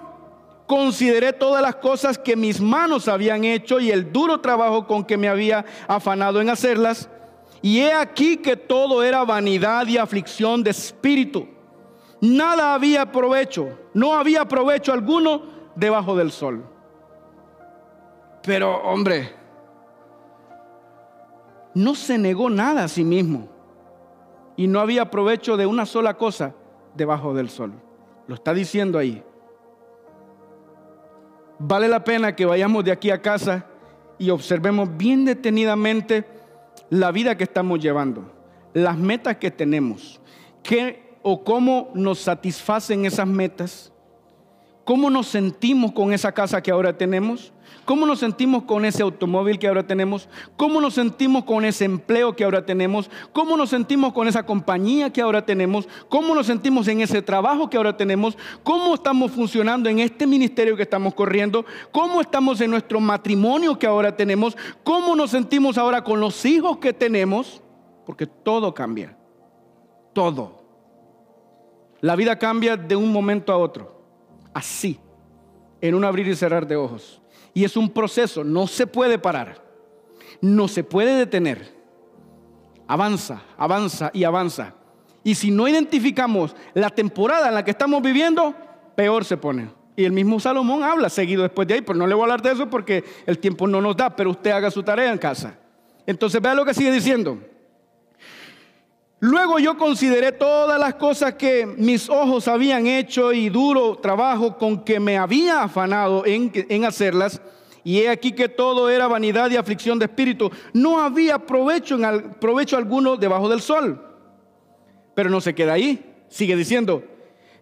consideré 0.67 1.33
todas 1.33 1.61
las 1.63 1.77
cosas 1.77 2.17
que 2.17 2.37
mis 2.37 2.61
manos 2.61 3.09
habían 3.09 3.45
hecho 3.45 3.81
y 3.81 3.91
el 3.91 4.13
duro 4.13 4.41
trabajo 4.41 4.87
con 4.87 5.05
que 5.05 5.17
me 5.17 5.29
había 5.29 5.65
afanado 5.87 6.41
en 6.41 6.49
hacerlas. 6.49 7.09
Y 7.61 7.81
he 7.81 7.93
aquí 7.93 8.39
que 8.39 8.57
todo 8.57 9.03
era 9.03 9.25
vanidad 9.25 9.87
y 9.87 9.99
aflicción 9.99 10.63
de 10.63 10.71
espíritu. 10.71 11.49
Nada 12.23 12.73
había 12.73 13.13
provecho, 13.13 13.79
no 13.93 14.15
había 14.15 14.47
provecho 14.47 14.95
alguno 14.95 15.43
debajo 15.77 16.17
del 16.17 16.31
sol. 16.33 16.65
Pero 18.43 18.83
hombre, 18.83 19.35
no 21.75 21.95
se 21.95 22.17
negó 22.17 22.49
nada 22.49 22.85
a 22.85 22.89
sí 22.89 23.05
mismo. 23.05 23.51
Y 24.57 24.67
no 24.67 24.81
había 24.81 25.11
provecho 25.11 25.59
de 25.59 25.67
una 25.67 25.85
sola 25.85 26.15
cosa 26.17 26.55
debajo 26.95 27.35
del 27.35 27.51
sol. 27.51 27.73
Lo 28.27 28.35
está 28.35 28.55
diciendo 28.55 28.99
ahí 28.99 29.23
vale 31.65 31.89
la 31.89 32.03
pena 32.03 32.35
que 32.35 32.45
vayamos 32.45 32.85
de 32.85 32.93
aquí 32.93 33.11
a 33.11 33.23
casa 33.23 33.67
y 34.19 34.31
observemos 34.31 34.97
bien 34.97 35.25
detenidamente 35.25 36.25
la 36.91 37.13
vida 37.13 37.37
que 37.37 37.45
estamos 37.45 37.81
llevando, 37.81 38.31
las 38.75 38.99
metas 38.99 39.37
que 39.37 39.51
tenemos, 39.51 40.21
qué 40.63 41.12
o 41.23 41.45
cómo 41.45 41.91
nos 41.95 42.19
satisfacen 42.21 43.05
esas 43.05 43.27
metas, 43.27 43.93
cómo 44.85 45.11
nos 45.11 45.29
sentimos 45.29 45.93
con 45.93 46.13
esa 46.13 46.33
casa 46.33 46.63
que 46.63 46.71
ahora 46.71 46.97
tenemos, 46.97 47.53
¿Cómo 47.85 48.07
nos 48.07 48.21
sentimos 48.21 48.63
con 48.63 48.85
ese 48.85 49.03
automóvil 49.03 49.59
que 49.59 49.67
ahora 49.67 49.85
tenemos? 49.85 50.29
¿Cómo 50.57 50.81
nos 50.81 50.95
sentimos 50.95 51.45
con 51.45 51.65
ese 51.65 51.85
empleo 51.85 52.37
que 52.37 52.45
ahora 52.45 52.65
tenemos? 52.65 53.11
¿Cómo 53.33 53.57
nos 53.57 53.71
sentimos 53.71 54.13
con 54.13 54.29
esa 54.29 54.45
compañía 54.45 55.13
que 55.13 55.21
ahora 55.21 55.45
tenemos? 55.45 55.89
¿Cómo 56.09 56.33
nos 56.35 56.47
sentimos 56.47 56.87
en 56.87 57.01
ese 57.01 57.23
trabajo 57.23 57.69
que 57.69 57.77
ahora 57.77 57.97
tenemos? 57.97 58.39
¿Cómo 58.63 58.95
estamos 58.95 59.33
funcionando 59.33 59.89
en 59.89 59.99
este 59.99 60.29
ministerio 60.29 60.77
que 60.77 60.85
estamos 60.85 61.13
corriendo? 61.15 61.65
¿Cómo 61.91 62.21
estamos 62.21 62.61
en 62.61 62.71
nuestro 62.71 63.01
matrimonio 63.01 63.77
que 63.77 63.89
ahora 63.89 64.17
tenemos? 64.17 64.57
¿Cómo 64.85 65.17
nos 65.17 65.31
sentimos 65.31 65.77
ahora 65.77 66.05
con 66.05 66.21
los 66.21 66.45
hijos 66.45 66.79
que 66.79 66.93
tenemos? 66.93 67.63
Porque 68.07 68.29
todo 68.29 68.73
cambia. 68.73 69.17
Todo. 70.13 70.62
La 72.03 72.17
vida 72.17 72.39
cambia 72.39 72.77
de 72.77 72.95
un 72.95 73.11
momento 73.11 73.53
a 73.53 73.57
otro. 73.57 74.03
Así. 74.53 75.01
En 75.81 75.95
un 75.95 76.05
abrir 76.05 76.29
y 76.29 76.37
cerrar 76.37 76.67
de 76.67 76.77
ojos. 76.77 77.23
Y 77.55 77.65
es 77.65 77.77
un 77.77 77.89
proceso, 77.89 78.45
no 78.45 78.67
se 78.67 78.87
puede 78.87 79.19
parar. 79.19 79.63
no 80.41 80.67
se 80.69 80.83
puede 80.83 81.17
detener. 81.17 81.73
Avanza, 82.89 83.43
avanza 83.57 84.11
y 84.13 84.25
avanza. 84.25 84.75
Y 85.23 85.37
si 85.37 85.53
no 85.53 85.69
identificamos 85.69 86.57
la 86.75 86.91
temporada 86.91 87.49
en 87.49 87.55
la 87.55 87.65
que 87.65 87.71
estamos 87.71 88.03
viviendo, 88.03 88.55
peor 88.97 89.25
se 89.25 89.37
pone. 89.37 89.71
Y 89.95 90.05
el 90.05 90.13
mismo 90.13 90.41
Salomón 90.41 90.83
habla 90.83 91.09
seguido 91.09 91.43
después 91.43 91.69
de 91.69 91.75
ahí, 91.75 91.81
pero 91.83 91.97
no 91.97 92.09
le 92.09 92.15
voy 92.15 92.23
a 92.23 92.25
hablar 92.25 92.43
de 92.43 92.51
eso 92.51 92.69
porque 92.69 93.05
el 93.27 93.39
tiempo 93.39 93.69
no 93.69 93.81
nos 93.81 93.97
da, 93.97 94.17
pero 94.17 94.31
usted 94.31 94.51
haga 94.51 94.71
su 94.71 94.83
tarea 94.83 95.13
en 95.13 95.19
casa. 95.19 95.57
Entonces 96.07 96.43
vea 96.43 96.55
lo 96.55 96.65
que 96.65 96.75
sigue 96.75 96.91
diciendo. 96.91 97.39
Luego 99.25 99.61
yo 99.61 99.79
consideré 99.79 100.33
todas 100.33 100.81
las 100.81 100.97
cosas 100.97 101.35
que 101.35 101.65
mis 101.65 102.11
ojos 102.11 102.49
habían 102.49 102.89
hecho 102.89 103.33
y 103.33 103.51
duro 103.51 103.99
trabajo 103.99 104.59
con 104.59 104.83
que 104.83 104.99
me 104.99 105.17
había 105.17 105.63
afanado 105.63 106.27
en, 106.27 106.51
en 106.69 106.85
hacerlas. 106.85 107.41
Y 107.85 108.01
he 108.01 108.09
aquí 108.09 108.33
que 108.33 108.49
todo 108.49 108.91
era 108.91 109.07
vanidad 109.07 109.49
y 109.53 109.57
aflicción 109.57 110.01
de 110.01 110.07
espíritu. 110.07 110.51
No 110.73 111.01
había 111.01 111.39
provecho, 111.39 111.97
provecho 112.41 112.77
alguno 112.77 113.17
debajo 113.17 113.49
del 113.49 113.61
sol. 113.61 114.05
Pero 115.15 115.31
no 115.31 115.41
se 115.41 115.55
queda 115.55 115.75
ahí. 115.75 116.05
Sigue 116.29 116.57
diciendo, 116.57 117.05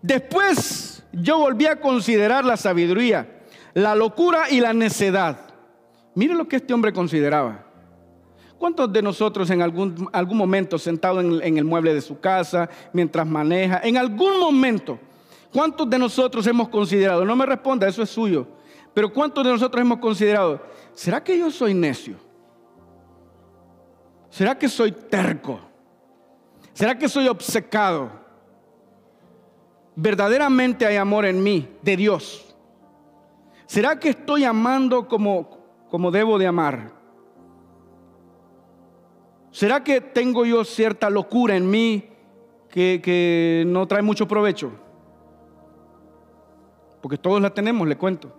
después 0.00 1.04
yo 1.12 1.40
volví 1.40 1.66
a 1.66 1.78
considerar 1.78 2.42
la 2.42 2.56
sabiduría, 2.56 3.42
la 3.74 3.94
locura 3.94 4.48
y 4.48 4.60
la 4.60 4.72
necedad. 4.72 5.38
Mire 6.14 6.32
lo 6.32 6.48
que 6.48 6.56
este 6.56 6.72
hombre 6.72 6.94
consideraba. 6.94 7.69
¿Cuántos 8.60 8.92
de 8.92 9.00
nosotros 9.00 9.48
en 9.48 9.62
algún, 9.62 10.06
algún 10.12 10.36
momento 10.36 10.78
sentado 10.78 11.18
en, 11.18 11.56
el 11.56 11.64
mueble 11.64 11.94
de 11.94 12.02
su 12.02 12.20
casa, 12.20 12.68
mientras 12.92 13.26
maneja, 13.26 13.80
en 13.82 13.96
algún 13.96 14.38
momento, 14.38 14.98
cuántos 15.50 15.88
de 15.88 15.98
nosotros 15.98 16.46
hemos 16.46 16.68
considerado, 16.68 17.24
no 17.24 17.34
me 17.34 17.46
responda, 17.46 17.88
eso 17.88 18.02
es 18.02 18.10
suyo, 18.10 18.46
pero 18.92 19.10
cuántos 19.10 19.44
de 19.44 19.52
nosotros 19.52 19.80
hemos 19.80 19.98
considerado, 19.98 20.60
¿será 20.92 21.24
que 21.24 21.38
yo 21.38 21.50
soy 21.50 21.72
necio? 21.72 22.16
¿Será 24.28 24.58
que 24.58 24.68
soy 24.68 24.92
terco? 24.92 25.58
¿Será 26.74 26.98
que 26.98 27.08
soy 27.08 27.28
obcecado? 27.28 28.10
Verdaderamente 29.96 30.84
hay 30.84 30.96
amor 30.96 31.24
en 31.24 31.42
mí, 31.42 31.66
de 31.80 31.96
Dios. 31.96 32.54
¿Será 33.64 33.98
que 33.98 34.10
estoy 34.10 34.44
amando 34.44 35.08
como, 35.08 35.48
como 35.88 36.10
debo 36.10 36.38
de 36.38 36.46
amar? 36.46 36.99
¿Será 39.50 39.82
que 39.82 40.00
tengo 40.00 40.44
yo 40.44 40.64
cierta 40.64 41.10
locura 41.10 41.56
en 41.56 41.68
mí 41.68 42.08
que, 42.68 43.00
que 43.02 43.64
no 43.66 43.86
trae 43.86 44.02
mucho 44.02 44.28
provecho? 44.28 44.70
Porque 47.00 47.16
todos 47.16 47.40
la 47.40 47.50
tenemos, 47.52 47.88
le 47.88 47.96
cuento. 47.96 48.32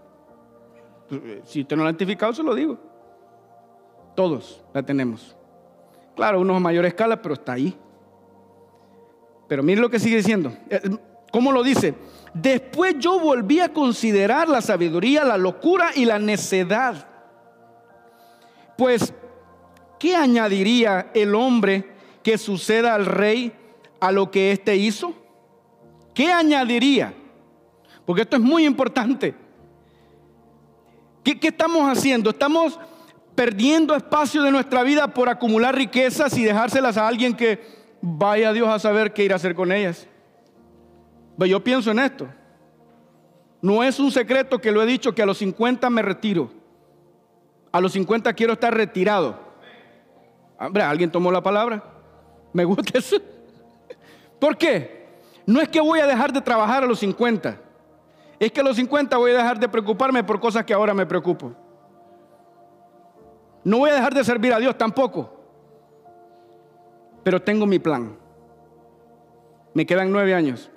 Si 1.44 1.62
usted 1.62 1.76
no 1.76 1.84
la 1.84 1.90
ha 1.90 1.92
identificado, 1.92 2.34
se 2.34 2.44
lo 2.44 2.56
digo. 2.56 2.78
Todos 4.16 4.64
la 4.74 4.84
tenemos. 4.84 5.36
Claro, 6.16 6.40
unos 6.40 6.58
a 6.58 6.60
mayor 6.60 6.86
escala, 6.86 7.22
pero 7.22 7.34
está 7.34 7.54
ahí. 7.54 7.78
Pero 9.48 9.64
mire 9.64 9.82
lo 9.82 9.90
que 9.90 10.00
sigue 10.00 10.18
diciendo. 10.18 10.54
Eh, 10.70 10.80
¿Cómo 11.32 11.52
lo 11.52 11.64
dice? 11.64 11.96
Después 12.34 12.96
yo 13.00 13.20
volví 13.20 13.60
a 13.60 13.74
considerar 13.74 14.48
la 14.48 14.62
sabiduría, 14.62 15.24
la 15.24 15.38
locura 15.38 15.92
y 15.96 16.06
la 16.06 16.20
necedad. 16.20 17.08
Pues 18.78 19.14
¿qué 20.02 20.16
añadiría 20.16 21.12
el 21.14 21.36
hombre 21.36 21.86
que 22.24 22.40
suceda 22.40 22.96
al 22.96 23.06
rey 23.06 23.54
a 24.00 24.12
lo 24.12 24.32
que 24.32 24.52
éste 24.52 24.76
hizo? 24.76 25.14
¿Qué 26.16 26.32
añadiría? 26.32 27.14
Porque 28.04 28.24
esto 28.24 28.36
es 28.36 28.42
muy 28.42 28.66
importante. 28.66 29.36
¿Qué, 31.24 31.40
¿Qué, 31.40 31.50
estamos 31.50 31.84
haciendo? 31.88 32.32
Estamos 32.32 32.80
perdiendo 33.36 33.96
espacio 33.96 34.42
de 34.42 34.50
nuestra 34.50 34.82
vida 34.82 35.08
por 35.14 35.30
acumular 35.30 35.76
riquezas 35.76 36.36
y 36.36 36.46
dejárselas 36.46 36.98
a 36.98 37.08
alguien 37.08 37.36
que 37.36 37.64
vaya 38.02 38.54
Dios 38.54 38.70
a 38.70 38.80
saber 38.80 39.14
qué 39.14 39.26
ir 39.26 39.34
a 39.34 39.36
hacer 39.36 39.54
con 39.54 39.72
ellas. 39.72 40.08
Pero 41.38 41.46
yo 41.46 41.64
pienso 41.64 41.92
en 41.92 42.00
esto. 42.00 42.28
No 43.62 43.84
es 43.84 44.00
un 44.00 44.12
secreto 44.12 44.60
que 44.60 44.72
lo 44.72 44.82
he 44.82 44.88
dicho 44.88 45.14
que 45.14 45.22
a 45.22 45.28
los 45.28 45.38
50 45.38 45.88
me 45.92 46.02
retiro. 46.02 46.52
A 47.72 47.80
los 47.80 47.92
50 47.94 48.34
quiero 48.34 48.54
estar 48.54 48.74
retirado. 48.74 49.51
Hombre, 50.62 50.84
¿alguien 50.84 51.12
tomó 51.12 51.32
la 51.32 51.42
palabra? 51.42 51.84
Me 52.54 52.64
gusta 52.64 53.00
eso. 53.00 53.18
¿Por 54.40 54.56
qué? 54.58 55.10
No 55.46 55.60
es 55.60 55.68
que 55.70 55.82
voy 55.82 56.00
a 56.00 56.06
dejar 56.06 56.32
de 56.32 56.40
trabajar 56.40 56.84
a 56.84 56.88
los 56.88 57.00
50. 57.00 57.58
Es 58.40 58.52
que 58.52 58.62
a 58.62 58.64
los 58.64 58.76
50 58.76 59.18
voy 59.18 59.32
a 59.32 59.38
dejar 59.38 59.60
de 59.60 59.68
preocuparme 59.68 60.24
por 60.24 60.40
cosas 60.40 60.64
que 60.64 60.74
ahora 60.74 60.94
me 60.94 61.06
preocupo. 61.06 61.52
No 63.64 63.80
voy 63.80 63.90
a 63.90 63.96
dejar 63.96 64.14
de 64.14 64.24
servir 64.24 64.54
a 64.54 64.60
Dios 64.60 64.78
tampoco. 64.78 65.32
Pero 67.24 67.42
tengo 67.42 67.66
mi 67.66 67.80
plan. 67.80 68.16
Me 69.74 69.86
quedan 69.86 70.12
nueve 70.12 70.34
años. 70.34 70.70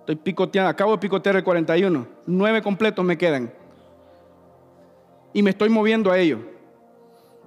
Estoy 0.00 0.16
picoteando, 0.16 0.70
acabo 0.70 0.92
de 0.92 0.98
picotear 0.98 1.36
el 1.36 1.44
41. 1.44 2.06
Nueve 2.26 2.62
completos 2.62 3.04
me 3.04 3.18
quedan. 3.18 3.52
Y 5.32 5.42
me 5.42 5.50
estoy 5.50 5.70
moviendo 5.70 6.10
a 6.10 6.18
ello. 6.18 6.38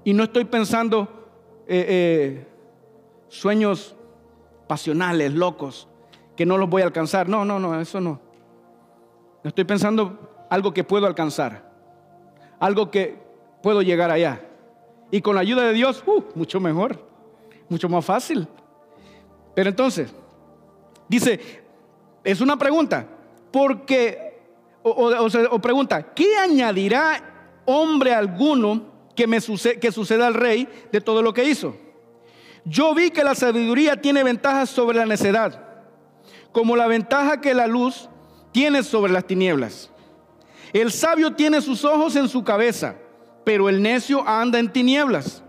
Y 0.04 0.14
no 0.14 0.24
estoy 0.24 0.46
pensando, 0.46 1.27
eh, 1.68 1.86
eh, 1.90 2.48
sueños 3.28 3.96
pasionales, 4.68 5.34
locos, 5.34 5.88
que 6.36 6.46
no 6.46 6.58
los 6.58 6.70
voy 6.70 6.82
a 6.82 6.86
alcanzar. 6.86 7.28
No, 7.28 7.46
no, 7.46 7.60
no, 7.60 7.80
eso 7.80 8.00
no. 8.00 8.20
Estoy 9.44 9.64
pensando 9.64 10.46
algo 10.50 10.74
que 10.74 10.84
puedo 10.84 11.08
alcanzar, 11.08 11.72
algo 12.60 12.92
que 12.92 13.18
puedo 13.62 13.82
llegar 13.82 14.12
allá. 14.12 14.42
Y 15.12 15.22
con 15.22 15.36
la 15.36 15.42
ayuda 15.42 15.64
de 15.64 15.74
Dios, 15.74 16.04
uh, 16.06 16.24
mucho 16.36 16.60
mejor, 16.60 17.02
mucho 17.70 17.88
más 17.88 18.04
fácil. 18.04 18.48
Pero 19.56 19.70
entonces, 19.70 20.14
dice, 21.08 21.64
es 22.24 22.42
una 22.42 22.58
pregunta, 22.58 23.08
porque, 23.52 24.40
o, 24.84 24.92
o 25.52 25.60
pregunta, 25.60 26.14
¿qué 26.14 26.38
añadirá 26.38 27.62
hombre 27.66 28.14
alguno 28.14 28.97
que, 29.18 29.28
me 29.28 29.40
que 29.82 29.92
suceda 29.92 30.28
al 30.28 30.36
rey 30.36 30.70
de 30.92 31.02
todo 31.02 31.22
lo 31.22 31.34
que 31.34 31.44
hizo. 31.44 31.76
Yo 32.64 32.94
vi 32.94 33.10
que 33.10 33.24
la 33.24 33.36
sabiduría 33.36 34.00
tiene 34.00 34.24
ventajas 34.24 34.70
sobre 34.70 34.98
la 34.98 35.06
necedad, 35.06 35.66
como 36.52 36.76
la 36.76 36.88
ventaja 36.88 37.42
que 37.42 37.54
la 37.54 37.68
luz 37.68 38.10
tiene 38.54 38.84
sobre 38.84 39.12
las 39.12 39.26
tinieblas. 39.26 39.90
El 40.72 40.92
sabio 40.92 41.34
tiene 41.34 41.62
sus 41.62 41.84
ojos 41.84 42.16
en 42.16 42.30
su 42.30 42.44
cabeza, 42.44 42.96
pero 43.44 43.68
el 43.68 43.82
necio 43.82 44.26
anda 44.28 44.60
en 44.60 44.72
tinieblas. 44.72 45.44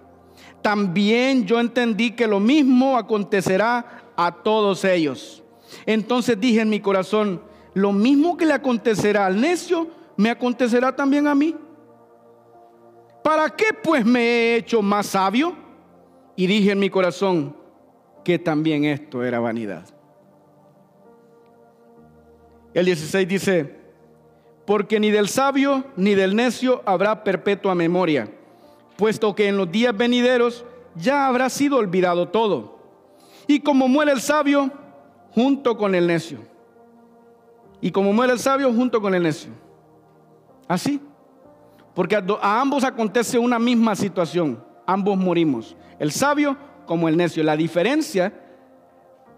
También 0.63 1.45
yo 1.45 1.61
entendí 1.61 2.13
que 2.13 2.27
lo 2.27 2.41
mismo 2.41 2.97
acontecerá 2.97 4.03
a 4.17 4.33
todos 4.33 4.85
ellos. 4.85 5.43
Entonces 5.85 6.41
dije 6.41 6.61
en 6.61 6.71
mi 6.71 6.81
corazón, 6.81 7.43
lo 7.75 7.93
mismo 7.93 8.37
que 8.37 8.47
le 8.47 8.55
acontecerá 8.55 9.27
al 9.27 9.41
necio, 9.41 9.89
me 10.17 10.31
acontecerá 10.31 10.97
también 10.97 11.27
a 11.27 11.35
mí. 11.35 11.55
¿Para 13.29 13.51
qué 13.51 13.75
pues 13.83 14.07
me 14.07 14.21
he 14.21 14.57
hecho 14.57 14.81
más 14.81 15.09
sabio? 15.09 15.55
Y 16.35 16.47
dije 16.47 16.71
en 16.71 16.79
mi 16.79 16.89
corazón 16.89 17.55
que 18.25 18.39
también 18.39 18.87
esto 18.87 19.23
era 19.23 19.39
vanidad. 19.39 19.85
El 22.73 22.87
16 22.87 23.29
dice, 23.29 23.77
porque 24.65 24.99
ni 24.99 25.11
del 25.11 25.29
sabio 25.29 25.85
ni 25.95 26.15
del 26.15 26.35
necio 26.35 26.83
habrá 26.87 27.23
perpetua 27.23 27.75
memoria, 27.75 28.33
puesto 28.97 29.35
que 29.35 29.49
en 29.49 29.59
los 29.59 29.71
días 29.71 29.95
venideros 29.95 30.65
ya 30.95 31.27
habrá 31.27 31.51
sido 31.51 31.77
olvidado 31.77 32.29
todo. 32.29 32.79
Y 33.47 33.61
como 33.61 33.89
muere 33.89 34.13
el 34.13 34.23
sabio, 34.23 34.73
junto 35.35 35.77
con 35.77 35.95
el 35.95 36.07
necio. 36.07 36.39
Y 37.83 37.91
como 37.91 38.15
muere 38.15 38.33
el 38.33 38.39
sabio, 38.39 38.73
junto 38.73 39.03
con 39.03 39.15
el 39.15 39.23
necio. 39.25 39.51
Así. 40.67 40.99
Porque 41.99 42.15
a, 42.15 42.61
ambos 42.61 42.85
acontece 42.85 43.41
una 43.41 43.59
misma 43.59 43.97
situación. 43.97 44.65
Ambos 44.87 45.19
morimos. 45.19 45.77
El 45.99 46.13
sabio 46.13 46.57
como 46.87 47.09
el 47.09 47.17
necio. 47.17 47.43
La 47.43 47.57
diferencia 47.57 48.33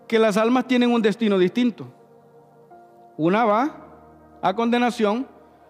que 0.06 0.18
las 0.18 0.36
almas 0.36 0.66
tienen 0.66 0.92
un 0.92 1.00
destino 1.00 1.38
distinto. 1.38 1.90
Una 3.16 3.46
va 3.46 3.76
a 4.42 4.54
condenación, 4.54 5.26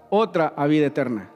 otra 0.09 0.53
a 0.57 0.66
vida 0.66 0.86
eterna. 0.86 1.30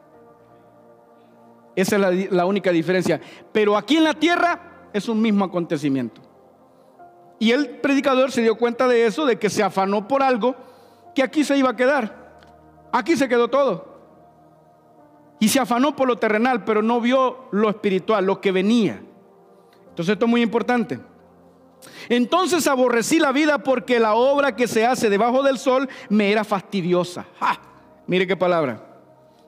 Esa 1.76 1.94
es 1.94 2.02
la, 2.02 2.10
la, 2.36 2.46
única 2.46 2.72
diferencia. 2.72 3.20
Pero 3.52 3.76
aquí 3.76 3.96
en 3.96 4.02
la 4.02 4.14
tierra 4.14 4.88
es 4.92 5.08
un 5.08 5.22
mismo 5.22 5.44
acontecimiento. 5.44 6.20
Y 7.38 7.52
el 7.52 7.76
predicador 7.76 8.32
se 8.32 8.42
dio 8.42 8.56
cuenta 8.56 8.88
de 8.88 9.06
eso, 9.06 9.24
de 9.24 9.38
que 9.38 9.48
se 9.48 9.62
afanó 9.62 10.08
por 10.08 10.20
algo 10.20 10.56
que 11.14 11.22
aquí 11.22 11.44
se 11.44 11.56
iba 11.56 11.70
a 11.70 11.76
quedar. 11.76 12.40
Aquí 12.90 13.16
se 13.16 13.28
quedó 13.28 13.46
todo. 13.46 13.93
Y 15.44 15.48
se 15.50 15.60
afanó 15.60 15.94
por 15.94 16.08
lo 16.08 16.16
terrenal, 16.16 16.64
pero 16.64 16.80
no 16.80 17.02
vio 17.02 17.48
lo 17.50 17.68
espiritual, 17.68 18.24
lo 18.24 18.40
que 18.40 18.50
venía. 18.50 19.02
Entonces 19.90 20.14
esto 20.14 20.24
es 20.24 20.30
muy 20.30 20.40
importante. 20.40 20.98
Entonces 22.08 22.66
aborrecí 22.66 23.18
la 23.18 23.30
vida 23.30 23.58
porque 23.58 24.00
la 24.00 24.14
obra 24.14 24.56
que 24.56 24.66
se 24.66 24.86
hace 24.86 25.10
debajo 25.10 25.42
del 25.42 25.58
sol 25.58 25.86
me 26.08 26.32
era 26.32 26.44
fastidiosa. 26.44 27.26
Mire 28.06 28.26
qué 28.26 28.38
palabra. 28.38 28.82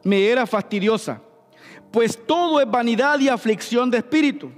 Me 0.02 0.26
era 0.26 0.46
fastidiosa. 0.46 1.22
pues 1.90 2.20
todo 2.26 2.60
es 2.60 2.70
vanidad 2.70 3.18
y 3.18 3.30
aflicción 3.30 3.90
de 3.90 3.96
espíritu. 3.96 4.50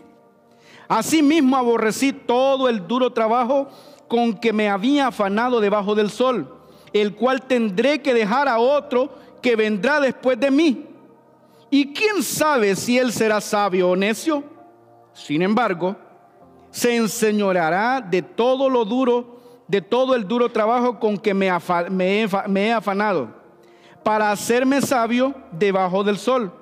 Asimismo 0.89 1.57
aborrecí 1.57 2.13
todo 2.13 2.69
el 2.69 2.89
duro 2.89 3.13
trabajo 3.13 3.69
con 4.09 4.37
que 4.37 4.53
me 4.53 4.69
había 4.69 5.07
afanado 5.07 5.61
debajo 5.61 5.95
del 5.95 6.11
sol, 6.11 6.53
el 6.93 7.15
cual 7.15 7.43
tendré 7.43 8.03
que 8.03 8.13
dejar 8.13 8.49
a 8.49 8.59
otro 8.59 9.15
que 9.41 9.55
vendrá 9.55 10.01
después 10.01 10.41
de 10.41 10.51
mí. 10.51 10.88
Y 11.71 11.93
quién 11.93 12.23
sabe 12.23 12.75
si 12.77 12.99
él 12.99 13.13
será 13.13 13.41
sabio 13.41 13.91
o 13.91 13.97
necio. 13.97 14.43
Sin 15.13 15.43
embargo, 15.43 15.97
se 16.71 16.97
enseñoreará 16.97 18.01
de 18.01 18.23
todo 18.23 18.71
lo 18.71 18.85
duro, 18.85 19.41
de 19.67 19.83
todo 19.83 20.15
el 20.15 20.27
duro 20.27 20.49
trabajo 20.49 20.99
con 20.99 21.19
que 21.19 21.35
me, 21.35 21.51
me 21.91 22.67
he 22.69 22.73
afanado, 22.73 23.29
para 24.03 24.31
hacerme 24.31 24.81
sabio 24.81 25.35
debajo 25.53 26.03
del 26.05 26.17
sol. 26.17 26.53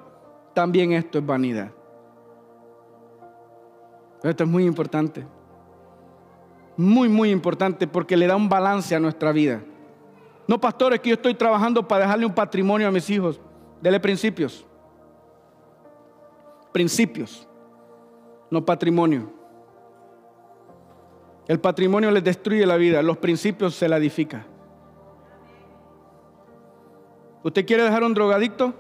También 0.55 0.93
esto 0.93 1.19
es 1.19 1.27
vanidad. 1.27 1.71
Esto 4.23 4.45
es 4.45 4.51
muy 4.51 4.65
importante. 4.65 5.27
Muy, 6.77 7.09
muy 7.09 7.31
importante 7.31 7.87
porque 7.87 8.17
le 8.17 8.27
da 8.27 8.37
un 8.37 8.49
balance 8.49 8.95
a 8.95 9.01
nuestra 9.01 9.33
vida. 9.33 9.63
No, 10.49 10.61
pastores, 10.61 11.01
que 11.01 11.11
yo 11.11 11.15
estoy 11.15 11.35
trabajando 11.35 11.87
para 11.87 12.05
dejarle 12.05 12.27
un 12.27 12.35
patrimonio 12.35 12.89
a 12.89 12.91
mis 12.91 13.09
hijos. 13.11 13.41
Dele 13.81 14.01
principios. 14.01 14.66
Principios, 16.77 17.49
no 18.51 18.63
patrimonio. 18.63 19.33
El 21.49 21.59
patrimonio 21.59 22.11
les 22.11 22.23
destruye 22.23 22.67
la 22.67 22.77
vida, 22.77 23.01
los 23.01 23.17
principios 23.17 23.75
se 23.75 23.89
la 23.89 23.97
edifica. 23.97 24.45
¿Usted 27.43 27.65
quiere 27.65 27.83
dejar 27.83 28.05
un 28.05 28.13
drogadicto? 28.13 28.75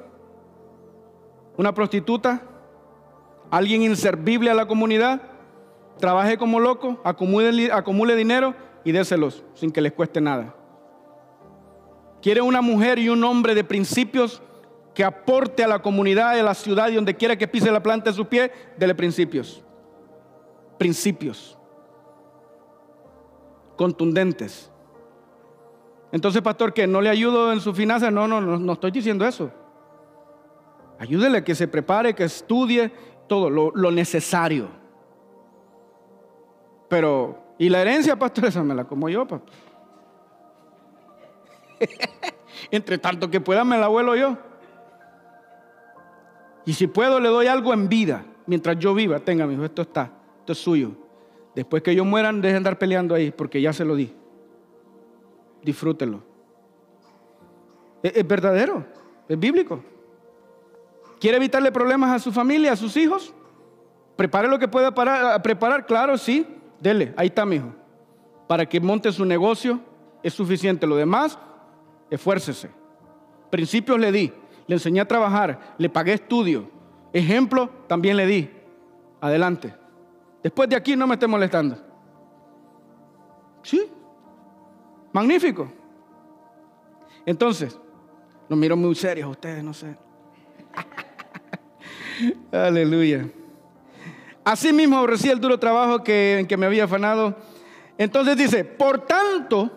¿Una 1.56 1.72
prostituta? 1.72 2.42
¿Alguien 3.50 3.80
inservible 3.80 4.50
a 4.50 4.54
la 4.54 4.68
comunidad? 4.68 5.22
Trabaje 5.98 6.36
como 6.36 6.60
loco, 6.60 7.00
acumule, 7.02 7.72
acumule 7.72 8.14
dinero 8.14 8.54
y 8.84 8.92
déselos 8.92 9.42
sin 9.54 9.70
que 9.70 9.80
les 9.80 9.92
cueste 9.94 10.20
nada. 10.20 10.54
¿Quiere 12.20 12.42
una 12.42 12.60
mujer 12.60 12.98
y 12.98 13.08
un 13.08 13.24
hombre 13.24 13.54
de 13.54 13.64
principios 13.64 14.42
que 14.96 15.04
aporte 15.04 15.62
a 15.62 15.68
la 15.68 15.82
comunidad, 15.82 16.30
a 16.30 16.42
la 16.42 16.54
ciudad 16.54 16.88
y 16.88 16.94
donde 16.94 17.14
quiera 17.14 17.36
que 17.36 17.46
pise 17.46 17.70
la 17.70 17.82
planta 17.82 18.08
de 18.08 18.16
su 18.16 18.26
pie? 18.26 18.50
Dele 18.78 18.94
principios. 18.94 19.62
Principios. 20.78 21.58
Contundentes. 23.76 24.72
Entonces, 26.12 26.40
pastor, 26.40 26.72
que 26.72 26.86
no 26.86 27.02
le 27.02 27.10
ayudo 27.10 27.52
en 27.52 27.60
su 27.60 27.74
finanzas. 27.74 28.10
No, 28.10 28.26
no, 28.26 28.40
no, 28.40 28.58
no 28.58 28.72
estoy 28.72 28.90
diciendo 28.90 29.26
eso. 29.26 29.50
Ayúdele 30.98 31.44
que 31.44 31.54
se 31.54 31.68
prepare, 31.68 32.14
que 32.14 32.24
estudie 32.24 32.90
todo 33.28 33.50
lo, 33.50 33.72
lo 33.74 33.90
necesario. 33.90 34.70
Pero, 36.88 37.38
¿y 37.58 37.68
la 37.68 37.82
herencia, 37.82 38.18
pastor? 38.18 38.46
Esa 38.46 38.62
me 38.62 38.74
la 38.74 38.84
como 38.84 39.10
yo, 39.10 39.26
papá. 39.26 39.44
Entre 42.70 42.96
tanto 42.96 43.28
que 43.28 43.42
pueda, 43.42 43.62
me 43.62 43.76
la 43.76 43.88
vuelo 43.88 44.16
yo. 44.16 44.38
Y 46.66 46.72
si 46.74 46.88
puedo, 46.88 47.20
le 47.20 47.28
doy 47.28 47.46
algo 47.46 47.72
en 47.72 47.88
vida. 47.88 48.26
Mientras 48.46 48.78
yo 48.78 48.92
viva, 48.92 49.20
tenga, 49.20 49.46
mi 49.46 49.54
hijo, 49.54 49.64
esto 49.64 49.82
está, 49.82 50.10
esto 50.40 50.52
es 50.52 50.58
suyo. 50.58 50.92
Después 51.54 51.82
que 51.82 51.92
ellos 51.92 52.04
mueran, 52.04 52.40
dejen 52.42 52.54
de 52.54 52.58
andar 52.58 52.78
peleando 52.78 53.14
ahí, 53.14 53.30
porque 53.30 53.62
ya 53.62 53.72
se 53.72 53.84
lo 53.84 53.94
di. 53.94 54.12
Disfrútenlo. 55.62 56.22
Es, 58.02 58.26
verdadero, 58.26 58.84
es 59.28 59.38
bíblico. 59.38 59.82
¿Quiere 61.18 61.38
evitarle 61.38 61.72
problemas 61.72 62.10
a 62.10 62.18
su 62.18 62.30
familia, 62.30 62.72
a 62.72 62.76
sus 62.76 62.96
hijos? 62.96 63.32
Prepare 64.16 64.48
lo 64.48 64.58
que 64.58 64.68
pueda 64.68 64.92
para, 64.94 65.40
preparar, 65.42 65.86
claro, 65.86 66.18
sí. 66.18 66.46
Dele, 66.80 67.14
ahí 67.16 67.28
está, 67.28 67.46
mi 67.46 67.56
hijo. 67.56 67.72
Para 68.46 68.66
que 68.66 68.80
monte 68.80 69.10
su 69.12 69.24
negocio, 69.24 69.80
es 70.22 70.34
suficiente. 70.34 70.86
Lo 70.86 70.96
demás, 70.96 71.38
esfuércese. 72.10 72.70
Principios 73.50 73.98
le 73.98 74.12
di, 74.12 74.32
le 74.66 74.74
enseñé 74.74 75.00
a 75.00 75.08
trabajar, 75.08 75.74
le 75.78 75.88
pagué 75.88 76.14
estudio. 76.14 76.70
Ejemplo, 77.12 77.70
también 77.86 78.16
le 78.16 78.26
di. 78.26 78.50
Adelante. 79.20 79.74
Después 80.42 80.68
de 80.68 80.76
aquí 80.76 80.96
no 80.96 81.06
me 81.06 81.14
esté 81.14 81.26
molestando. 81.26 81.78
Sí. 83.62 83.82
Magnífico. 85.12 85.70
Entonces, 87.24 87.78
los 88.48 88.58
miro 88.58 88.76
muy 88.76 88.94
serios 88.94 89.30
ustedes, 89.30 89.62
no 89.62 89.72
sé. 89.74 89.96
Aleluya. 92.52 93.28
Así 94.44 94.72
mismo 94.72 94.96
aborrecí 94.96 95.28
el 95.28 95.40
duro 95.40 95.58
trabajo 95.58 96.04
que, 96.04 96.38
en 96.38 96.46
que 96.46 96.56
me 96.56 96.66
había 96.66 96.84
afanado. 96.84 97.36
Entonces 97.98 98.36
dice, 98.36 98.64
por 98.64 99.06
tanto, 99.06 99.70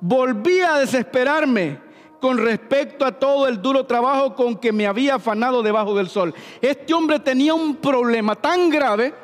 volví 0.00 0.60
a 0.60 0.78
desesperarme 0.78 1.87
con 2.20 2.38
respecto 2.38 3.04
a 3.04 3.12
todo 3.12 3.46
el 3.46 3.62
duro 3.62 3.86
trabajo 3.86 4.34
con 4.34 4.56
que 4.56 4.72
me 4.72 4.86
había 4.86 5.16
afanado 5.16 5.62
debajo 5.62 5.94
del 5.94 6.08
sol. 6.08 6.34
Este 6.60 6.94
hombre 6.94 7.20
tenía 7.20 7.54
un 7.54 7.76
problema 7.76 8.34
tan 8.34 8.70
grave 8.70 9.14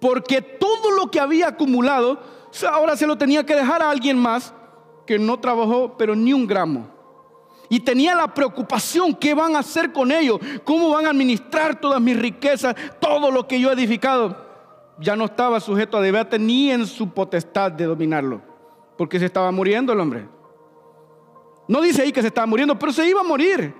porque 0.00 0.40
todo 0.42 0.90
lo 0.90 1.10
que 1.10 1.20
había 1.20 1.48
acumulado, 1.48 2.18
ahora 2.70 2.96
se 2.96 3.06
lo 3.06 3.16
tenía 3.16 3.44
que 3.44 3.54
dejar 3.54 3.82
a 3.82 3.90
alguien 3.90 4.18
más 4.18 4.54
que 5.06 5.18
no 5.18 5.38
trabajó, 5.38 5.96
pero 5.96 6.14
ni 6.14 6.32
un 6.32 6.46
gramo. 6.46 6.88
Y 7.68 7.80
tenía 7.80 8.16
la 8.16 8.34
preocupación, 8.34 9.14
¿qué 9.14 9.32
van 9.32 9.54
a 9.54 9.60
hacer 9.60 9.92
con 9.92 10.10
ellos? 10.10 10.40
¿Cómo 10.64 10.90
van 10.90 11.06
a 11.06 11.10
administrar 11.10 11.80
todas 11.80 12.00
mis 12.00 12.18
riquezas, 12.18 12.74
todo 13.00 13.30
lo 13.30 13.46
que 13.46 13.60
yo 13.60 13.70
he 13.70 13.74
edificado? 13.74 14.36
Ya 14.98 15.14
no 15.14 15.26
estaba 15.26 15.60
sujeto 15.60 15.96
a 15.96 16.00
debate 16.00 16.38
ni 16.38 16.70
en 16.70 16.86
su 16.86 17.10
potestad 17.10 17.70
de 17.70 17.84
dominarlo, 17.84 18.40
porque 18.98 19.18
se 19.18 19.26
estaba 19.26 19.50
muriendo 19.52 19.92
el 19.92 20.00
hombre. 20.00 20.39
No 21.70 21.80
dice 21.80 22.02
ahí 22.02 22.10
que 22.10 22.20
se 22.20 22.26
estaba 22.26 22.48
muriendo, 22.48 22.76
pero 22.76 22.92
se 22.92 23.06
iba 23.06 23.20
a 23.20 23.24
morir. 23.24 23.72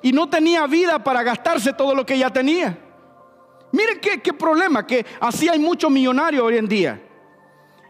Y 0.00 0.10
no 0.10 0.26
tenía 0.26 0.66
vida 0.66 0.98
para 1.04 1.22
gastarse 1.22 1.74
todo 1.74 1.94
lo 1.94 2.06
que 2.06 2.16
ya 2.16 2.30
tenía. 2.30 2.78
Miren 3.72 4.00
qué, 4.00 4.22
qué 4.22 4.32
problema, 4.32 4.86
que 4.86 5.04
así 5.20 5.50
hay 5.50 5.58
muchos 5.58 5.90
millonarios 5.90 6.42
hoy 6.42 6.56
en 6.56 6.66
día 6.66 7.02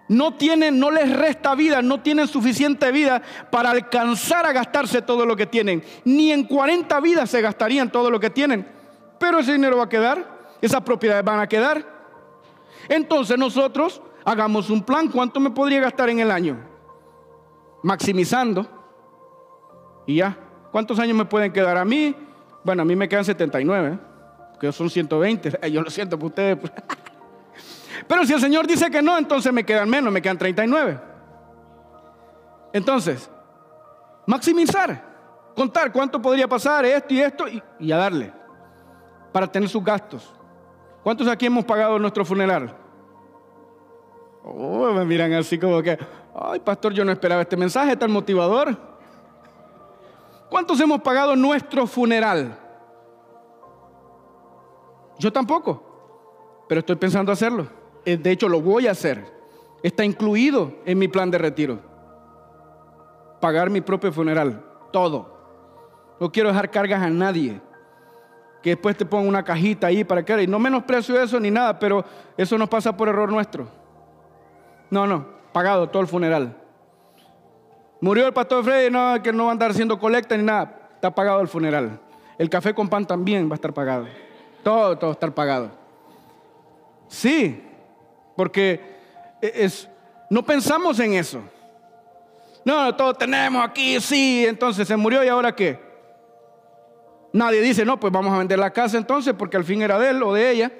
no 0.09 0.35
tienen, 0.35 0.79
no 0.79 0.91
les 0.91 1.11
resta 1.17 1.55
vida, 1.55 1.81
no 1.81 2.01
tienen 2.01 2.29
suficiente 2.29 2.93
vida 2.93 3.23
para 3.51 3.71
alcanzar 3.71 4.45
a 4.45 4.53
gastarse 4.53 5.01
todo 5.01 5.25
lo 5.25 5.37
que 5.37 5.47
tienen. 5.47 5.83
Ni 6.05 6.33
en 6.33 6.45
40 6.45 7.01
vidas 7.01 7.31
se 7.31 7.41
gastarían 7.41 7.91
todo 7.91 8.11
lo 8.11 8.21
que 8.21 8.29
tienen. 8.29 8.67
Pero 9.19 9.39
ese 9.39 9.53
dinero 9.53 9.79
va 9.79 9.85
a 9.85 9.89
quedar, 9.89 10.57
esas 10.61 10.83
propiedades 10.83 11.25
van 11.25 11.41
a 11.41 11.49
quedar. 11.49 11.87
Entonces 12.89 13.39
nosotros 13.39 14.03
hagamos 14.25 14.69
un 14.69 14.83
plan, 14.83 15.09
¿cuánto 15.09 15.41
me 15.41 15.51
podría 15.51 15.81
gastar 15.81 16.11
en 16.11 16.21
el 16.21 16.31
año? 16.31 16.72
Maximizando. 17.83 18.67
Y 20.07 20.17
ya, 20.17 20.37
¿cuántos 20.71 20.99
años 20.99 21.17
me 21.17 21.25
pueden 21.25 21.53
quedar 21.53 21.77
a 21.77 21.85
mí? 21.85 22.15
Bueno, 22.65 22.83
a 22.83 22.85
mí 22.85 22.95
me 22.95 23.09
quedan 23.09 23.25
79, 23.25 23.99
que 24.61 24.73
son 24.73 24.89
120. 24.89 25.59
Yo 25.71 25.83
lo 25.83 25.91
siento 25.91 26.19
por 26.19 26.29
ustedes. 26.29 26.59
Pero 28.09 28.25
si 28.25 28.33
el 28.33 28.41
Señor 28.41 28.67
dice 28.67 28.91
que 28.91 29.03
no, 29.03 29.19
entonces 29.19 29.53
me 29.53 29.65
quedan 29.65 29.89
menos, 29.89 30.13
me 30.13 30.23
quedan 30.23 30.39
39. 30.39 30.99
Entonces, 32.73 33.31
maximizar, 34.27 35.03
contar 35.55 35.93
cuánto 35.93 36.21
podría 36.21 36.49
pasar 36.49 36.85
esto 36.85 37.15
y 37.15 37.21
esto 37.21 37.45
y, 37.79 37.93
a 37.93 37.97
darle 37.97 38.33
para 39.33 39.47
tener 39.47 39.69
sus 39.69 39.85
gastos. 39.85 40.33
¿Cuántos 41.03 41.27
aquí 41.29 41.47
hemos 41.47 41.65
pagado 41.65 41.99
nuestro 41.99 42.25
funeral? 42.25 42.75
Oh, 44.45 44.93
me 44.93 45.05
miran 45.05 45.33
así 45.35 45.59
como 45.59 45.81
que, 45.83 45.97
ay, 46.35 46.61
pastor, 46.61 46.93
yo 46.93 47.05
no 47.05 47.13
esperaba 47.13 47.43
este 47.43 47.57
mensaje 47.57 47.97
tan 47.97 48.11
motivador. 48.11 48.77
¿Cuántos 50.51 50.79
hemos 50.81 51.01
pagado 51.01 51.37
nuestro 51.37 51.87
funeral? 51.87 52.59
Yo 55.19 55.33
tampoco, 55.33 56.65
pero 56.69 56.81
estoy 56.81 56.97
pensando 56.97 57.31
hacerlo. 57.31 57.67
Eh, 58.05 58.17
de 58.17 58.31
hecho 58.33 58.49
lo 58.49 58.61
voy 58.61 58.89
a 58.89 58.91
hacer, 58.91 59.25
está 59.83 60.05
incluido 60.05 60.73
en 60.85 60.99
mi 60.99 61.07
plan 61.07 61.31
de 61.31 61.39
retiro. 61.39 61.79
Pagar 63.41 63.71
mi 63.71 63.81
propio 63.81 64.13
funeral, 64.13 64.65
todo. 64.93 65.33
No 66.19 66.31
quiero 66.31 66.49
dejar 66.49 66.71
cargas 66.71 67.03
a 67.03 67.11
nadie. 67.11 67.61
Que 68.63 68.71
después 68.71 68.97
te 68.97 69.05
ponga 69.05 69.29
una 69.29 69.43
cajita 69.43 69.89
ahí 69.89 70.05
para 70.05 70.25
que... 70.25 70.43
Y 70.45 70.47
no 70.47 70.61
menosprecio 70.61 71.21
eso 71.21 71.41
ni 71.41 71.51
nada, 71.51 71.77
pero 71.79 72.05
eso 72.37 72.57
nos 72.57 72.69
pasa 72.69 72.97
por 72.97 73.09
error 73.09 73.31
nuestro. 73.31 73.82
No, 74.93 75.07
no, 75.07 75.25
pagado 75.55 75.89
todo 75.89 76.03
el 76.03 76.07
funeral. 76.07 76.55
Murió 78.03 78.27
el 78.27 78.35
pastor 78.35 78.63
Freddy, 78.63 78.91
no, 78.91 79.23
que 79.23 79.33
no 79.33 79.45
va 79.45 79.49
a 79.49 79.53
andar 79.53 79.71
haciendo 79.71 79.99
colecta 79.99 80.37
ni 80.37 80.43
nada. 80.43 80.91
Está 80.97 81.15
pagado 81.15 81.41
el 81.41 81.49
funeral. 81.49 81.99
El 82.37 82.51
café 82.51 82.75
con 82.75 82.91
pan 82.91 83.07
también 83.07 83.49
va 83.49 83.53
a 83.53 83.55
estar 83.55 83.73
pagado. 83.73 84.07
Todo, 84.63 84.99
todo 84.99 85.07
va 85.07 85.13
a 85.13 85.15
estar 85.15 85.33
pagado. 85.33 85.71
Sí, 87.09 87.65
porque 88.37 88.83
es, 89.41 89.89
no 90.29 90.45
pensamos 90.45 91.01
en 91.01 91.15
eso. 91.15 91.41
No, 92.63 92.95
todo 92.95 93.15
tenemos 93.15 93.65
aquí, 93.65 93.99
sí, 93.99 94.45
entonces 94.47 94.87
se 94.87 94.97
murió 94.99 95.25
y 95.25 95.29
ahora 95.29 95.57
qué. 95.57 95.81
Nadie 97.33 97.63
dice, 97.63 97.87
no, 97.87 97.99
pues 97.99 98.13
vamos 98.13 98.35
a 98.35 98.37
vender 98.37 98.59
la 98.59 98.75
casa 98.75 98.99
entonces 98.99 99.33
porque 99.39 99.57
al 99.57 99.65
fin 99.65 99.81
era 99.81 99.99
de 99.99 100.11
él 100.11 100.23
o 100.23 100.35
de 100.35 100.51
ella 100.51 100.73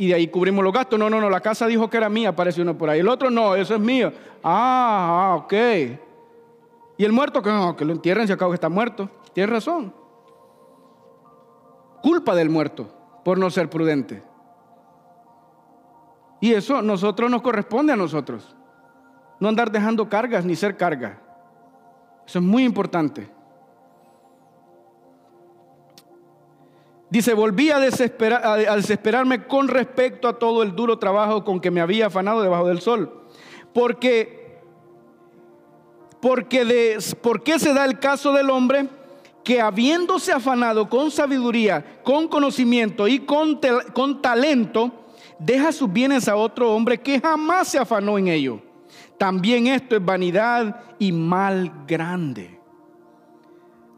y 0.00 0.06
de 0.06 0.14
ahí 0.14 0.28
cubrimos 0.28 0.62
los 0.62 0.72
gastos. 0.72 0.96
No, 0.96 1.10
no, 1.10 1.20
no, 1.20 1.28
la 1.28 1.40
casa 1.40 1.66
dijo 1.66 1.90
que 1.90 1.96
era 1.96 2.08
mía, 2.08 2.28
aparece 2.28 2.62
uno 2.62 2.78
por 2.78 2.88
ahí. 2.88 3.00
El 3.00 3.08
otro, 3.08 3.30
no, 3.30 3.56
eso 3.56 3.74
es 3.74 3.80
mío. 3.80 4.12
Ah, 4.44 5.32
ah 5.32 5.34
ok. 5.34 5.52
Y 6.96 7.04
el 7.04 7.10
muerto, 7.10 7.42
que 7.42 7.50
no, 7.50 7.74
que 7.74 7.84
lo 7.84 7.94
entierren 7.94 8.24
si 8.24 8.32
acabo 8.32 8.52
que 8.52 8.54
está 8.54 8.68
muerto. 8.68 9.10
Tienes 9.32 9.50
razón. 9.50 9.92
Culpa 12.00 12.36
del 12.36 12.48
muerto 12.48 12.88
por 13.24 13.38
no 13.38 13.50
ser 13.50 13.68
prudente. 13.68 14.22
Y 16.40 16.52
eso 16.52 16.80
nosotros 16.80 17.28
nos 17.28 17.42
corresponde 17.42 17.92
a 17.92 17.96
nosotros. 17.96 18.54
No 19.40 19.48
andar 19.48 19.72
dejando 19.72 20.08
cargas 20.08 20.44
ni 20.44 20.54
ser 20.54 20.76
carga. 20.76 21.20
Eso 22.24 22.38
es 22.38 22.44
muy 22.44 22.62
importante. 22.62 23.28
Dice, 27.10 27.32
volví 27.32 27.70
a, 27.70 27.78
desesperarme 27.78 29.46
con 29.46 29.68
respecto 29.68 30.28
a 30.28 30.38
todo 30.38 30.62
el 30.62 30.76
duro 30.76 30.98
trabajo 30.98 31.42
con 31.42 31.60
que 31.60 31.70
me 31.70 31.80
había 31.80 32.06
afanado 32.06 32.42
debajo 32.42 32.68
del 32.68 32.80
sol. 32.80 33.22
Porque, 33.72 34.60
porque 36.20 36.64
de, 36.66 36.98
¿por 37.22 37.42
qué 37.42 37.58
se 37.58 37.72
da 37.72 37.86
el 37.86 37.98
caso 37.98 38.32
del 38.32 38.50
hombre 38.50 38.88
que 39.42 39.60
habiéndose 39.60 40.32
afanado 40.32 40.90
con 40.90 41.10
sabiduría, 41.10 42.00
con 42.02 42.28
conocimiento 42.28 43.08
y 43.08 43.20
con, 43.20 43.58
con 43.94 44.20
talento, 44.20 44.92
deja 45.38 45.72
sus 45.72 45.90
bienes 45.90 46.28
a 46.28 46.36
otro 46.36 46.74
hombre 46.74 46.98
que 46.98 47.20
jamás 47.20 47.68
se 47.68 47.78
afanó 47.78 48.18
en 48.18 48.28
ello? 48.28 48.60
También 49.16 49.66
esto 49.66 49.96
es 49.96 50.04
vanidad 50.04 50.82
y 50.98 51.10
mal 51.10 51.72
grande 51.86 52.57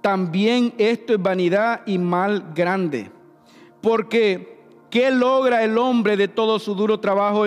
también 0.00 0.74
esto 0.78 1.14
es 1.14 1.22
vanidad 1.22 1.82
y 1.86 1.98
mal 1.98 2.52
grande. 2.54 3.10
Porque, 3.80 4.58
¿qué 4.90 5.10
logra 5.10 5.62
el 5.62 5.78
hombre 5.78 6.16
de 6.16 6.28
todo 6.28 6.58
su 6.58 6.74
duro 6.74 7.00
trabajo 7.00 7.44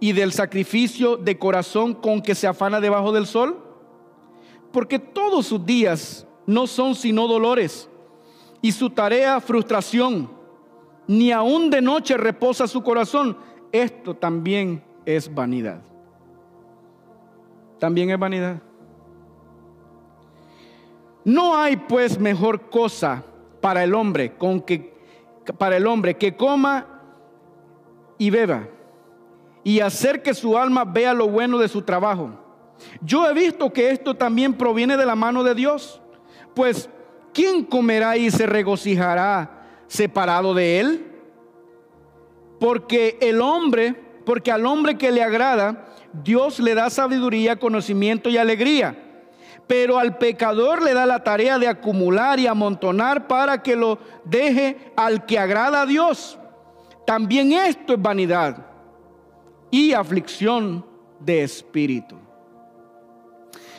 y 0.00 0.12
del 0.12 0.32
sacrificio 0.32 1.16
de 1.16 1.38
corazón 1.38 1.94
con 1.94 2.20
que 2.20 2.34
se 2.34 2.46
afana 2.46 2.80
debajo 2.80 3.12
del 3.12 3.26
sol? 3.26 3.58
Porque 4.72 4.98
todos 4.98 5.46
sus 5.46 5.64
días 5.64 6.26
no 6.46 6.66
son 6.66 6.94
sino 6.94 7.26
dolores 7.26 7.88
y 8.60 8.72
su 8.72 8.90
tarea 8.90 9.40
frustración. 9.40 10.30
Ni 11.06 11.32
aun 11.32 11.68
de 11.70 11.82
noche 11.82 12.16
reposa 12.16 12.66
su 12.66 12.82
corazón. 12.82 13.36
Esto 13.72 14.14
también 14.14 14.82
es 15.04 15.32
vanidad. 15.32 15.82
También 17.78 18.10
es 18.10 18.18
vanidad. 18.18 18.62
No 21.24 21.56
hay 21.56 21.76
pues 21.76 22.18
mejor 22.18 22.68
cosa 22.68 23.24
para 23.60 23.82
el 23.82 23.94
hombre 23.94 24.34
con 24.36 24.60
que 24.60 24.92
para 25.58 25.76
el 25.76 25.86
hombre 25.86 26.16
que 26.16 26.36
coma 26.36 26.86
y 28.18 28.30
beba 28.30 28.68
y 29.62 29.80
hacer 29.80 30.22
que 30.22 30.34
su 30.34 30.56
alma 30.58 30.84
vea 30.84 31.14
lo 31.14 31.28
bueno 31.28 31.58
de 31.58 31.68
su 31.68 31.82
trabajo. 31.82 32.30
Yo 33.00 33.28
he 33.28 33.32
visto 33.32 33.72
que 33.72 33.90
esto 33.90 34.14
también 34.14 34.54
proviene 34.54 34.96
de 34.96 35.06
la 35.06 35.14
mano 35.14 35.42
de 35.42 35.54
Dios, 35.54 36.02
pues 36.54 36.90
¿quién 37.32 37.64
comerá 37.64 38.16
y 38.16 38.30
se 38.30 38.46
regocijará 38.46 39.66
separado 39.86 40.52
de 40.52 40.80
él? 40.80 41.06
Porque 42.60 43.16
el 43.20 43.40
hombre, 43.40 43.94
porque 44.26 44.52
al 44.52 44.66
hombre 44.66 44.98
que 44.98 45.10
le 45.10 45.22
agrada, 45.22 45.86
Dios 46.12 46.60
le 46.60 46.74
da 46.74 46.90
sabiduría, 46.90 47.58
conocimiento 47.58 48.28
y 48.28 48.36
alegría 48.36 49.03
pero 49.66 49.98
al 49.98 50.18
pecador 50.18 50.82
le 50.82 50.94
da 50.94 51.06
la 51.06 51.24
tarea 51.24 51.58
de 51.58 51.68
acumular 51.68 52.38
y 52.38 52.46
amontonar 52.46 53.26
para 53.26 53.62
que 53.62 53.76
lo 53.76 53.98
deje 54.24 54.92
al 54.96 55.24
que 55.24 55.38
agrada 55.38 55.82
a 55.82 55.86
Dios. 55.86 56.38
También 57.06 57.52
esto 57.52 57.94
es 57.94 58.02
vanidad 58.02 58.66
y 59.70 59.92
aflicción 59.92 60.84
de 61.20 61.42
espíritu. 61.42 62.16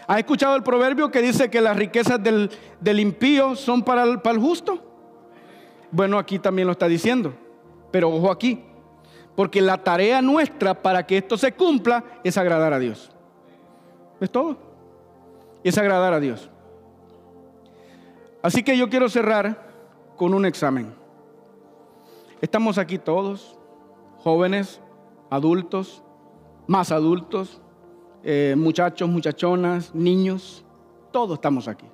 ¿Has 0.07 0.19
escuchado 0.19 0.55
el 0.55 0.63
proverbio 0.63 1.09
que 1.09 1.21
dice 1.21 1.49
que 1.49 1.61
las 1.61 1.75
riquezas 1.75 2.21
del, 2.21 2.99
impío 2.99 3.55
son 3.55 3.83
para 3.83 4.03
el, 4.03 4.21
para 4.21 4.35
el 4.35 4.41
justo? 4.41 4.79
Bueno, 5.91 6.19
aquí 6.19 6.37
también 6.37 6.67
lo 6.67 6.73
está 6.73 6.87
diciendo, 6.87 7.33
pero 7.91 8.09
ojo 8.09 8.31
aquí, 8.31 8.63
porque 9.35 9.61
la 9.61 9.77
tarea 9.77 10.21
nuestra 10.21 10.79
para 10.81 11.05
que 11.05 11.17
esto 11.17 11.37
se 11.37 11.53
cumpla 11.53 12.03
es 12.23 12.37
agradar 12.37 12.73
a 12.73 12.79
Dios. 12.79 13.11
Es 14.19 14.29
todo 14.29 14.64
es 15.69 15.77
agradar 15.77 16.13
a 16.13 16.19
Dios. 16.19 16.49
Así 18.41 18.61
que 18.61 18.77
yo 18.77 18.87
quiero 18.89 19.09
cerrar 19.09 19.67
con 20.15 20.33
un 20.35 20.45
examen. 20.45 20.93
Estamos 22.39 22.77
aquí 22.77 22.99
todos, 22.99 23.57
jóvenes, 24.19 24.79
adultos, 25.31 26.03
más 26.67 26.91
adultos, 26.91 27.61
eh, 28.23 28.53
muchachos, 28.55 29.09
muchachonas, 29.09 29.95
niños, 29.95 30.63
todos 31.11 31.35
estamos 31.35 31.67
aquí. 31.67 31.87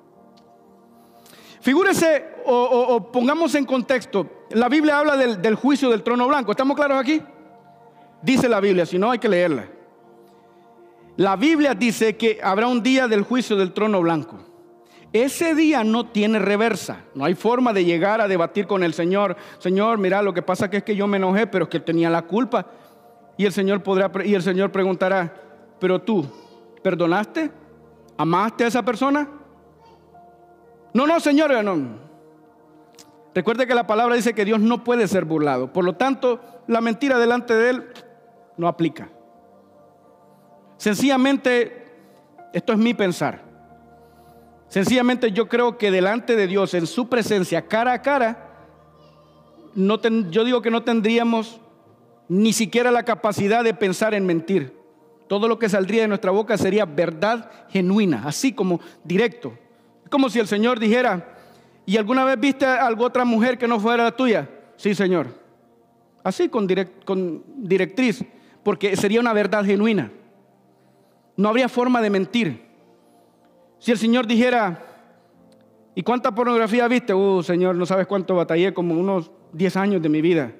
Figúrese 1.62 2.26
o, 2.44 3.10
pongamos 3.12 3.54
en 3.54 3.64
contexto, 3.64 4.26
la 4.50 4.68
Biblia 4.68 4.98
habla 4.98 5.16
del 5.16 5.54
juicio 5.54 5.88
del 5.88 6.02
trono 6.02 6.26
blanco, 6.28 6.50
¿estamos 6.50 6.76
claros 6.76 6.98
aquí? 7.00 7.22
Dice 8.20 8.48
la 8.48 8.60
Biblia, 8.60 8.84
si 8.84 8.98
no 8.98 9.10
hay 9.10 9.18
que 9.18 9.28
leerla. 9.28 9.66
La 11.16 11.36
Biblia 11.36 11.74
dice 11.74 12.16
que 12.16 12.40
habrá 12.42 12.66
un 12.66 12.82
día 12.82 13.06
del 13.06 13.22
juicio 13.22 13.56
del 13.56 13.72
trono 13.72 14.00
blanco. 14.00 14.38
Ese 15.12 15.54
día 15.54 15.84
no 15.84 16.06
tiene 16.06 16.38
reversa. 16.38 17.04
No 17.14 17.26
hay 17.26 17.34
forma 17.34 17.74
de 17.74 17.84
llegar 17.84 18.22
a 18.22 18.28
debatir 18.28 18.66
con 18.66 18.82
el 18.82 18.94
Señor. 18.94 19.36
Señor, 19.58 19.98
mira, 19.98 20.22
lo 20.22 20.32
que 20.32 20.40
pasa 20.40 20.70
que 20.70 20.78
es 20.78 20.82
que 20.82 20.96
yo 20.96 21.06
me 21.06 21.18
enojé, 21.18 21.46
pero 21.46 21.64
es 21.64 21.70
que 21.70 21.76
él 21.76 21.84
tenía 21.84 22.08
la 22.08 22.22
culpa. 22.22 22.66
Y 23.36 23.44
el 23.44 23.52
Señor 23.52 23.82
podrá 23.82 24.10
y 24.24 24.34
el 24.34 24.42
Señor 24.42 24.72
preguntará, 24.72 25.34
"¿Pero 25.78 26.00
tú 26.00 26.26
perdonaste? 26.82 27.50
¿Amaste 28.16 28.64
a 28.64 28.68
esa 28.68 28.82
persona?" 28.82 29.28
No, 30.94 31.06
no, 31.06 31.20
Señor, 31.20 31.62
no. 31.62 32.00
Recuerde 33.34 33.66
que 33.66 33.74
la 33.74 33.86
palabra 33.86 34.14
dice 34.14 34.34
que 34.34 34.44
Dios 34.44 34.60
no 34.60 34.82
puede 34.82 35.08
ser 35.08 35.26
burlado. 35.26 35.72
Por 35.72 35.84
lo 35.84 35.94
tanto, 35.94 36.40
la 36.66 36.80
mentira 36.80 37.18
delante 37.18 37.54
de 37.54 37.70
él 37.70 37.84
no 38.56 38.68
aplica. 38.68 39.10
Sencillamente, 40.82 41.84
esto 42.52 42.72
es 42.72 42.78
mi 42.80 42.92
pensar. 42.92 43.40
Sencillamente 44.66 45.30
yo 45.30 45.48
creo 45.48 45.78
que 45.78 45.92
delante 45.92 46.34
de 46.34 46.48
Dios, 46.48 46.74
en 46.74 46.88
su 46.88 47.08
presencia, 47.08 47.68
cara 47.68 47.92
a 47.92 48.02
cara, 48.02 48.48
yo 49.76 50.44
digo 50.44 50.60
que 50.60 50.72
no 50.72 50.82
tendríamos 50.82 51.60
ni 52.28 52.52
siquiera 52.52 52.90
la 52.90 53.04
capacidad 53.04 53.62
de 53.62 53.74
pensar 53.74 54.12
en 54.12 54.26
mentir. 54.26 54.76
Todo 55.28 55.46
lo 55.46 55.56
que 55.56 55.68
saldría 55.68 56.02
de 56.02 56.08
nuestra 56.08 56.32
boca 56.32 56.58
sería 56.58 56.84
verdad 56.84 57.48
genuina, 57.68 58.24
así 58.24 58.52
como 58.52 58.80
directo. 59.04 59.56
Como 60.10 60.30
si 60.30 60.40
el 60.40 60.48
Señor 60.48 60.80
dijera, 60.80 61.38
¿y 61.86 61.96
alguna 61.96 62.24
vez 62.24 62.40
viste 62.40 62.66
a 62.66 62.88
alguna 62.88 63.06
otra 63.06 63.24
mujer 63.24 63.56
que 63.56 63.68
no 63.68 63.78
fuera 63.78 64.02
la 64.02 64.16
tuya? 64.16 64.50
Sí, 64.74 64.96
Señor. 64.96 65.28
Así 66.24 66.48
con 66.48 66.66
directriz, 66.66 68.24
porque 68.64 68.96
sería 68.96 69.20
una 69.20 69.32
verdad 69.32 69.64
genuina. 69.64 70.10
No 71.36 71.48
habría 71.48 71.68
forma 71.68 72.00
de 72.00 72.10
mentir. 72.10 72.66
Si 73.78 73.90
el 73.90 73.98
Señor 73.98 74.26
dijera, 74.26 74.80
¿y 75.94 76.02
cuánta 76.02 76.34
pornografía 76.34 76.86
viste? 76.88 77.14
Uh, 77.14 77.42
Señor, 77.42 77.74
no 77.74 77.86
sabes 77.86 78.06
cuánto 78.06 78.34
batallé, 78.34 78.72
como 78.72 78.94
unos 78.94 79.30
10 79.52 79.76
años 79.76 80.02
de 80.02 80.08
mi 80.08 80.20
vida. 80.20 80.52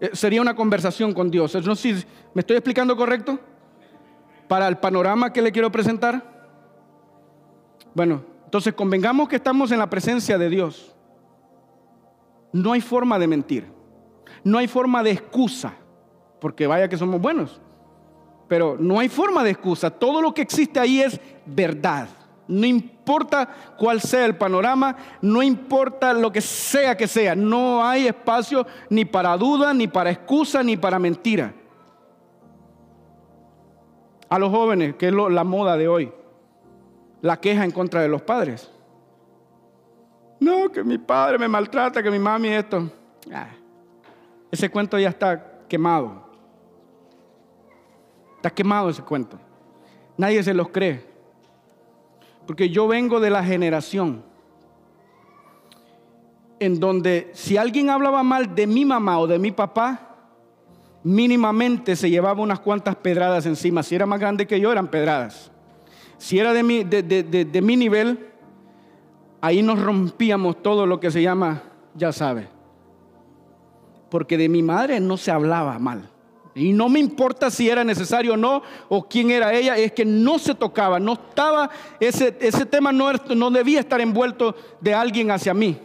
Eh, 0.00 0.10
sería 0.12 0.40
una 0.40 0.54
conversación 0.54 1.12
con 1.12 1.30
Dios. 1.30 1.54
No 1.66 1.74
sé 1.74 1.94
si 1.96 2.06
me 2.34 2.40
estoy 2.40 2.56
explicando 2.56 2.96
correcto 2.96 3.38
para 4.46 4.68
el 4.68 4.78
panorama 4.78 5.32
que 5.32 5.42
le 5.42 5.52
quiero 5.52 5.72
presentar. 5.72 6.38
Bueno, 7.94 8.22
entonces 8.44 8.74
convengamos 8.74 9.28
que 9.28 9.36
estamos 9.36 9.72
en 9.72 9.78
la 9.78 9.90
presencia 9.90 10.38
de 10.38 10.48
Dios. 10.48 10.94
No 12.52 12.72
hay 12.72 12.80
forma 12.80 13.18
de 13.18 13.26
mentir. 13.26 13.66
No 14.44 14.58
hay 14.58 14.68
forma 14.68 15.02
de 15.02 15.10
excusa, 15.10 15.74
porque 16.40 16.66
vaya 16.66 16.88
que 16.88 16.96
somos 16.96 17.20
buenos. 17.20 17.60
Pero 18.48 18.76
no 18.80 18.98
hay 18.98 19.08
forma 19.08 19.44
de 19.44 19.50
excusa. 19.50 19.90
Todo 19.90 20.20
lo 20.22 20.32
que 20.32 20.42
existe 20.42 20.80
ahí 20.80 21.00
es 21.00 21.20
verdad. 21.44 22.08
No 22.48 22.66
importa 22.66 23.46
cuál 23.76 24.00
sea 24.00 24.24
el 24.24 24.36
panorama, 24.36 24.96
no 25.20 25.42
importa 25.42 26.14
lo 26.14 26.32
que 26.32 26.40
sea 26.40 26.96
que 26.96 27.06
sea. 27.06 27.36
No 27.36 27.84
hay 27.84 28.06
espacio 28.06 28.66
ni 28.88 29.04
para 29.04 29.36
duda, 29.36 29.74
ni 29.74 29.86
para 29.86 30.10
excusa, 30.10 30.62
ni 30.62 30.78
para 30.78 30.98
mentira. 30.98 31.52
A 34.30 34.38
los 34.38 34.50
jóvenes, 34.50 34.96
que 34.96 35.08
es 35.08 35.12
la 35.12 35.44
moda 35.44 35.76
de 35.76 35.88
hoy, 35.88 36.12
la 37.20 37.38
queja 37.38 37.64
en 37.64 37.70
contra 37.70 38.00
de 38.00 38.08
los 38.08 38.22
padres. 38.22 38.70
No, 40.40 40.70
que 40.70 40.82
mi 40.84 40.96
padre 40.96 41.38
me 41.38 41.48
maltrata, 41.48 42.02
que 42.02 42.10
mi 42.10 42.18
mami 42.18 42.48
esto. 42.48 42.90
Ah, 43.32 43.48
ese 44.50 44.70
cuento 44.70 44.98
ya 44.98 45.10
está 45.10 45.60
quemado. 45.68 46.27
Está 48.38 48.50
quemado 48.50 48.88
ese 48.88 49.02
cuento. 49.02 49.38
Nadie 50.16 50.42
se 50.42 50.54
los 50.54 50.68
cree. 50.68 51.04
Porque 52.46 52.70
yo 52.70 52.88
vengo 52.88 53.20
de 53.20 53.30
la 53.30 53.44
generación 53.44 54.22
en 56.60 56.80
donde 56.80 57.30
si 57.34 57.56
alguien 57.56 57.90
hablaba 57.90 58.22
mal 58.22 58.54
de 58.54 58.66
mi 58.66 58.84
mamá 58.84 59.18
o 59.18 59.26
de 59.26 59.38
mi 59.38 59.52
papá, 59.52 60.16
mínimamente 61.02 61.94
se 61.96 62.10
llevaba 62.10 62.42
unas 62.42 62.60
cuantas 62.60 62.96
pedradas 62.96 63.46
encima. 63.46 63.82
Si 63.82 63.94
era 63.94 64.06
más 64.06 64.20
grande 64.20 64.46
que 64.46 64.60
yo, 64.60 64.72
eran 64.72 64.88
pedradas. 64.88 65.50
Si 66.16 66.38
era 66.38 66.52
de 66.52 66.62
mi, 66.62 66.84
de, 66.84 67.60
mi 67.62 67.76
nivel, 67.76 68.28
ahí 69.40 69.62
nos 69.62 69.80
rompíamos 69.80 70.62
todo 70.62 70.86
lo 70.86 70.98
que 70.98 71.10
se 71.10 71.22
llama, 71.22 71.62
ya 71.94 72.12
sabe. 72.12 72.48
Porque 74.10 74.36
de 74.36 74.48
mi 74.48 74.62
madre 74.62 75.00
no 75.00 75.16
se 75.16 75.30
hablaba 75.30 75.78
mal. 75.78 76.10
Y 76.58 76.72
no 76.72 76.88
me 76.88 76.98
importa 76.98 77.50
si 77.50 77.68
era 77.68 77.84
necesario 77.84 78.34
o 78.34 78.36
no, 78.36 78.62
o 78.88 79.08
quién 79.08 79.30
era 79.30 79.54
ella, 79.54 79.76
es 79.76 79.92
que 79.92 80.04
no 80.04 80.38
se 80.38 80.54
tocaba, 80.54 80.98
no 80.98 81.12
estaba, 81.12 81.70
ese, 82.00 82.36
ese 82.40 82.66
tema 82.66 82.92
no, 82.92 83.12
no 83.12 83.50
debía 83.50 83.80
estar 83.80 84.00
envuelto 84.00 84.56
de 84.80 84.94
alguien 84.94 85.30
hacia 85.30 85.54
mí. 85.54 85.78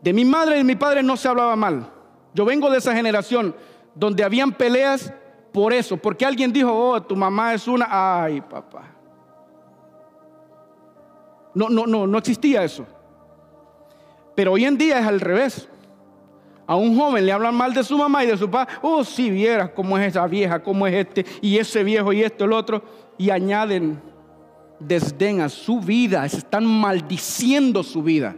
De 0.00 0.12
mi 0.12 0.24
madre 0.24 0.54
y 0.54 0.58
de 0.58 0.64
mi 0.64 0.76
padre 0.76 1.02
no 1.02 1.16
se 1.16 1.28
hablaba 1.28 1.56
mal. 1.56 1.90
Yo 2.32 2.44
vengo 2.44 2.70
de 2.70 2.78
esa 2.78 2.94
generación 2.94 3.54
donde 3.94 4.24
habían 4.24 4.52
peleas 4.52 5.12
por 5.52 5.72
eso, 5.72 5.96
porque 5.96 6.26
alguien 6.26 6.52
dijo, 6.52 6.72
oh, 6.72 7.00
tu 7.02 7.14
mamá 7.14 7.54
es 7.54 7.68
una, 7.68 7.86
ay, 7.90 8.40
papá. 8.40 8.90
No, 11.54 11.68
no, 11.68 11.86
no, 11.86 12.06
no 12.06 12.18
existía 12.18 12.64
eso. 12.64 12.86
Pero 14.34 14.52
hoy 14.52 14.64
en 14.64 14.76
día 14.76 14.98
es 14.98 15.06
al 15.06 15.20
revés. 15.20 15.68
A 16.66 16.76
un 16.76 16.98
joven 16.98 17.26
le 17.26 17.32
hablan 17.32 17.54
mal 17.54 17.74
de 17.74 17.84
su 17.84 17.98
mamá 17.98 18.24
y 18.24 18.28
de 18.28 18.36
su 18.36 18.50
papá. 18.50 18.80
Oh, 18.82 19.04
si 19.04 19.30
vieras 19.30 19.70
cómo 19.70 19.98
es 19.98 20.08
esa 20.08 20.26
vieja, 20.26 20.62
cómo 20.62 20.86
es 20.86 20.94
este, 20.94 21.26
y 21.40 21.58
ese 21.58 21.84
viejo, 21.84 22.12
y 22.12 22.22
esto, 22.22 22.44
el 22.44 22.52
otro. 22.52 22.82
Y 23.18 23.30
añaden 23.30 24.00
desdén 24.78 25.40
a 25.40 25.48
su 25.48 25.80
vida. 25.80 26.24
Están 26.24 26.66
maldiciendo 26.66 27.82
su 27.82 28.02
vida. 28.02 28.36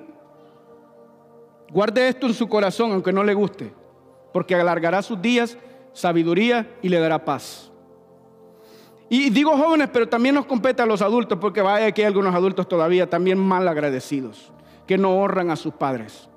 Guarde 1.70 2.08
esto 2.08 2.26
en 2.26 2.34
su 2.34 2.48
corazón, 2.48 2.92
aunque 2.92 3.12
no 3.12 3.22
le 3.22 3.34
guste 3.34 3.72
porque 4.36 4.54
alargará 4.54 5.00
sus 5.00 5.22
días, 5.22 5.56
sabiduría 5.94 6.70
y 6.82 6.90
le 6.90 6.98
dará 7.00 7.24
paz. 7.24 7.72
Y 9.08 9.30
digo 9.30 9.56
jóvenes, 9.56 9.88
pero 9.90 10.06
también 10.10 10.34
nos 10.34 10.44
compete 10.44 10.82
a 10.82 10.84
los 10.84 11.00
adultos, 11.00 11.38
porque 11.40 11.62
vaya 11.62 11.90
que 11.92 12.02
hay 12.02 12.08
algunos 12.08 12.34
adultos 12.34 12.68
todavía 12.68 13.08
también 13.08 13.38
mal 13.38 13.66
agradecidos, 13.66 14.52
que 14.86 14.98
no 14.98 15.16
honran 15.16 15.50
a 15.50 15.56
sus 15.56 15.72
padres. 15.72 16.28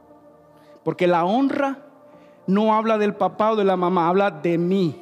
Porque 0.89 1.05
la 1.05 1.23
honra 1.23 1.77
no 2.47 2.73
habla 2.73 2.97
del 2.97 3.13
papá 3.13 3.51
o 3.51 3.55
de 3.55 3.63
la 3.63 3.77
mamá, 3.77 4.09
habla 4.09 4.31
de 4.31 4.57
mí. 4.57 4.99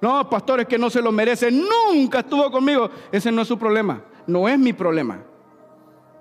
No, 0.00 0.28
pastores 0.28 0.66
que 0.66 0.80
no 0.80 0.90
se 0.90 1.00
lo 1.00 1.12
merecen, 1.12 1.62
nunca 1.62 2.18
estuvo 2.18 2.50
conmigo. 2.50 2.90
Ese 3.12 3.30
no 3.30 3.42
es 3.42 3.46
su 3.46 3.56
problema, 3.56 4.02
no 4.26 4.48
es 4.48 4.58
mi 4.58 4.72
problema. 4.72 5.22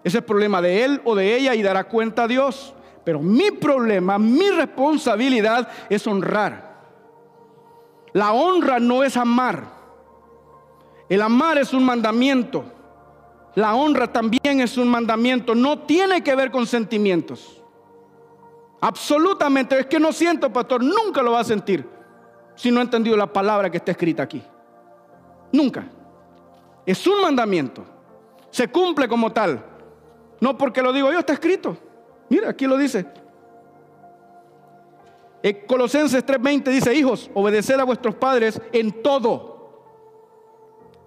Ese 0.04 0.20
es 0.20 0.22
el 0.22 0.24
problema 0.24 0.62
de 0.62 0.86
él 0.86 1.02
o 1.04 1.16
de 1.16 1.36
ella 1.36 1.56
y 1.56 1.64
dará 1.64 1.86
cuenta 1.86 2.26
a 2.26 2.28
Dios. 2.28 2.76
Pero 3.04 3.20
mi 3.22 3.50
problema, 3.50 4.20
mi 4.20 4.52
responsabilidad 4.52 5.68
es 5.90 6.06
honrar. 6.06 6.84
La 8.14 8.34
honra 8.34 8.80
no 8.80 9.04
es 9.04 9.18
amar. 9.18 9.64
El 11.10 11.24
amar 11.24 11.58
es 11.58 11.74
un 11.74 11.84
mandamiento. 11.84 12.64
La 13.56 13.74
honra 13.74 14.14
también 14.14 14.62
es 14.62 14.78
un 14.78 14.90
mandamiento. 14.90 15.56
No 15.56 15.80
tiene 15.80 16.24
que 16.24 16.36
ver 16.36 16.52
con 16.52 16.68
sentimientos. 16.68 17.64
Absolutamente. 18.86 19.80
Es 19.80 19.88
que 19.88 20.00
no 20.00 20.14
siento, 20.14 20.54
pastor. 20.54 20.84
Nunca 20.84 21.24
lo 21.24 21.32
va 21.32 21.40
a 21.40 21.44
sentir 21.44 21.90
si 22.54 22.70
no 22.70 22.80
ha 22.80 22.84
entendido 22.84 23.18
la 23.18 23.26
palabra 23.26 23.68
que 23.68 23.78
está 23.78 23.90
escrita 23.90 24.22
aquí. 24.22 24.44
Nunca. 25.52 25.88
Es 26.86 27.08
un 27.08 27.20
mandamiento. 27.20 27.84
Se 28.52 28.68
cumple 28.68 29.08
como 29.08 29.32
tal. 29.32 29.66
No 30.40 30.56
porque 30.56 30.84
lo 30.84 30.94
digo 30.94 31.12
yo, 31.12 31.18
está 31.18 31.34
escrito. 31.34 31.76
Mira, 32.30 32.52
aquí 32.52 32.68
lo 32.68 32.78
dice. 32.78 33.08
En 35.42 35.66
Colosenses 35.66 36.24
3:20 36.24 36.66
dice, 36.66 36.94
hijos, 36.94 37.32
obedeced 37.34 37.80
a 37.80 37.86
vuestros 37.86 38.14
padres 38.14 38.62
en 38.72 39.02
todo, 39.02 39.82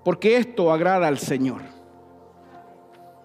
porque 0.05 0.37
esto 0.37 0.73
agrada 0.73 1.07
al 1.07 1.19
Señor. 1.19 1.63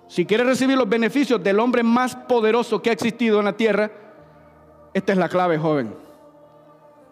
Si 0.07 0.27
quieres 0.27 0.45
recibir 0.45 0.77
los 0.77 0.87
beneficios 0.87 1.41
del 1.41 1.59
hombre 1.59 1.81
más 1.81 2.15
poderoso 2.15 2.83
que 2.83 2.91
ha 2.91 2.93
existido 2.93 3.39
en 3.39 3.45
la 3.45 3.57
tierra, 3.57 4.02
esta 4.93 5.11
es 5.11 5.17
la 5.17 5.29
clave, 5.29 5.57
joven. 5.57 5.93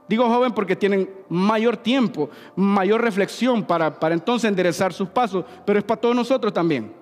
Digo 0.08 0.28
joven 0.28 0.52
porque 0.52 0.76
tienen 0.76 1.10
mayor 1.30 1.78
tiempo, 1.78 2.30
mayor 2.56 3.02
reflexión 3.02 3.64
para, 3.64 3.98
para 4.00 4.14
entonces 4.14 4.50
enderezar 4.50 4.92
sus 4.92 5.08
pasos, 5.08 5.46
pero 5.66 5.80
es 5.80 5.86
para 5.86 6.02
todos 6.02 6.16
nosotros 6.16 6.54
también. 6.54 6.94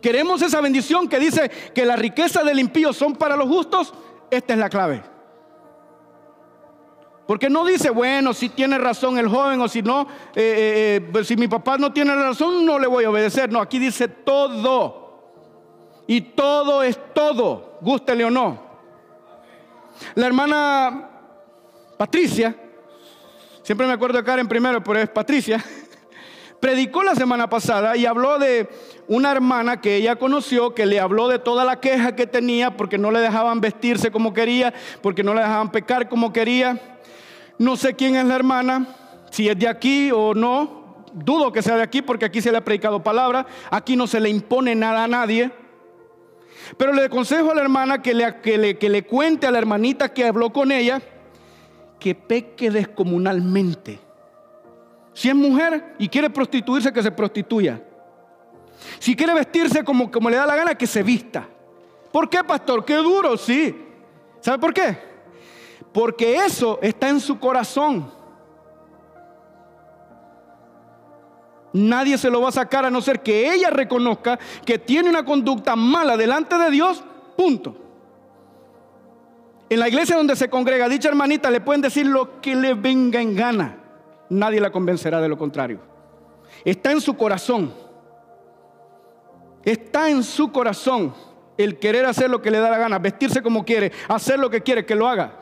Queremos 0.00 0.42
esa 0.42 0.60
bendición 0.60 1.08
que 1.08 1.18
dice 1.18 1.50
que 1.74 1.84
la 1.84 1.96
riqueza 1.96 2.42
del 2.42 2.58
impío 2.58 2.92
son 2.92 3.14
para 3.14 3.36
los 3.36 3.48
justos. 3.48 3.94
Esta 4.30 4.52
es 4.52 4.58
la 4.58 4.68
clave. 4.68 5.02
Porque 7.26 7.48
no 7.48 7.64
dice, 7.64 7.90
bueno, 7.90 8.34
si 8.34 8.48
tiene 8.48 8.78
razón 8.78 9.16
el 9.16 9.28
joven 9.28 9.60
o 9.60 9.68
si 9.68 9.80
no, 9.80 10.02
eh, 10.02 10.06
eh, 10.34 10.96
eh, 10.96 11.08
pues 11.12 11.28
si 11.28 11.36
mi 11.36 11.46
papá 11.46 11.78
no 11.78 11.92
tiene 11.92 12.14
razón, 12.14 12.66
no 12.66 12.78
le 12.78 12.88
voy 12.88 13.04
a 13.04 13.10
obedecer. 13.10 13.50
No, 13.52 13.60
aquí 13.60 13.78
dice 13.78 14.08
todo. 14.08 15.02
Y 16.06 16.20
todo 16.20 16.82
es 16.82 16.98
todo, 17.14 17.78
gústele 17.80 18.24
o 18.24 18.30
no. 18.30 18.71
La 20.14 20.26
hermana 20.26 21.10
Patricia, 21.96 22.54
siempre 23.62 23.86
me 23.86 23.92
acuerdo 23.92 24.18
de 24.18 24.24
Karen 24.24 24.48
primero, 24.48 24.82
pero 24.82 24.98
es 24.98 25.08
Patricia 25.08 25.64
predicó 26.62 27.02
la 27.02 27.16
semana 27.16 27.50
pasada 27.50 27.96
y 27.96 28.06
habló 28.06 28.38
de 28.38 28.68
una 29.08 29.32
hermana 29.32 29.80
que 29.80 29.96
ella 29.96 30.14
conoció, 30.14 30.76
que 30.76 30.86
le 30.86 31.00
habló 31.00 31.26
de 31.26 31.40
toda 31.40 31.64
la 31.64 31.80
queja 31.80 32.14
que 32.14 32.28
tenía 32.28 32.76
porque 32.76 32.98
no 32.98 33.10
le 33.10 33.18
dejaban 33.18 33.60
vestirse 33.60 34.12
como 34.12 34.32
quería, 34.32 34.72
porque 35.02 35.24
no 35.24 35.34
le 35.34 35.40
dejaban 35.40 35.72
pecar 35.72 36.08
como 36.08 36.32
quería. 36.32 36.80
No 37.58 37.76
sé 37.76 37.94
quién 37.94 38.14
es 38.14 38.24
la 38.26 38.36
hermana, 38.36 38.86
si 39.30 39.48
es 39.48 39.58
de 39.58 39.66
aquí 39.66 40.12
o 40.14 40.34
no. 40.34 41.04
Dudo 41.12 41.52
que 41.52 41.62
sea 41.62 41.76
de 41.76 41.82
aquí 41.82 42.00
porque 42.00 42.26
aquí 42.26 42.40
se 42.40 42.52
le 42.52 42.58
ha 42.58 42.64
predicado 42.64 43.02
palabra. 43.02 43.44
Aquí 43.68 43.96
no 43.96 44.06
se 44.06 44.20
le 44.20 44.30
impone 44.30 44.76
nada 44.76 45.02
a 45.02 45.08
nadie. 45.08 45.50
Pero 46.76 46.92
le 46.92 47.04
aconsejo 47.04 47.50
a 47.50 47.54
la 47.54 47.62
hermana 47.62 48.02
que 48.02 48.14
le, 48.14 48.40
que 48.40 48.58
le, 48.58 48.78
que 48.78 48.88
le 48.88 49.04
cuente 49.04 49.46
a 49.46 49.50
la 49.50 49.58
hermanita 49.58 50.12
que 50.12 50.24
habló 50.24 50.52
con 50.52 50.72
ella 50.72 51.00
que 51.98 52.14
peque 52.14 52.70
descomunalmente 52.70 54.00
si 55.14 55.28
es 55.28 55.34
mujer 55.34 55.94
y 55.98 56.08
quiere 56.08 56.30
prostituirse, 56.30 56.92
que 56.92 57.02
se 57.02 57.10
prostituya. 57.10 57.82
Si 58.98 59.14
quiere 59.14 59.34
vestirse 59.34 59.84
como, 59.84 60.10
como 60.10 60.30
le 60.30 60.36
da 60.36 60.46
la 60.46 60.56
gana, 60.56 60.74
que 60.74 60.86
se 60.86 61.02
vista. 61.02 61.46
¿Por 62.10 62.28
qué, 62.28 62.42
pastor? 62.42 62.84
Qué 62.84 62.96
duro, 62.96 63.36
sí. 63.36 63.74
¿Sabe 64.40 64.58
por 64.58 64.74
qué? 64.74 64.98
Porque 65.92 66.36
eso 66.36 66.78
está 66.82 67.08
en 67.08 67.20
su 67.20 67.38
corazón. 67.38 68.10
Nadie 71.72 72.18
se 72.18 72.30
lo 72.30 72.40
va 72.40 72.48
a 72.48 72.52
sacar 72.52 72.84
a 72.84 72.90
no 72.90 73.00
ser 73.00 73.22
que 73.22 73.52
ella 73.52 73.70
reconozca 73.70 74.38
que 74.64 74.78
tiene 74.78 75.08
una 75.08 75.24
conducta 75.24 75.76
mala 75.76 76.16
delante 76.16 76.58
de 76.58 76.70
Dios. 76.70 77.02
Punto. 77.36 77.76
En 79.70 79.80
la 79.80 79.88
iglesia 79.88 80.16
donde 80.16 80.36
se 80.36 80.50
congrega 80.50 80.88
dicha 80.88 81.08
hermanita 81.08 81.50
le 81.50 81.60
pueden 81.60 81.80
decir 81.80 82.06
lo 82.06 82.40
que 82.40 82.54
le 82.54 82.74
venga 82.74 83.20
en 83.20 83.34
gana 83.34 83.78
nadie 84.32 84.60
la 84.60 84.70
convencerá 84.70 85.20
de 85.20 85.28
lo 85.28 85.38
contrario. 85.38 85.78
Está 86.64 86.90
en 86.92 87.00
su 87.00 87.16
corazón. 87.16 87.72
Está 89.64 90.10
en 90.10 90.22
su 90.22 90.50
corazón 90.50 91.14
el 91.56 91.78
querer 91.78 92.06
hacer 92.06 92.30
lo 92.30 92.42
que 92.42 92.50
le 92.50 92.58
da 92.58 92.70
la 92.70 92.78
gana, 92.78 92.98
vestirse 92.98 93.42
como 93.42 93.64
quiere, 93.64 93.92
hacer 94.08 94.38
lo 94.38 94.50
que 94.50 94.62
quiere, 94.62 94.84
que 94.84 94.96
lo 94.96 95.06
haga. 95.06 95.38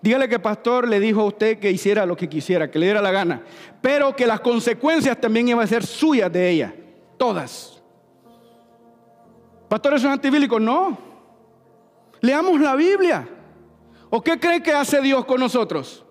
Dígale 0.00 0.28
que 0.28 0.36
el 0.36 0.40
pastor 0.40 0.88
le 0.88 1.00
dijo 1.00 1.20
a 1.20 1.24
usted 1.24 1.58
que 1.58 1.70
hiciera 1.70 2.06
lo 2.06 2.16
que 2.16 2.28
quisiera, 2.28 2.70
que 2.70 2.78
le 2.78 2.86
diera 2.86 3.02
la 3.02 3.10
gana, 3.10 3.42
pero 3.80 4.14
que 4.14 4.26
las 4.26 4.40
consecuencias 4.40 5.20
también 5.20 5.48
iban 5.48 5.64
a 5.64 5.66
ser 5.66 5.84
suyas 5.84 6.32
de 6.32 6.50
ella, 6.50 6.74
todas. 7.16 7.82
Pastor, 9.68 9.94
¿eso 9.94 10.06
es 10.06 10.12
antibíblico? 10.12 10.60
No. 10.60 10.96
Leamos 12.20 12.60
la 12.60 12.74
Biblia. 12.76 13.28
¿O 14.10 14.22
qué 14.22 14.38
cree 14.38 14.62
que 14.62 14.72
hace 14.72 15.00
Dios 15.00 15.24
con 15.24 15.40
nosotros? 15.40 16.03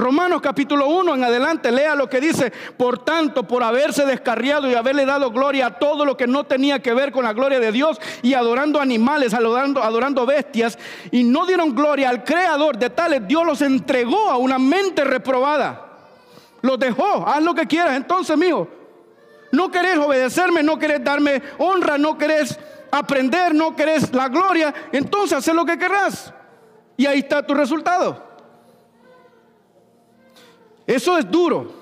Romanos 0.00 0.40
capítulo 0.40 0.88
1 0.88 1.14
en 1.14 1.24
adelante, 1.24 1.70
lea 1.70 1.94
lo 1.94 2.08
que 2.08 2.20
dice, 2.20 2.50
por 2.76 3.04
tanto, 3.04 3.46
por 3.46 3.62
haberse 3.62 4.06
descarriado 4.06 4.68
y 4.68 4.74
haberle 4.74 5.04
dado 5.04 5.30
gloria 5.30 5.66
a 5.66 5.78
todo 5.78 6.06
lo 6.06 6.16
que 6.16 6.26
no 6.26 6.44
tenía 6.44 6.80
que 6.80 6.94
ver 6.94 7.12
con 7.12 7.24
la 7.24 7.34
gloria 7.34 7.60
de 7.60 7.70
Dios 7.70 8.00
y 8.22 8.32
adorando 8.32 8.80
animales, 8.80 9.34
adorando, 9.34 9.82
adorando 9.82 10.24
bestias, 10.24 10.78
y 11.10 11.22
no 11.22 11.44
dieron 11.44 11.74
gloria 11.74 12.08
al 12.08 12.24
Creador 12.24 12.78
de 12.78 12.88
tales, 12.88 13.28
Dios 13.28 13.44
los 13.44 13.60
entregó 13.60 14.30
a 14.30 14.38
una 14.38 14.58
mente 14.58 15.04
reprobada. 15.04 15.86
Los 16.62 16.78
dejó, 16.78 17.26
haz 17.26 17.42
lo 17.42 17.54
que 17.54 17.66
quieras. 17.66 17.94
Entonces, 17.96 18.36
mío, 18.36 18.68
no 19.52 19.70
querés 19.70 19.98
obedecerme, 19.98 20.62
no 20.62 20.78
querés 20.78 21.04
darme 21.04 21.42
honra, 21.58 21.98
no 21.98 22.16
querés 22.16 22.58
aprender, 22.90 23.54
no 23.54 23.76
querés 23.76 24.12
la 24.14 24.28
gloria, 24.28 24.72
entonces 24.92 25.36
haz 25.36 25.54
lo 25.54 25.66
que 25.66 25.78
querrás. 25.78 26.32
Y 26.96 27.06
ahí 27.06 27.18
está 27.18 27.46
tu 27.46 27.54
resultado. 27.54 28.29
Eso 30.90 31.16
es 31.16 31.30
duro. 31.30 31.72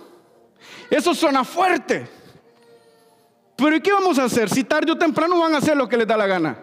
Eso 0.90 1.14
suena 1.14 1.42
fuerte. 1.42 2.06
Pero 3.56 3.74
¿y 3.74 3.80
qué 3.80 3.90
vamos 3.90 4.18
a 4.18 4.24
hacer? 4.24 4.50
Si 4.50 4.64
tarde 4.64 4.92
o 4.92 4.98
temprano 4.98 5.40
van 5.40 5.54
a 5.54 5.58
hacer 5.58 5.74
lo 5.74 5.88
que 5.88 5.96
les 5.96 6.06
da 6.06 6.14
la 6.14 6.26
gana. 6.26 6.58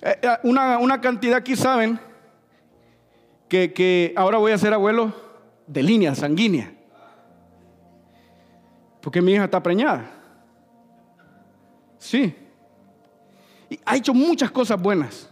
Eh, 0.00 0.18
eh, 0.22 0.28
una, 0.44 0.78
una 0.78 1.02
cantidad 1.02 1.36
aquí 1.36 1.54
saben 1.54 2.00
que, 3.46 3.74
que 3.74 4.14
ahora 4.16 4.38
voy 4.38 4.52
a 4.52 4.58
ser 4.58 4.72
abuelo 4.72 5.12
de 5.66 5.82
línea 5.82 6.14
sanguínea. 6.14 6.72
Porque 9.02 9.20
mi 9.20 9.32
hija 9.32 9.44
está 9.44 9.62
preñada. 9.62 10.10
Sí. 11.98 12.34
Y 13.68 13.78
ha 13.84 13.96
hecho 13.96 14.14
muchas 14.14 14.50
cosas 14.50 14.80
buenas. 14.80 15.28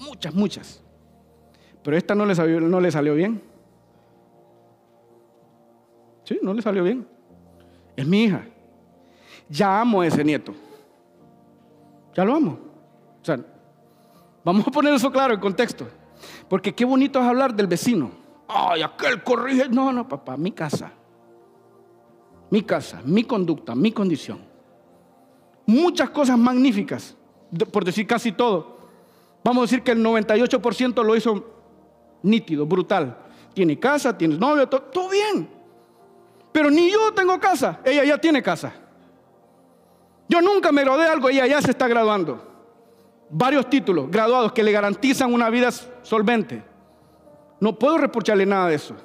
Muchas, 0.00 0.34
muchas. 0.34 0.82
Pero 1.84 1.96
esta 1.96 2.16
no 2.16 2.26
no 2.26 2.80
le 2.80 2.90
salió 2.90 3.14
bien. 3.14 3.47
Sí, 6.28 6.38
no 6.42 6.52
le 6.52 6.60
salió 6.60 6.84
bien. 6.84 7.08
Es 7.96 8.06
mi 8.06 8.24
hija. 8.24 8.44
Ya 9.48 9.80
amo 9.80 10.02
a 10.02 10.06
ese 10.06 10.22
nieto. 10.22 10.52
Ya 12.14 12.22
lo 12.22 12.34
amo. 12.34 12.58
O 13.22 13.24
sea, 13.24 13.40
vamos 14.44 14.66
a 14.66 14.70
poner 14.70 14.92
eso 14.92 15.10
claro 15.10 15.32
en 15.32 15.40
contexto. 15.40 15.88
Porque 16.46 16.74
qué 16.74 16.84
bonito 16.84 17.18
es 17.18 17.24
hablar 17.24 17.54
del 17.54 17.66
vecino. 17.66 18.10
Ay, 18.46 18.82
aquel 18.82 19.22
corrige. 19.22 19.70
No, 19.70 19.90
no, 19.90 20.06
papá, 20.06 20.36
mi 20.36 20.52
casa. 20.52 20.92
Mi 22.50 22.60
casa, 22.60 23.00
mi 23.06 23.24
conducta, 23.24 23.74
mi 23.74 23.90
condición. 23.90 24.40
Muchas 25.64 26.10
cosas 26.10 26.38
magníficas, 26.38 27.16
por 27.72 27.86
decir 27.86 28.06
casi 28.06 28.32
todo. 28.32 28.76
Vamos 29.42 29.62
a 29.62 29.64
decir 29.64 29.82
que 29.82 29.92
el 29.92 30.04
98% 30.04 31.02
lo 31.02 31.16
hizo 31.16 31.42
nítido, 32.22 32.66
brutal. 32.66 33.16
Tiene 33.54 33.78
casa, 33.78 34.16
tiene 34.18 34.36
novio, 34.36 34.68
todo, 34.68 34.82
todo 34.82 35.08
bien. 35.08 35.57
Pero 36.58 36.72
ni 36.72 36.90
yo 36.90 37.14
tengo 37.14 37.38
casa, 37.38 37.78
ella 37.84 38.04
ya 38.04 38.18
tiene 38.18 38.42
casa. 38.42 38.72
Yo 40.28 40.42
nunca 40.42 40.72
me 40.72 40.82
gradué 40.82 41.06
algo, 41.06 41.28
ella 41.28 41.46
ya 41.46 41.62
se 41.62 41.70
está 41.70 41.86
graduando. 41.86 42.42
Varios 43.30 43.70
títulos 43.70 44.10
graduados 44.10 44.50
que 44.50 44.64
le 44.64 44.72
garantizan 44.72 45.32
una 45.32 45.50
vida 45.50 45.70
solvente. 46.02 46.64
No 47.60 47.78
puedo 47.78 47.96
reprocharle 47.96 48.44
nada 48.44 48.66
de 48.70 48.74
eso. 48.74 48.96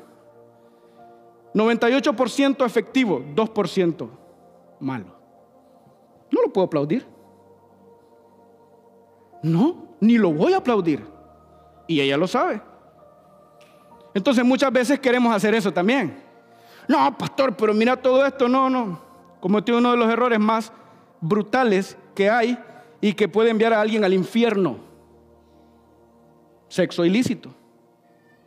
98% 1.53 2.65
efectivo, 2.65 3.23
2% 3.35 4.09
malo. 4.79 5.05
No 6.31 6.41
lo 6.41 6.51
puedo 6.51 6.65
aplaudir. 6.65 7.05
No, 9.43 9.89
ni 9.99 10.17
lo 10.17 10.33
voy 10.33 10.53
a 10.53 10.57
aplaudir. 10.57 11.05
Y 11.85 12.01
ella 12.01 12.17
lo 12.17 12.25
sabe. 12.25 12.63
Entonces 14.15 14.43
muchas 14.43 14.73
veces 14.73 14.99
queremos 14.99 15.35
hacer 15.35 15.53
eso 15.53 15.71
también. 15.71 16.22
No, 16.87 17.17
pastor, 17.17 17.55
pero 17.55 17.73
mira 17.73 17.95
todo 17.95 18.25
esto. 18.25 18.47
No, 18.47 18.69
no. 18.69 19.01
Cometió 19.39 19.77
uno 19.77 19.91
de 19.91 19.97
los 19.97 20.11
errores 20.11 20.39
más 20.39 20.71
brutales 21.19 21.97
que 22.15 22.29
hay 22.29 22.57
y 23.01 23.13
que 23.13 23.27
puede 23.27 23.49
enviar 23.49 23.73
a 23.73 23.81
alguien 23.81 24.03
al 24.03 24.13
infierno. 24.13 24.77
Sexo 26.67 27.05
ilícito. 27.05 27.53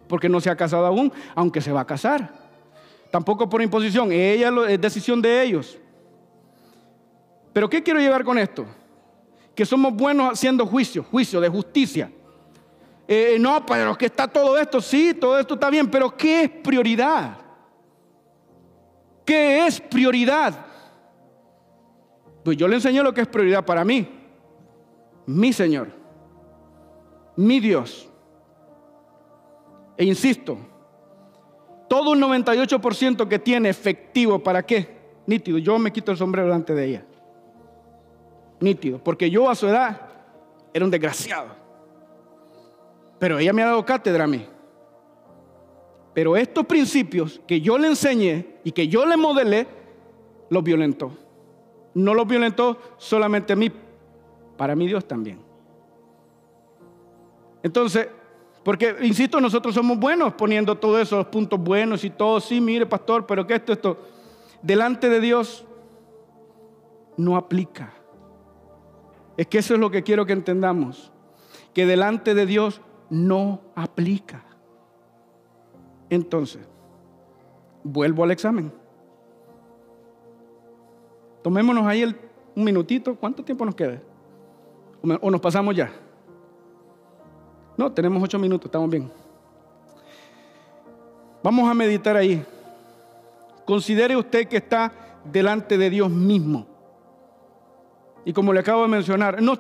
Porque 0.08 0.28
no 0.28 0.40
se 0.40 0.50
ha 0.50 0.56
casado 0.56 0.86
aún, 0.86 1.12
aunque 1.34 1.60
se 1.60 1.72
va 1.72 1.80
a 1.80 1.86
casar. 1.86 2.32
Tampoco 3.10 3.48
por 3.48 3.62
imposición, 3.62 4.12
ella 4.12 4.52
es 4.68 4.80
decisión 4.80 5.20
de 5.22 5.42
ellos. 5.42 5.78
Pero 7.52 7.68
¿qué 7.68 7.82
quiero 7.82 8.00
llegar 8.00 8.24
con 8.24 8.38
esto? 8.38 8.66
Que 9.54 9.64
somos 9.64 9.94
buenos 9.94 10.32
haciendo 10.32 10.66
juicio, 10.66 11.02
juicio 11.02 11.40
de 11.40 11.48
justicia. 11.48 12.10
Eh, 13.08 13.36
no, 13.40 13.64
pero 13.64 13.96
que 13.96 14.06
está 14.06 14.26
todo 14.28 14.58
esto, 14.58 14.80
sí, 14.80 15.14
todo 15.14 15.38
esto 15.38 15.54
está 15.54 15.70
bien, 15.70 15.90
pero 15.90 16.14
¿qué 16.16 16.42
es 16.42 16.50
prioridad? 16.50 17.45
¿Qué 19.26 19.66
es 19.66 19.80
prioridad? 19.80 20.54
Pues 22.44 22.56
yo 22.56 22.68
le 22.68 22.76
enseño 22.76 23.02
lo 23.02 23.12
que 23.12 23.22
es 23.22 23.26
prioridad 23.26 23.64
para 23.64 23.84
mí. 23.84 24.08
Mi 25.26 25.52
Señor, 25.52 25.88
mi 27.34 27.58
Dios. 27.58 28.08
E 29.96 30.04
insisto, 30.04 30.56
todo 31.88 32.12
un 32.12 32.20
98% 32.20 33.26
que 33.26 33.38
tiene 33.40 33.68
efectivo, 33.68 34.38
¿para 34.38 34.64
qué? 34.64 34.96
Nítido, 35.26 35.58
yo 35.58 35.76
me 35.78 35.92
quito 35.92 36.12
el 36.12 36.18
sombrero 36.18 36.46
delante 36.46 36.74
de 36.74 36.84
ella. 36.84 37.04
Nítido, 38.60 39.02
porque 39.02 39.28
yo 39.28 39.50
a 39.50 39.56
su 39.56 39.66
edad 39.66 40.00
era 40.72 40.84
un 40.84 40.90
desgraciado. 40.90 41.48
Pero 43.18 43.38
ella 43.38 43.52
me 43.52 43.62
ha 43.62 43.66
dado 43.66 43.84
cátedra 43.84 44.24
a 44.24 44.28
mí. 44.28 44.46
Pero 46.16 46.34
estos 46.34 46.64
principios 46.64 47.42
que 47.46 47.60
yo 47.60 47.76
le 47.76 47.88
enseñé 47.88 48.56
y 48.64 48.72
que 48.72 48.88
yo 48.88 49.04
le 49.04 49.18
modelé, 49.18 49.66
los 50.48 50.64
violentó. 50.64 51.12
No 51.92 52.14
los 52.14 52.26
violentó 52.26 52.78
solamente 52.96 53.52
a 53.52 53.56
mí, 53.56 53.70
para 54.56 54.74
mí 54.74 54.86
Dios 54.86 55.06
también. 55.06 55.40
Entonces, 57.62 58.08
porque, 58.64 58.96
insisto, 59.02 59.42
nosotros 59.42 59.74
somos 59.74 59.98
buenos 59.98 60.32
poniendo 60.32 60.78
todos 60.78 61.02
esos 61.02 61.26
puntos 61.26 61.60
buenos 61.60 62.02
y 62.02 62.08
todo. 62.08 62.40
Sí, 62.40 62.62
mire, 62.62 62.86
pastor, 62.86 63.26
pero 63.26 63.46
que 63.46 63.56
esto, 63.56 63.74
esto, 63.74 63.98
delante 64.62 65.10
de 65.10 65.20
Dios 65.20 65.66
no 67.18 67.36
aplica. 67.36 67.92
Es 69.36 69.48
que 69.48 69.58
eso 69.58 69.74
es 69.74 69.80
lo 69.80 69.90
que 69.90 70.02
quiero 70.02 70.24
que 70.24 70.32
entendamos. 70.32 71.12
Que 71.74 71.84
delante 71.84 72.32
de 72.32 72.46
Dios 72.46 72.80
no 73.10 73.60
aplica. 73.74 74.45
Entonces, 76.10 76.62
vuelvo 77.82 78.24
al 78.24 78.30
examen. 78.30 78.72
Tomémonos 81.42 81.86
ahí 81.86 82.04
un 82.54 82.64
minutito. 82.64 83.14
¿Cuánto 83.16 83.44
tiempo 83.44 83.64
nos 83.64 83.74
queda? 83.74 84.00
¿O 85.20 85.30
nos 85.30 85.40
pasamos 85.40 85.74
ya? 85.74 85.92
No, 87.76 87.92
tenemos 87.92 88.22
ocho 88.22 88.38
minutos, 88.38 88.66
estamos 88.66 88.90
bien. 88.90 89.10
Vamos 91.42 91.70
a 91.70 91.74
meditar 91.74 92.16
ahí. 92.16 92.44
Considere 93.64 94.16
usted 94.16 94.48
que 94.48 94.56
está 94.56 94.92
delante 95.24 95.76
de 95.76 95.90
Dios 95.90 96.10
mismo. 96.10 96.66
Y 98.26 98.32
como 98.32 98.52
le 98.52 98.58
acabo 98.58 98.82
de 98.82 98.88
mencionar, 98.88 99.40
no, 99.40 99.56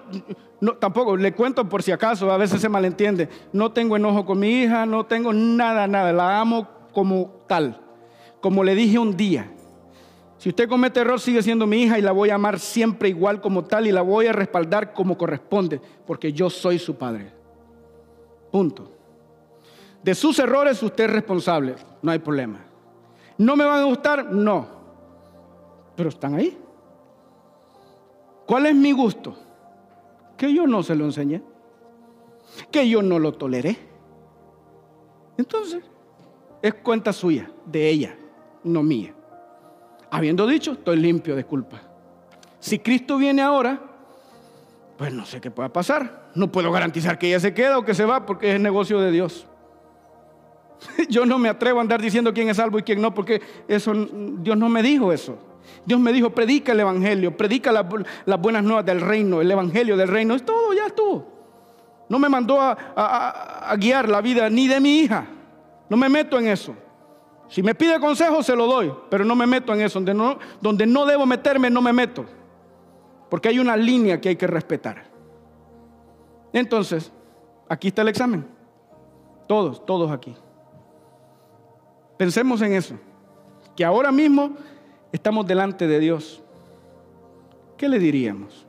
no, 0.60 0.72
tampoco, 0.72 1.16
le 1.16 1.32
cuento 1.32 1.68
por 1.68 1.84
si 1.84 1.92
acaso, 1.92 2.32
a 2.32 2.36
veces 2.36 2.60
se 2.60 2.68
malentiende. 2.68 3.28
No 3.52 3.70
tengo 3.70 3.94
enojo 3.94 4.26
con 4.26 4.40
mi 4.40 4.50
hija, 4.62 4.84
no 4.84 5.06
tengo 5.06 5.32
nada, 5.32 5.86
nada. 5.86 6.12
La 6.12 6.40
amo 6.40 6.66
como 6.92 7.44
tal. 7.46 7.80
Como 8.40 8.64
le 8.64 8.74
dije 8.74 8.98
un 8.98 9.16
día, 9.16 9.52
si 10.36 10.48
usted 10.48 10.68
comete 10.68 10.98
error, 10.98 11.20
sigue 11.20 11.44
siendo 11.44 11.64
mi 11.68 11.84
hija 11.84 11.96
y 11.96 12.02
la 12.02 12.10
voy 12.10 12.30
a 12.30 12.34
amar 12.34 12.58
siempre 12.58 13.08
igual 13.08 13.40
como 13.40 13.62
tal 13.62 13.86
y 13.86 13.92
la 13.92 14.02
voy 14.02 14.26
a 14.26 14.32
respaldar 14.32 14.92
como 14.92 15.16
corresponde, 15.16 15.80
porque 16.04 16.32
yo 16.32 16.50
soy 16.50 16.80
su 16.80 16.96
padre. 16.96 17.32
Punto. 18.50 18.90
De 20.02 20.12
sus 20.12 20.40
errores 20.40 20.82
usted 20.82 21.04
es 21.04 21.10
responsable, 21.10 21.76
no 22.02 22.10
hay 22.10 22.18
problema. 22.18 22.64
¿No 23.38 23.54
me 23.54 23.64
van 23.64 23.78
a 23.78 23.84
gustar? 23.84 24.32
No. 24.32 24.66
Pero 25.94 26.08
están 26.08 26.34
ahí. 26.34 26.58
¿Cuál 28.46 28.66
es 28.66 28.74
mi 28.74 28.92
gusto? 28.92 29.36
Que 30.36 30.52
yo 30.52 30.66
no 30.66 30.82
se 30.82 30.94
lo 30.94 31.04
enseñé. 31.04 31.42
Que 32.70 32.88
yo 32.88 33.02
no 33.02 33.18
lo 33.18 33.32
toleré. 33.32 33.76
Entonces, 35.36 35.82
es 36.62 36.74
cuenta 36.74 37.12
suya, 37.12 37.50
de 37.66 37.88
ella, 37.88 38.16
no 38.64 38.82
mía. 38.82 39.14
Habiendo 40.10 40.46
dicho, 40.46 40.72
estoy 40.72 40.96
limpio 40.96 41.36
de 41.36 41.44
culpa. 41.44 41.82
Si 42.58 42.78
Cristo 42.78 43.18
viene 43.18 43.42
ahora, 43.42 43.80
pues 44.96 45.12
no 45.12 45.26
sé 45.26 45.40
qué 45.40 45.50
pueda 45.50 45.72
pasar. 45.72 46.30
No 46.34 46.50
puedo 46.50 46.72
garantizar 46.72 47.18
que 47.18 47.28
ella 47.28 47.40
se 47.40 47.52
queda 47.52 47.78
o 47.78 47.84
que 47.84 47.94
se 47.94 48.04
va 48.04 48.24
porque 48.24 48.54
es 48.54 48.60
negocio 48.60 49.00
de 49.00 49.10
Dios. 49.10 49.46
Yo 51.08 51.26
no 51.26 51.38
me 51.38 51.48
atrevo 51.48 51.78
a 51.78 51.82
andar 51.82 52.00
diciendo 52.00 52.32
quién 52.32 52.48
es 52.48 52.56
salvo 52.56 52.78
y 52.78 52.82
quién 52.82 53.00
no, 53.00 53.12
porque 53.12 53.42
eso 53.68 53.92
Dios 54.38 54.56
no 54.56 54.68
me 54.68 54.82
dijo 54.82 55.12
eso. 55.12 55.38
Dios 55.84 56.00
me 56.00 56.12
dijo, 56.12 56.30
predica 56.30 56.72
el 56.72 56.80
Evangelio, 56.80 57.36
predica 57.36 57.72
las 57.72 58.40
buenas 58.40 58.64
nuevas 58.64 58.84
del 58.84 59.00
reino, 59.00 59.40
el 59.40 59.50
Evangelio 59.50 59.96
del 59.96 60.08
reino, 60.08 60.34
es 60.34 60.44
todo, 60.44 60.72
ya 60.72 60.86
estuvo. 60.86 61.36
No 62.08 62.18
me 62.18 62.28
mandó 62.28 62.58
a, 62.60 63.74
guiar 63.78 64.08
la 64.08 64.20
vida 64.20 64.48
ni 64.48 64.68
de 64.68 64.80
mi 64.80 65.00
hija. 65.00 65.26
No 65.88 65.96
me 65.96 66.08
meto 66.08 66.38
en 66.38 66.48
eso. 66.48 66.74
Si 67.48 67.62
me 67.62 67.74
pide 67.74 67.98
consejo, 68.00 68.42
se 68.42 68.56
lo 68.56 68.66
doy, 68.66 68.92
pero 69.10 69.24
no 69.24 69.34
me 69.34 69.46
meto 69.46 69.72
en 69.74 69.80
eso. 69.80 70.00
Donde 70.60 70.86
no 70.86 71.06
debo 71.06 71.26
meterme, 71.26 71.70
no 71.70 71.80
me 71.80 71.92
meto. 71.92 72.24
Porque 73.28 73.48
hay 73.48 73.58
una 73.58 73.76
línea 73.76 74.20
que 74.20 74.30
hay 74.30 74.36
que 74.36 74.46
respetar. 74.46 75.04
Entonces, 76.52 77.12
aquí 77.68 77.88
está 77.88 78.02
el 78.02 78.08
examen. 78.08 78.46
Todos, 79.48 79.84
todos 79.84 80.10
aquí. 80.10 80.34
Pensemos 82.16 82.62
en 82.62 82.72
eso. 82.72 82.94
Que 83.76 83.84
ahora 83.84 84.10
mismo 84.10 84.56
estamos 85.12 85.46
delante 85.46 85.86
de 85.86 85.98
Dios. 85.98 86.42
¿Qué 87.76 87.88
le 87.88 87.98
diríamos? 87.98 88.66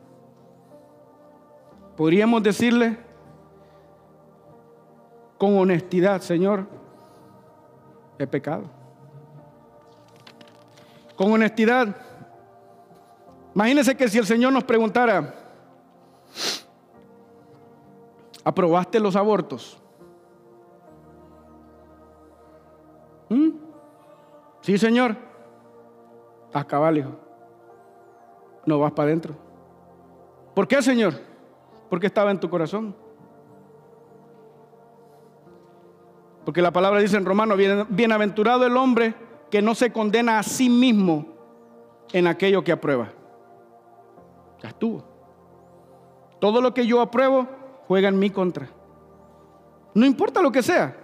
Podríamos 1.96 2.44
decirle 2.44 2.98
con 5.38 5.58
honestidad, 5.58 6.22
Señor, 6.22 6.68
he 8.20 8.28
pecado. 8.28 8.66
Con 11.16 11.32
honestidad, 11.32 11.96
Imagínense 13.56 13.98
que 13.98 14.08
si 14.08 14.20
el 14.20 14.26
Señor 14.28 14.54
nos 14.54 14.64
preguntara, 14.66 15.34
¿Aprobaste 18.48 18.98
los 19.02 19.18
abortos? 19.18 19.78
¿Mm? 23.28 23.50
Sí, 24.62 24.78
Señor. 24.78 25.18
Acabale, 26.58 27.02
hijo. 27.02 27.12
No 28.66 28.80
vas 28.80 28.92
para 28.92 29.08
adentro. 29.08 29.36
¿Por 30.56 30.68
qué, 30.68 30.82
Señor? 30.82 31.14
Porque 31.90 32.08
estaba 32.08 32.32
en 32.32 32.40
tu 32.40 32.50
corazón. 32.50 32.96
Porque 36.44 36.62
la 36.62 36.72
palabra 36.72 37.00
dice 37.00 37.18
en 37.18 37.26
Romano, 37.26 37.56
bienaventurado 37.90 38.66
el 38.66 38.76
hombre 38.76 39.14
que 39.52 39.62
no 39.62 39.76
se 39.76 39.92
condena 39.92 40.40
a 40.40 40.44
sí 40.44 40.70
mismo 40.70 41.28
en 42.12 42.26
aquello 42.26 42.64
que 42.64 42.72
aprueba. 42.72 43.10
Ya 44.64 44.70
estuvo. 44.70 45.04
Todo 46.40 46.62
lo 46.62 46.74
que 46.74 46.88
yo 46.88 47.02
apruebo 47.02 47.48
juega 47.88 48.10
en 48.10 48.18
mi 48.18 48.32
contra. 48.32 48.68
No 49.94 50.06
importa 50.06 50.42
lo 50.42 50.52
que 50.52 50.64
sea. 50.64 50.96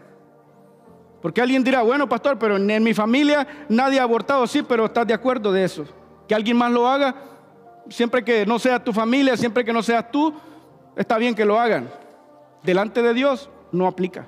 Porque 1.23 1.39
alguien 1.39 1.63
dirá, 1.63 1.81
bueno, 1.83 2.09
pastor, 2.09 2.37
pero 2.37 2.57
en 2.57 2.83
mi 2.83 2.93
familia 2.93 3.47
nadie 3.69 3.97
ha 3.97 4.03
abortado, 4.03 4.45
sí, 4.45 4.61
pero 4.61 4.83
estás 4.83 5.07
de 5.07 5.13
acuerdo 5.13 5.53
de 5.53 5.63
eso. 5.63 5.85
Que 6.27 6.35
alguien 6.35 6.57
más 6.57 6.69
lo 6.69 6.85
haga, 6.85 7.15
siempre 7.87 8.25
que 8.25 8.45
no 8.45 8.59
sea 8.59 8.83
tu 8.83 8.91
familia, 8.91 9.37
siempre 9.37 9.63
que 9.63 9.71
no 9.71 9.81
seas 9.81 10.11
tú, 10.11 10.33
está 10.97 11.17
bien 11.17 11.33
que 11.33 11.45
lo 11.45 11.57
hagan. 11.57 11.89
Delante 12.61 13.01
de 13.01 13.13
Dios 13.13 13.49
no 13.71 13.87
aplica. 13.87 14.27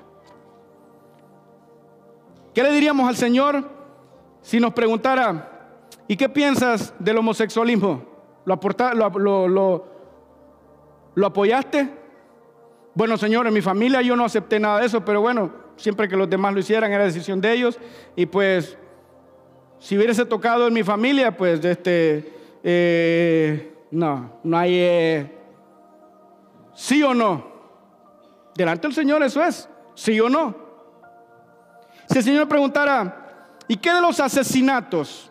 ¿Qué 2.54 2.62
le 2.62 2.72
diríamos 2.72 3.06
al 3.06 3.16
Señor 3.16 3.68
si 4.40 4.58
nos 4.58 4.72
preguntara, 4.72 5.68
¿y 6.08 6.16
qué 6.16 6.30
piensas 6.30 6.94
del 6.98 7.18
homosexualismo? 7.18 8.04
¿Lo, 8.46 8.58
lo, 9.18 9.86
lo 11.14 11.26
apoyaste? 11.26 11.92
Bueno, 12.94 13.18
Señor, 13.18 13.46
en 13.46 13.52
mi 13.52 13.60
familia 13.60 14.00
yo 14.00 14.16
no 14.16 14.24
acepté 14.24 14.58
nada 14.58 14.80
de 14.80 14.86
eso, 14.86 15.04
pero 15.04 15.20
bueno, 15.20 15.65
siempre 15.76 16.08
que 16.08 16.16
los 16.16 16.28
demás 16.28 16.54
lo 16.54 16.60
hicieran 16.60 16.92
era 16.92 17.04
decisión 17.04 17.40
de 17.40 17.52
ellos. 17.52 17.78
Y 18.14 18.26
pues, 18.26 18.76
si 19.78 19.96
hubiese 19.96 20.24
tocado 20.24 20.66
en 20.66 20.74
mi 20.74 20.82
familia, 20.82 21.36
pues, 21.36 21.64
este, 21.64 22.32
eh, 22.62 23.74
no, 23.90 24.40
no 24.42 24.58
hay 24.58 24.74
eh, 24.74 25.38
sí 26.74 27.02
o 27.02 27.14
no. 27.14 27.54
Delante 28.54 28.86
del 28.86 28.94
Señor 28.94 29.22
eso 29.22 29.42
es, 29.42 29.68
sí 29.94 30.18
o 30.20 30.28
no. 30.28 30.54
Si 32.08 32.18
el 32.18 32.24
Señor 32.24 32.48
preguntara, 32.48 33.48
¿y 33.68 33.76
qué 33.76 33.92
de 33.92 34.00
los 34.00 34.20
asesinatos? 34.20 35.30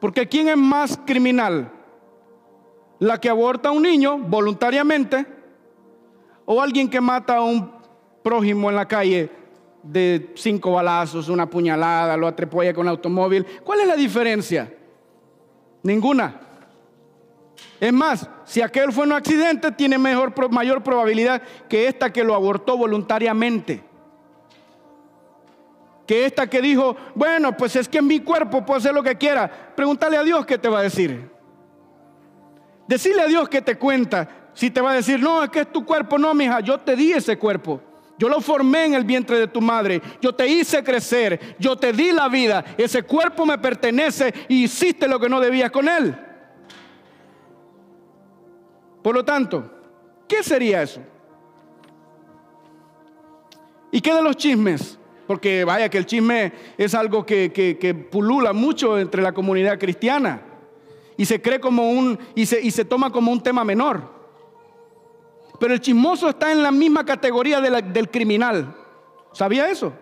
Porque 0.00 0.26
¿quién 0.26 0.48
es 0.48 0.56
más 0.56 0.98
criminal? 1.06 1.70
¿La 2.98 3.18
que 3.18 3.28
aborta 3.28 3.68
a 3.68 3.72
un 3.72 3.82
niño 3.82 4.18
voluntariamente 4.18 5.26
o 6.44 6.60
alguien 6.60 6.88
que 6.88 7.00
mata 7.00 7.36
a 7.36 7.42
un 7.42 7.70
prójimo 8.22 8.68
en 8.70 8.76
la 8.76 8.86
calle 8.88 9.30
de 9.82 10.32
cinco 10.36 10.72
balazos, 10.72 11.28
una 11.28 11.48
puñalada, 11.48 12.16
lo 12.16 12.26
atrepolla 12.26 12.74
con 12.74 12.88
automóvil? 12.88 13.46
¿Cuál 13.64 13.80
es 13.80 13.88
la 13.88 13.96
diferencia? 13.96 14.72
Ninguna. 15.82 16.40
Es 17.80 17.92
más, 17.92 18.28
si 18.44 18.60
aquel 18.60 18.92
fue 18.92 19.04
un 19.04 19.12
accidente, 19.12 19.72
tiene 19.72 19.98
mejor, 19.98 20.50
mayor 20.50 20.82
probabilidad 20.82 21.42
que 21.68 21.88
esta 21.88 22.12
que 22.12 22.24
lo 22.24 22.34
abortó 22.34 22.76
voluntariamente 22.76 23.90
que 26.10 26.26
esta 26.26 26.48
que 26.48 26.60
dijo, 26.60 26.96
bueno, 27.14 27.56
pues 27.56 27.76
es 27.76 27.88
que 27.88 27.98
en 27.98 28.08
mi 28.08 28.18
cuerpo 28.18 28.66
puedo 28.66 28.78
hacer 28.78 28.92
lo 28.92 29.00
que 29.00 29.14
quiera. 29.14 29.48
Pregúntale 29.76 30.16
a 30.16 30.24
Dios 30.24 30.44
qué 30.44 30.58
te 30.58 30.68
va 30.68 30.80
a 30.80 30.82
decir. 30.82 31.30
Decirle 32.88 33.22
a 33.22 33.26
Dios 33.26 33.48
que 33.48 33.62
te 33.62 33.78
cuenta. 33.78 34.28
Si 34.52 34.72
te 34.72 34.80
va 34.80 34.90
a 34.90 34.94
decir, 34.94 35.20
no, 35.20 35.44
es 35.44 35.50
que 35.50 35.60
es 35.60 35.70
tu 35.70 35.86
cuerpo, 35.86 36.18
no, 36.18 36.34
mija, 36.34 36.58
yo 36.58 36.78
te 36.78 36.96
di 36.96 37.12
ese 37.12 37.38
cuerpo. 37.38 37.80
Yo 38.20 38.28
lo 38.28 38.42
formé 38.42 38.84
en 38.84 38.92
el 38.92 39.04
vientre 39.04 39.38
de 39.38 39.48
tu 39.48 39.62
madre. 39.62 40.02
Yo 40.20 40.34
te 40.34 40.46
hice 40.46 40.84
crecer. 40.84 41.56
Yo 41.58 41.74
te 41.74 41.90
di 41.90 42.12
la 42.12 42.28
vida. 42.28 42.62
Ese 42.76 43.02
cuerpo 43.02 43.46
me 43.46 43.56
pertenece 43.56 44.34
y 44.46 44.64
hiciste 44.64 45.08
lo 45.08 45.18
que 45.18 45.30
no 45.30 45.40
debías 45.40 45.70
con 45.70 45.88
él. 45.88 46.14
Por 49.02 49.14
lo 49.14 49.24
tanto, 49.24 49.72
¿qué 50.28 50.42
sería 50.42 50.82
eso? 50.82 51.00
¿Y 53.90 54.02
qué 54.02 54.12
de 54.12 54.20
los 54.20 54.36
chismes? 54.36 54.98
Porque 55.26 55.64
vaya 55.64 55.88
que 55.88 55.96
el 55.96 56.04
chisme 56.04 56.52
es 56.76 56.94
algo 56.94 57.24
que, 57.24 58.08
pulula 58.12 58.52
mucho 58.52 58.98
entre 58.98 59.22
la 59.22 59.32
comunidad 59.32 59.78
cristiana. 59.78 60.42
Y 61.16 61.24
se 61.24 61.40
cree 61.40 61.58
como 61.58 61.90
un, 61.90 62.18
y 62.34 62.44
se, 62.44 62.60
y 62.60 62.70
se 62.70 62.84
toma 62.84 63.10
como 63.10 63.32
un 63.32 63.42
tema 63.42 63.64
menor. 63.64 64.19
Pero 65.60 65.74
el 65.74 65.80
chismoso 65.80 66.30
está 66.30 66.50
en 66.50 66.62
la 66.62 66.72
misma 66.72 67.04
categoría 67.04 67.60
del 67.60 68.10
criminal. 68.10 68.74
¿Sabía 69.30 69.68
eso? 69.68 69.92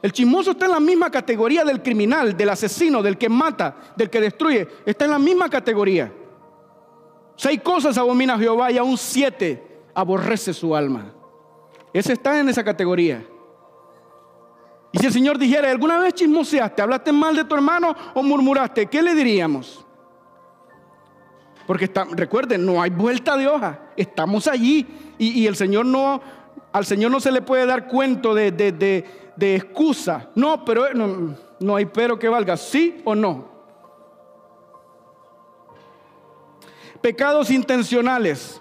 El 0.00 0.12
chismoso 0.12 0.52
está 0.52 0.66
en 0.66 0.70
la 0.70 0.80
misma 0.80 1.10
categoría 1.10 1.64
del 1.64 1.82
criminal, 1.82 2.36
del 2.36 2.48
asesino, 2.48 3.02
del 3.02 3.18
que 3.18 3.28
mata, 3.28 3.76
del 3.96 4.08
que 4.08 4.20
destruye. 4.20 4.68
Está 4.86 5.04
en 5.04 5.10
la 5.10 5.18
misma 5.18 5.50
categoría. 5.50 6.12
Seis 7.34 7.60
cosas 7.60 7.98
abomina 7.98 8.38
Jehová 8.38 8.70
y 8.70 8.78
aún 8.78 8.96
siete 8.96 9.82
aborrece 9.92 10.54
su 10.54 10.76
alma. 10.76 11.12
Ese 11.92 12.12
está 12.12 12.38
en 12.38 12.48
esa 12.48 12.62
categoría. 12.62 13.26
Y 14.92 14.98
si 14.98 15.06
el 15.06 15.12
Señor 15.12 15.38
dijera, 15.38 15.68
¿alguna 15.70 15.98
vez 15.98 16.14
chismoseaste, 16.14 16.82
hablaste 16.82 17.10
mal 17.10 17.34
de 17.34 17.44
tu 17.44 17.56
hermano 17.56 17.96
o 18.14 18.22
murmuraste? 18.22 18.86
¿Qué 18.86 19.02
le 19.02 19.12
diríamos? 19.16 19.84
Porque 21.70 21.88
recuerden, 22.16 22.66
no 22.66 22.82
hay 22.82 22.90
vuelta 22.90 23.36
de 23.36 23.46
hoja, 23.46 23.78
estamos 23.96 24.48
allí 24.48 24.84
y, 25.18 25.46
el 25.46 25.54
Señor 25.54 25.86
no, 25.86 26.20
al 26.72 26.84
Señor 26.84 27.12
no 27.12 27.20
se 27.20 27.30
le 27.30 27.42
puede 27.42 27.64
dar 27.64 27.86
cuento 27.86 28.34
de, 28.34 28.50
de, 28.50 29.54
excusa. 29.54 30.30
No, 30.34 30.64
pero 30.64 30.92
no, 30.94 31.36
no 31.60 31.76
hay 31.76 31.86
pero 31.86 32.18
que 32.18 32.28
valga, 32.28 32.56
sí 32.56 33.00
o 33.04 33.14
no. 33.14 33.44
Pecados 37.00 37.52
intencionales. 37.52 38.60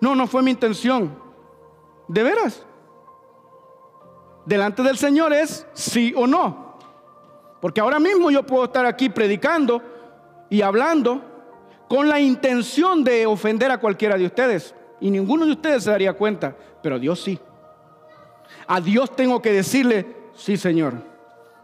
No, 0.00 0.14
no 0.14 0.28
fue 0.28 0.40
mi 0.44 0.52
intención. 0.52 1.18
¿De 2.06 2.22
veras? 2.22 2.64
delante 4.44 4.84
del 4.84 4.98
Señor 4.98 5.32
es 5.32 5.66
sí 5.72 6.14
o 6.16 6.28
no. 6.28 6.76
Porque 7.60 7.80
ahora 7.80 7.98
mismo 7.98 8.30
yo 8.30 8.46
puedo 8.46 8.66
estar 8.66 8.86
aquí 8.86 9.08
predicando 9.08 9.82
y 10.48 10.62
hablando 10.62 11.32
con 11.88 12.08
la 12.08 12.20
intención 12.20 13.04
de 13.04 13.26
ofender 13.26 13.70
a 13.70 13.78
cualquiera 13.78 14.16
de 14.16 14.26
ustedes. 14.26 14.74
Y 15.00 15.10
ninguno 15.10 15.44
de 15.44 15.52
ustedes 15.52 15.84
se 15.84 15.90
daría 15.90 16.14
cuenta, 16.14 16.56
pero 16.82 16.98
Dios 16.98 17.20
sí. 17.20 17.38
A 18.66 18.80
Dios 18.80 19.14
tengo 19.14 19.42
que 19.42 19.52
decirle, 19.52 20.06
sí 20.34 20.56
Señor, 20.56 20.94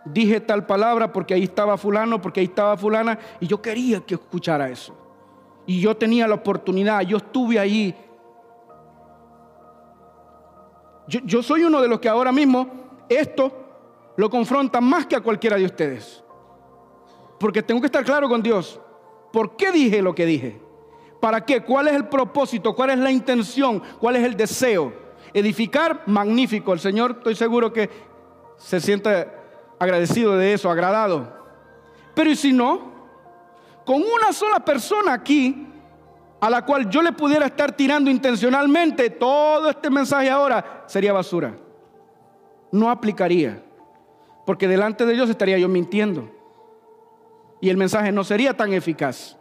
dije 0.05 0.41
tal 0.41 0.67
palabra 0.67 1.13
porque 1.13 1.35
ahí 1.35 1.45
estaba 1.45 1.77
fulano, 1.79 2.21
porque 2.21 2.41
ahí 2.41 2.47
estaba 2.47 2.77
fulana, 2.77 3.19
y 3.41 3.47
yo 3.47 3.63
quería 3.63 4.01
que 4.01 4.15
escuchara 4.15 4.69
eso. 4.69 4.95
Y 5.67 5.81
yo 5.81 5.97
tenía 5.97 6.27
la 6.27 6.35
oportunidad, 6.35 7.01
yo 7.03 7.19
estuve 7.19 7.59
ahí 7.59 7.97
yo, 11.07 11.43
soy 11.43 11.65
uno 11.65 11.81
de 11.81 11.89
los 11.89 12.01
que 12.01 12.09
ahora 12.09 12.33
mismo 12.33 12.69
esto 13.09 13.53
lo 14.17 14.31
confronta 14.31 14.81
más 14.81 15.07
que 15.07 15.17
a 15.17 15.21
cualquiera 15.21 15.57
de 15.57 15.65
ustedes. 15.65 16.23
Porque 17.39 17.63
tengo 17.63 17.81
que 17.81 17.87
estar 17.87 18.05
claro 18.05 18.29
con 18.29 18.43
Dios. 18.43 18.81
¿Por 19.33 19.57
qué 19.57 19.73
dije 19.73 20.03
lo 20.03 20.15
que 20.15 20.27
dije? 20.27 20.61
¿Para 21.21 21.45
qué? 21.45 21.63
¿Cuál 21.63 21.89
es 21.89 21.95
el 21.95 22.09
propósito? 22.09 22.75
¿Cuál 22.75 22.91
es 22.91 22.99
la 22.99 23.11
intención? 23.11 23.83
¿Cuál 24.01 24.17
es 24.17 24.25
el 24.25 24.37
deseo? 24.37 24.93
Edificar, 25.33 26.03
magnífico. 26.07 26.73
El 26.73 26.81
Señor, 26.81 27.17
estoy 27.19 27.35
seguro 27.35 27.73
que 27.73 27.89
se 28.57 28.81
siente 28.81 29.29
agradecido 29.79 30.37
de 30.37 30.53
eso, 30.53 30.71
agradado. 30.71 31.33
Pero 32.15 32.31
¿y 32.31 32.37
si 32.37 32.53
no? 32.53 32.93
Con 33.85 34.03
una 34.03 34.33
sola 34.33 34.61
persona 34.61 35.13
aquí 35.13 35.67
a 36.41 36.51
la 36.51 36.65
cual 36.65 36.91
yo 36.91 37.03
le 37.03 37.13
pudiera 37.13 37.47
estar 37.47 37.71
tirando 37.71 38.11
intencionalmente 38.11 39.11
todo 39.11 39.71
este 39.71 39.91
mensaje 39.91 40.29
ahora, 40.29 40.83
sería 40.87 41.13
basura. 41.13 41.55
No 42.73 42.91
aplicaría. 42.91 43.63
Porque 44.45 44.67
delante 44.67 45.07
de 45.07 45.15
Dios 45.15 45.31
estaría 45.31 45.57
yo 45.59 45.69
mintiendo. 45.69 46.29
Y 47.63 47.71
el 47.71 47.77
mensaje 47.77 48.11
no 48.11 48.25
sería 48.25 48.57
tan 48.57 48.73
eficaz. 48.73 49.37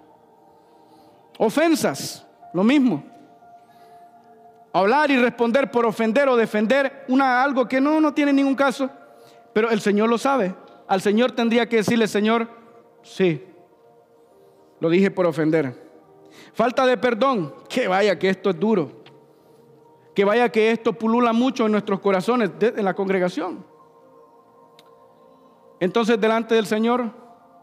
Ofensas, 1.39 2.23
lo 2.53 2.64
mismo. 2.64 3.03
Hablar 4.72 5.10
y 5.10 5.18
responder 5.18 5.72
por 5.72 5.88
ofender 5.88 6.30
o 6.30 6.38
defender 6.38 7.03
algo 7.19 7.68
que 7.68 7.81
no, 7.81 7.99
no 7.99 8.14
tiene 8.14 8.31
ningún 8.31 8.53
caso. 8.53 8.91
Pero 9.53 9.72
el 9.72 9.81
Señor 9.81 10.07
lo 10.07 10.19
sabe. 10.19 10.53
Al 10.88 11.02
Señor 11.02 11.31
tendría 11.31 11.68
que 11.68 11.77
decirle, 11.77 12.07
Señor, 12.07 12.48
sí, 13.02 13.43
lo 14.80 14.91
dije 14.91 15.10
por 15.10 15.26
ofender. 15.26 15.73
Falta 16.53 16.85
de 16.85 16.98
perdón, 16.98 17.56
que 17.68 17.88
vaya 17.88 18.19
que 18.19 18.30
esto 18.30 18.52
es 18.52 18.60
duro. 18.60 19.02
Que 20.14 20.26
vaya 20.26 20.52
que 20.52 20.69
esto 20.69 20.93
pulula 20.93 21.34
mucho 21.34 21.65
en 21.65 21.72
nuestros 21.72 21.99
corazones, 22.02 22.52
en 22.61 22.85
la 22.85 22.93
congregación. 22.93 23.65
Entonces, 25.80 26.22
delante 26.22 26.53
del 26.53 26.68
Señor, 26.68 27.20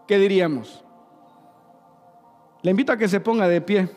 ¿qué 0.09 0.19
diríamos? 0.19 0.83
Le 2.63 2.73
invito 2.73 2.93
a 2.93 2.97
que 2.97 3.07
se 3.07 3.21
ponga 3.21 3.47
de 3.47 3.61
pie. 3.61 3.89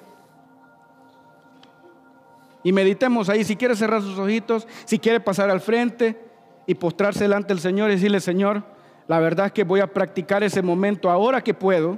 Y 2.64 2.72
meditemos 2.74 3.30
ahí, 3.30 3.44
si 3.44 3.56
quiere 3.56 3.76
cerrar 3.76 4.04
sus 4.04 4.20
ojitos, 4.20 4.68
si 4.86 5.00
quiere 5.00 5.20
pasar 5.20 5.50
al 5.50 5.62
frente 5.62 6.22
y 6.68 6.76
postrarse 6.76 7.24
delante 7.24 7.48
del 7.48 7.60
Señor 7.60 7.90
y 7.90 7.96
decirle, 7.96 8.20
Señor, 8.20 8.64
la 9.08 9.20
verdad 9.20 9.48
es 9.48 9.52
que 9.54 9.64
voy 9.64 9.80
a 9.80 9.92
practicar 9.92 10.44
ese 10.44 10.62
momento 10.62 11.10
ahora 11.10 11.42
que 11.42 11.56
puedo, 11.56 11.98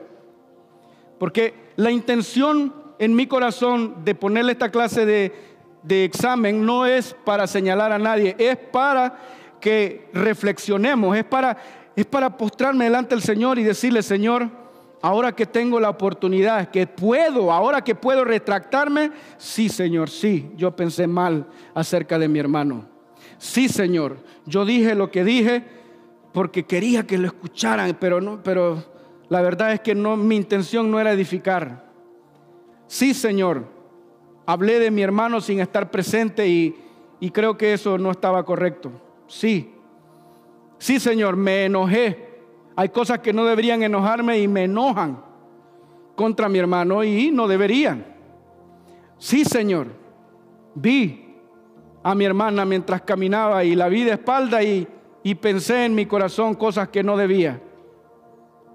porque 1.19 1.53
la 1.75 1.91
intención 1.91 2.73
en 2.99 3.15
mi 3.15 3.27
corazón 3.27 4.05
de 4.05 4.15
ponerle 4.15 4.53
esta 4.53 4.69
clase 4.69 5.05
de, 5.05 5.33
de 5.81 6.05
examen 6.05 6.65
no 6.65 6.85
es 6.85 7.13
para 7.25 7.45
señalar 7.47 7.91
a 7.91 7.99
nadie, 7.99 8.35
es 8.37 8.55
para 8.57 9.17
que 9.59 10.09
reflexionemos, 10.13 11.17
es 11.17 11.25
para, 11.25 11.57
es 11.95 12.05
para 12.05 12.37
postrarme 12.37 12.85
delante 12.85 13.15
del 13.15 13.23
Señor 13.23 13.59
y 13.59 13.63
decirle, 13.63 14.01
Señor, 14.01 14.49
ahora 15.01 15.33
que 15.33 15.45
tengo 15.45 15.79
la 15.79 15.89
oportunidad, 15.89 16.69
que 16.71 16.87
puedo, 16.87 17.51
ahora 17.51 17.83
que 17.83 17.93
puedo 17.93 18.23
retractarme, 18.23 19.11
sí, 19.37 19.69
Señor, 19.69 20.09
sí, 20.09 20.51
yo 20.55 20.75
pensé 20.75 21.07
mal 21.07 21.45
acerca 21.75 22.17
de 22.17 22.27
mi 22.27 22.39
hermano. 22.39 22.85
Sí, 23.37 23.67
Señor, 23.67 24.17
yo 24.45 24.65
dije 24.65 24.95
lo 24.95 25.11
que 25.11 25.23
dije 25.23 25.63
porque 26.31 26.63
quería 26.63 27.05
que 27.05 27.17
lo 27.17 27.27
escucharan, 27.27 27.95
pero 27.99 28.21
no, 28.21 28.41
pero 28.41 28.83
la 29.29 29.41
verdad 29.41 29.73
es 29.73 29.81
que 29.81 29.93
no 29.93 30.17
mi 30.17 30.35
intención 30.35 30.89
no 30.89 30.99
era 30.99 31.11
edificar. 31.11 31.91
Sí, 32.87 33.13
Señor, 33.13 33.65
hablé 34.45 34.79
de 34.79 34.89
mi 34.89 35.03
hermano 35.03 35.41
sin 35.41 35.59
estar 35.59 35.91
presente 35.91 36.47
y, 36.47 36.75
y 37.19 37.29
creo 37.29 37.57
que 37.57 37.73
eso 37.73 37.97
no 37.97 38.09
estaba 38.09 38.43
correcto. 38.43 38.91
Sí. 39.27 39.72
Sí, 40.83 40.99
Señor, 40.99 41.37
me 41.37 41.63
enojé 41.63 42.33
hay 42.75 42.89
cosas 42.89 43.19
que 43.19 43.31
no 43.31 43.45
deberían 43.45 43.83
enojarme 43.83 44.39
y 44.39 44.49
me 44.49 44.63
enojan 44.63 45.23
contra 46.15 46.49
mi 46.49 46.59
hermano 46.59 47.03
y 47.05 47.31
no 47.31 47.47
deberían. 47.47 48.05
Sí, 49.17 49.45
Señor, 49.45 49.87
vi 50.75 51.37
a 52.03 52.15
mi 52.15 52.25
hermana 52.25 52.65
mientras 52.65 53.01
caminaba 53.03 53.63
y 53.63 53.75
la 53.75 53.87
vi 53.87 54.03
de 54.03 54.11
espalda 54.11 54.61
y, 54.61 54.87
pensé 55.39 55.85
en 55.85 55.95
mi 55.95 56.05
corazón 56.05 56.55
cosas 56.55 56.89
que 56.89 57.01
no 57.01 57.15
debía. 57.15 57.61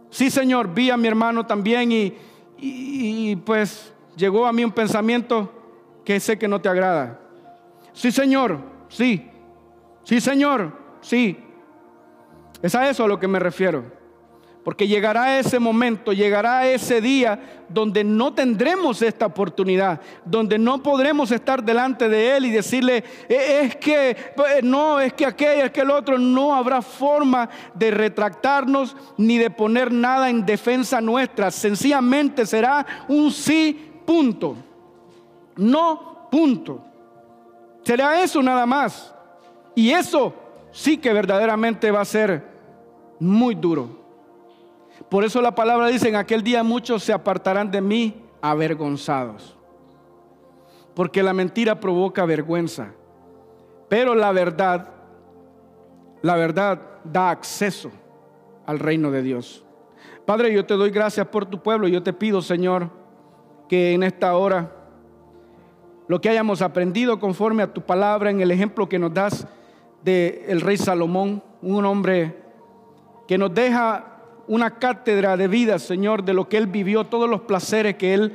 Sí, 0.08 0.30
Señor, 0.30 0.72
vi 0.72 0.88
a 0.88 0.96
mi 0.96 1.08
hermano 1.08 1.44
también 1.44 1.92
y, 1.92 2.14
y 2.56 3.36
pues 3.36 3.92
llegó 4.16 4.46
a 4.46 4.52
mí 4.54 4.64
un 4.64 4.72
pensamiento 4.72 5.52
que 6.06 6.18
sé 6.20 6.38
que 6.38 6.48
no 6.48 6.58
te 6.58 6.70
agrada. 6.70 7.20
Sí, 7.92 8.10
Señor, 8.10 8.60
sí. 8.88 9.28
Sí, 10.04 10.20
Señor, 10.22 10.72
sí. 11.02 11.36
Es 12.62 12.74
a 12.74 12.88
eso 12.88 13.04
a 13.04 13.08
lo 13.08 13.18
que 13.18 13.28
me 13.28 13.38
refiero. 13.38 13.98
Porque 14.68 14.86
llegará 14.86 15.38
ese 15.38 15.58
momento, 15.58 16.12
llegará 16.12 16.68
ese 16.68 17.00
día 17.00 17.64
donde 17.70 18.04
no 18.04 18.34
tendremos 18.34 19.00
esta 19.00 19.24
oportunidad, 19.24 19.98
donde 20.26 20.58
no 20.58 20.82
podremos 20.82 21.30
estar 21.30 21.62
delante 21.62 22.06
de 22.08 22.36
Él 22.36 22.44
y 22.44 22.50
decirle, 22.50 23.02
e, 23.30 23.60
es 23.62 23.76
que 23.76 24.14
pues, 24.36 24.62
no, 24.62 25.00
es 25.00 25.14
que 25.14 25.24
aquello, 25.24 25.64
es 25.64 25.70
que 25.70 25.80
el 25.80 25.90
otro, 25.90 26.18
no 26.18 26.54
habrá 26.54 26.82
forma 26.82 27.48
de 27.72 27.90
retractarnos 27.90 28.94
ni 29.16 29.38
de 29.38 29.48
poner 29.48 29.90
nada 29.90 30.28
en 30.28 30.44
defensa 30.44 31.00
nuestra. 31.00 31.50
Sencillamente 31.50 32.44
será 32.44 32.84
un 33.08 33.30
sí, 33.30 34.02
punto. 34.04 34.54
No, 35.56 36.28
punto. 36.30 36.84
Será 37.84 38.22
eso 38.22 38.42
nada 38.42 38.66
más. 38.66 39.14
Y 39.74 39.92
eso 39.92 40.34
sí 40.72 40.98
que 40.98 41.12
verdaderamente 41.12 41.90
va 41.90 42.02
a 42.02 42.04
ser 42.04 42.47
muy 43.18 43.54
duro. 43.54 43.88
Por 45.08 45.24
eso 45.24 45.40
la 45.40 45.54
palabra 45.54 45.88
dice, 45.88 46.08
en 46.08 46.16
aquel 46.16 46.42
día 46.42 46.62
muchos 46.62 47.02
se 47.02 47.12
apartarán 47.12 47.70
de 47.70 47.80
mí 47.80 48.22
avergonzados. 48.40 49.56
Porque 50.94 51.22
la 51.22 51.32
mentira 51.32 51.78
provoca 51.78 52.24
vergüenza. 52.24 52.92
Pero 53.88 54.14
la 54.14 54.32
verdad, 54.32 54.90
la 56.22 56.36
verdad 56.36 56.80
da 57.04 57.30
acceso 57.30 57.90
al 58.66 58.78
reino 58.78 59.10
de 59.10 59.22
Dios. 59.22 59.64
Padre, 60.26 60.52
yo 60.52 60.66
te 60.66 60.74
doy 60.74 60.90
gracias 60.90 61.26
por 61.28 61.46
tu 61.46 61.62
pueblo. 61.62 61.88
Yo 61.88 62.02
te 62.02 62.12
pido, 62.12 62.42
Señor, 62.42 62.90
que 63.68 63.92
en 63.92 64.02
esta 64.02 64.36
hora 64.36 64.72
lo 66.06 66.20
que 66.20 66.28
hayamos 66.28 66.60
aprendido 66.62 67.20
conforme 67.20 67.62
a 67.62 67.72
tu 67.72 67.82
palabra, 67.82 68.30
en 68.30 68.40
el 68.40 68.50
ejemplo 68.50 68.88
que 68.88 68.98
nos 68.98 69.14
das 69.14 69.46
del 70.02 70.42
el 70.48 70.60
rey 70.60 70.76
Salomón, 70.76 71.42
un 71.62 71.84
hombre 71.84 72.47
que 73.28 73.36
nos 73.36 73.52
deja 73.54 74.06
una 74.46 74.78
cátedra 74.78 75.36
de 75.36 75.48
vida, 75.48 75.78
Señor, 75.78 76.24
de 76.24 76.32
lo 76.32 76.48
que 76.48 76.56
Él 76.56 76.66
vivió, 76.66 77.04
todos 77.04 77.28
los 77.28 77.42
placeres 77.42 77.96
que 77.96 78.14
Él 78.14 78.32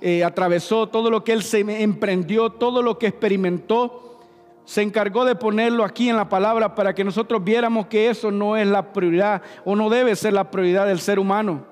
eh, 0.00 0.24
atravesó, 0.24 0.88
todo 0.88 1.10
lo 1.10 1.22
que 1.22 1.32
Él 1.32 1.44
se 1.44 1.60
emprendió, 1.60 2.50
todo 2.50 2.82
lo 2.82 2.98
que 2.98 3.06
experimentó. 3.06 4.18
Se 4.64 4.82
encargó 4.82 5.24
de 5.24 5.36
ponerlo 5.36 5.84
aquí 5.84 6.08
en 6.08 6.16
la 6.16 6.28
palabra 6.28 6.74
para 6.74 6.92
que 6.92 7.04
nosotros 7.04 7.42
viéramos 7.44 7.86
que 7.86 8.10
eso 8.10 8.32
no 8.32 8.56
es 8.56 8.66
la 8.66 8.92
prioridad 8.92 9.42
o 9.64 9.76
no 9.76 9.88
debe 9.88 10.16
ser 10.16 10.32
la 10.32 10.50
prioridad 10.50 10.88
del 10.88 10.98
ser 10.98 11.20
humano. 11.20 11.64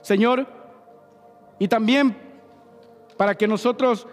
Señor, 0.00 0.48
y 1.60 1.68
también 1.68 2.16
para 3.16 3.36
que 3.36 3.46
nosotros 3.46 4.08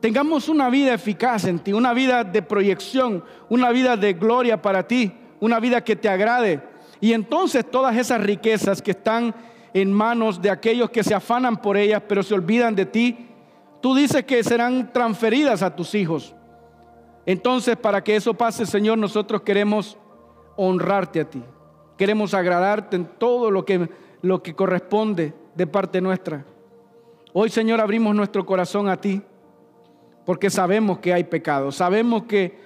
tengamos 0.00 0.50
una 0.50 0.68
vida 0.68 0.92
eficaz 0.92 1.46
en 1.46 1.58
ti, 1.58 1.72
una 1.72 1.94
vida 1.94 2.22
de 2.22 2.42
proyección, 2.42 3.24
una 3.48 3.70
vida 3.70 3.96
de 3.96 4.12
gloria 4.12 4.60
para 4.60 4.86
ti 4.86 5.22
una 5.40 5.60
vida 5.60 5.82
que 5.82 5.96
te 5.96 6.08
agrade. 6.08 6.60
Y 7.00 7.12
entonces 7.12 7.68
todas 7.70 7.96
esas 7.96 8.20
riquezas 8.20 8.80
que 8.80 8.92
están 8.92 9.34
en 9.74 9.92
manos 9.92 10.40
de 10.40 10.50
aquellos 10.50 10.90
que 10.90 11.04
se 11.04 11.14
afanan 11.14 11.58
por 11.58 11.76
ellas, 11.76 12.02
pero 12.08 12.22
se 12.22 12.34
olvidan 12.34 12.74
de 12.74 12.86
ti, 12.86 13.28
tú 13.82 13.94
dices 13.94 14.24
que 14.24 14.42
serán 14.42 14.92
transferidas 14.92 15.62
a 15.62 15.76
tus 15.76 15.94
hijos. 15.94 16.34
Entonces, 17.26 17.76
para 17.76 18.02
que 18.02 18.16
eso 18.16 18.34
pase, 18.34 18.64
Señor, 18.64 18.96
nosotros 18.98 19.42
queremos 19.42 19.98
honrarte 20.56 21.20
a 21.20 21.28
ti. 21.28 21.42
Queremos 21.98 22.34
agradarte 22.34 22.96
en 22.96 23.04
todo 23.04 23.50
lo 23.50 23.64
que, 23.64 23.90
lo 24.22 24.42
que 24.42 24.54
corresponde 24.54 25.34
de 25.54 25.66
parte 25.66 26.00
nuestra. 26.00 26.44
Hoy, 27.32 27.50
Señor, 27.50 27.80
abrimos 27.80 28.14
nuestro 28.14 28.46
corazón 28.46 28.88
a 28.88 28.98
ti, 28.98 29.20
porque 30.24 30.48
sabemos 30.50 31.00
que 31.00 31.12
hay 31.12 31.24
pecado, 31.24 31.70
sabemos 31.70 32.24
que 32.24 32.65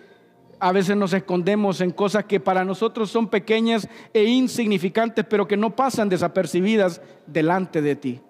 a 0.60 0.72
veces 0.72 0.94
nos 0.96 1.14
escondemos 1.14 1.80
en 1.80 1.90
cosas 1.90 2.26
que 2.26 2.38
para 2.38 2.64
nosotros 2.64 3.10
son 3.10 3.28
pequeñas 3.28 3.88
e 4.12 4.24
insignificantes, 4.24 5.24
pero 5.28 5.48
que 5.48 5.56
no 5.56 5.74
pasan 5.74 6.10
desapercibidas 6.10 7.00
delante 7.26 7.80
de 7.80 7.96
ti. 7.96 8.20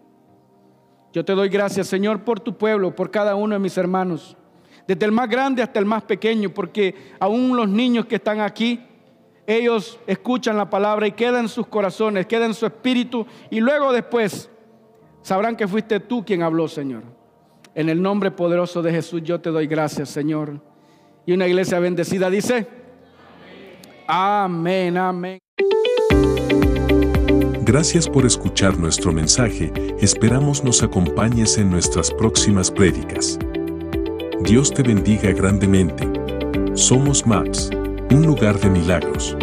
Yo 1.12 1.24
te 1.24 1.34
doy 1.34 1.48
gracias, 1.48 1.88
Señor, 1.88 2.22
por 2.22 2.38
tu 2.38 2.56
pueblo, 2.56 2.94
por 2.94 3.10
cada 3.10 3.34
uno 3.34 3.54
de 3.54 3.58
mis 3.58 3.76
hermanos, 3.76 4.36
desde 4.86 5.04
el 5.04 5.12
más 5.12 5.28
grande 5.28 5.60
hasta 5.60 5.80
el 5.80 5.86
más 5.86 6.04
pequeño, 6.04 6.50
porque 6.50 6.94
aún 7.18 7.56
los 7.56 7.68
niños 7.68 8.06
que 8.06 8.16
están 8.16 8.40
aquí, 8.40 8.80
ellos 9.44 9.98
escuchan 10.06 10.56
la 10.56 10.70
palabra 10.70 11.08
y 11.08 11.12
queda 11.12 11.40
en 11.40 11.48
sus 11.48 11.66
corazones, 11.66 12.26
queda 12.26 12.46
en 12.46 12.54
su 12.54 12.64
espíritu, 12.64 13.26
y 13.50 13.58
luego 13.58 13.92
después 13.92 14.48
sabrán 15.22 15.56
que 15.56 15.66
fuiste 15.66 15.98
tú 15.98 16.24
quien 16.24 16.44
habló, 16.44 16.68
Señor. 16.68 17.02
En 17.74 17.88
el 17.88 18.00
nombre 18.00 18.30
poderoso 18.30 18.82
de 18.82 18.92
Jesús 18.92 19.22
yo 19.24 19.40
te 19.40 19.50
doy 19.50 19.66
gracias, 19.66 20.08
Señor. 20.10 20.69
Y 21.26 21.32
una 21.32 21.46
iglesia 21.46 21.78
bendecida 21.78 22.30
dice, 22.30 22.66
amén, 24.06 24.96
amén. 24.96 25.38
Gracias 27.62 28.08
por 28.08 28.26
escuchar 28.26 28.76
nuestro 28.78 29.12
mensaje, 29.12 29.72
esperamos 30.00 30.64
nos 30.64 30.82
acompañes 30.82 31.56
en 31.56 31.70
nuestras 31.70 32.10
próximas 32.10 32.70
prédicas. 32.70 33.38
Dios 34.42 34.72
te 34.72 34.82
bendiga 34.82 35.30
grandemente. 35.30 36.10
Somos 36.74 37.24
Max, 37.26 37.70
un 38.10 38.26
lugar 38.26 38.58
de 38.58 38.70
milagros. 38.70 39.36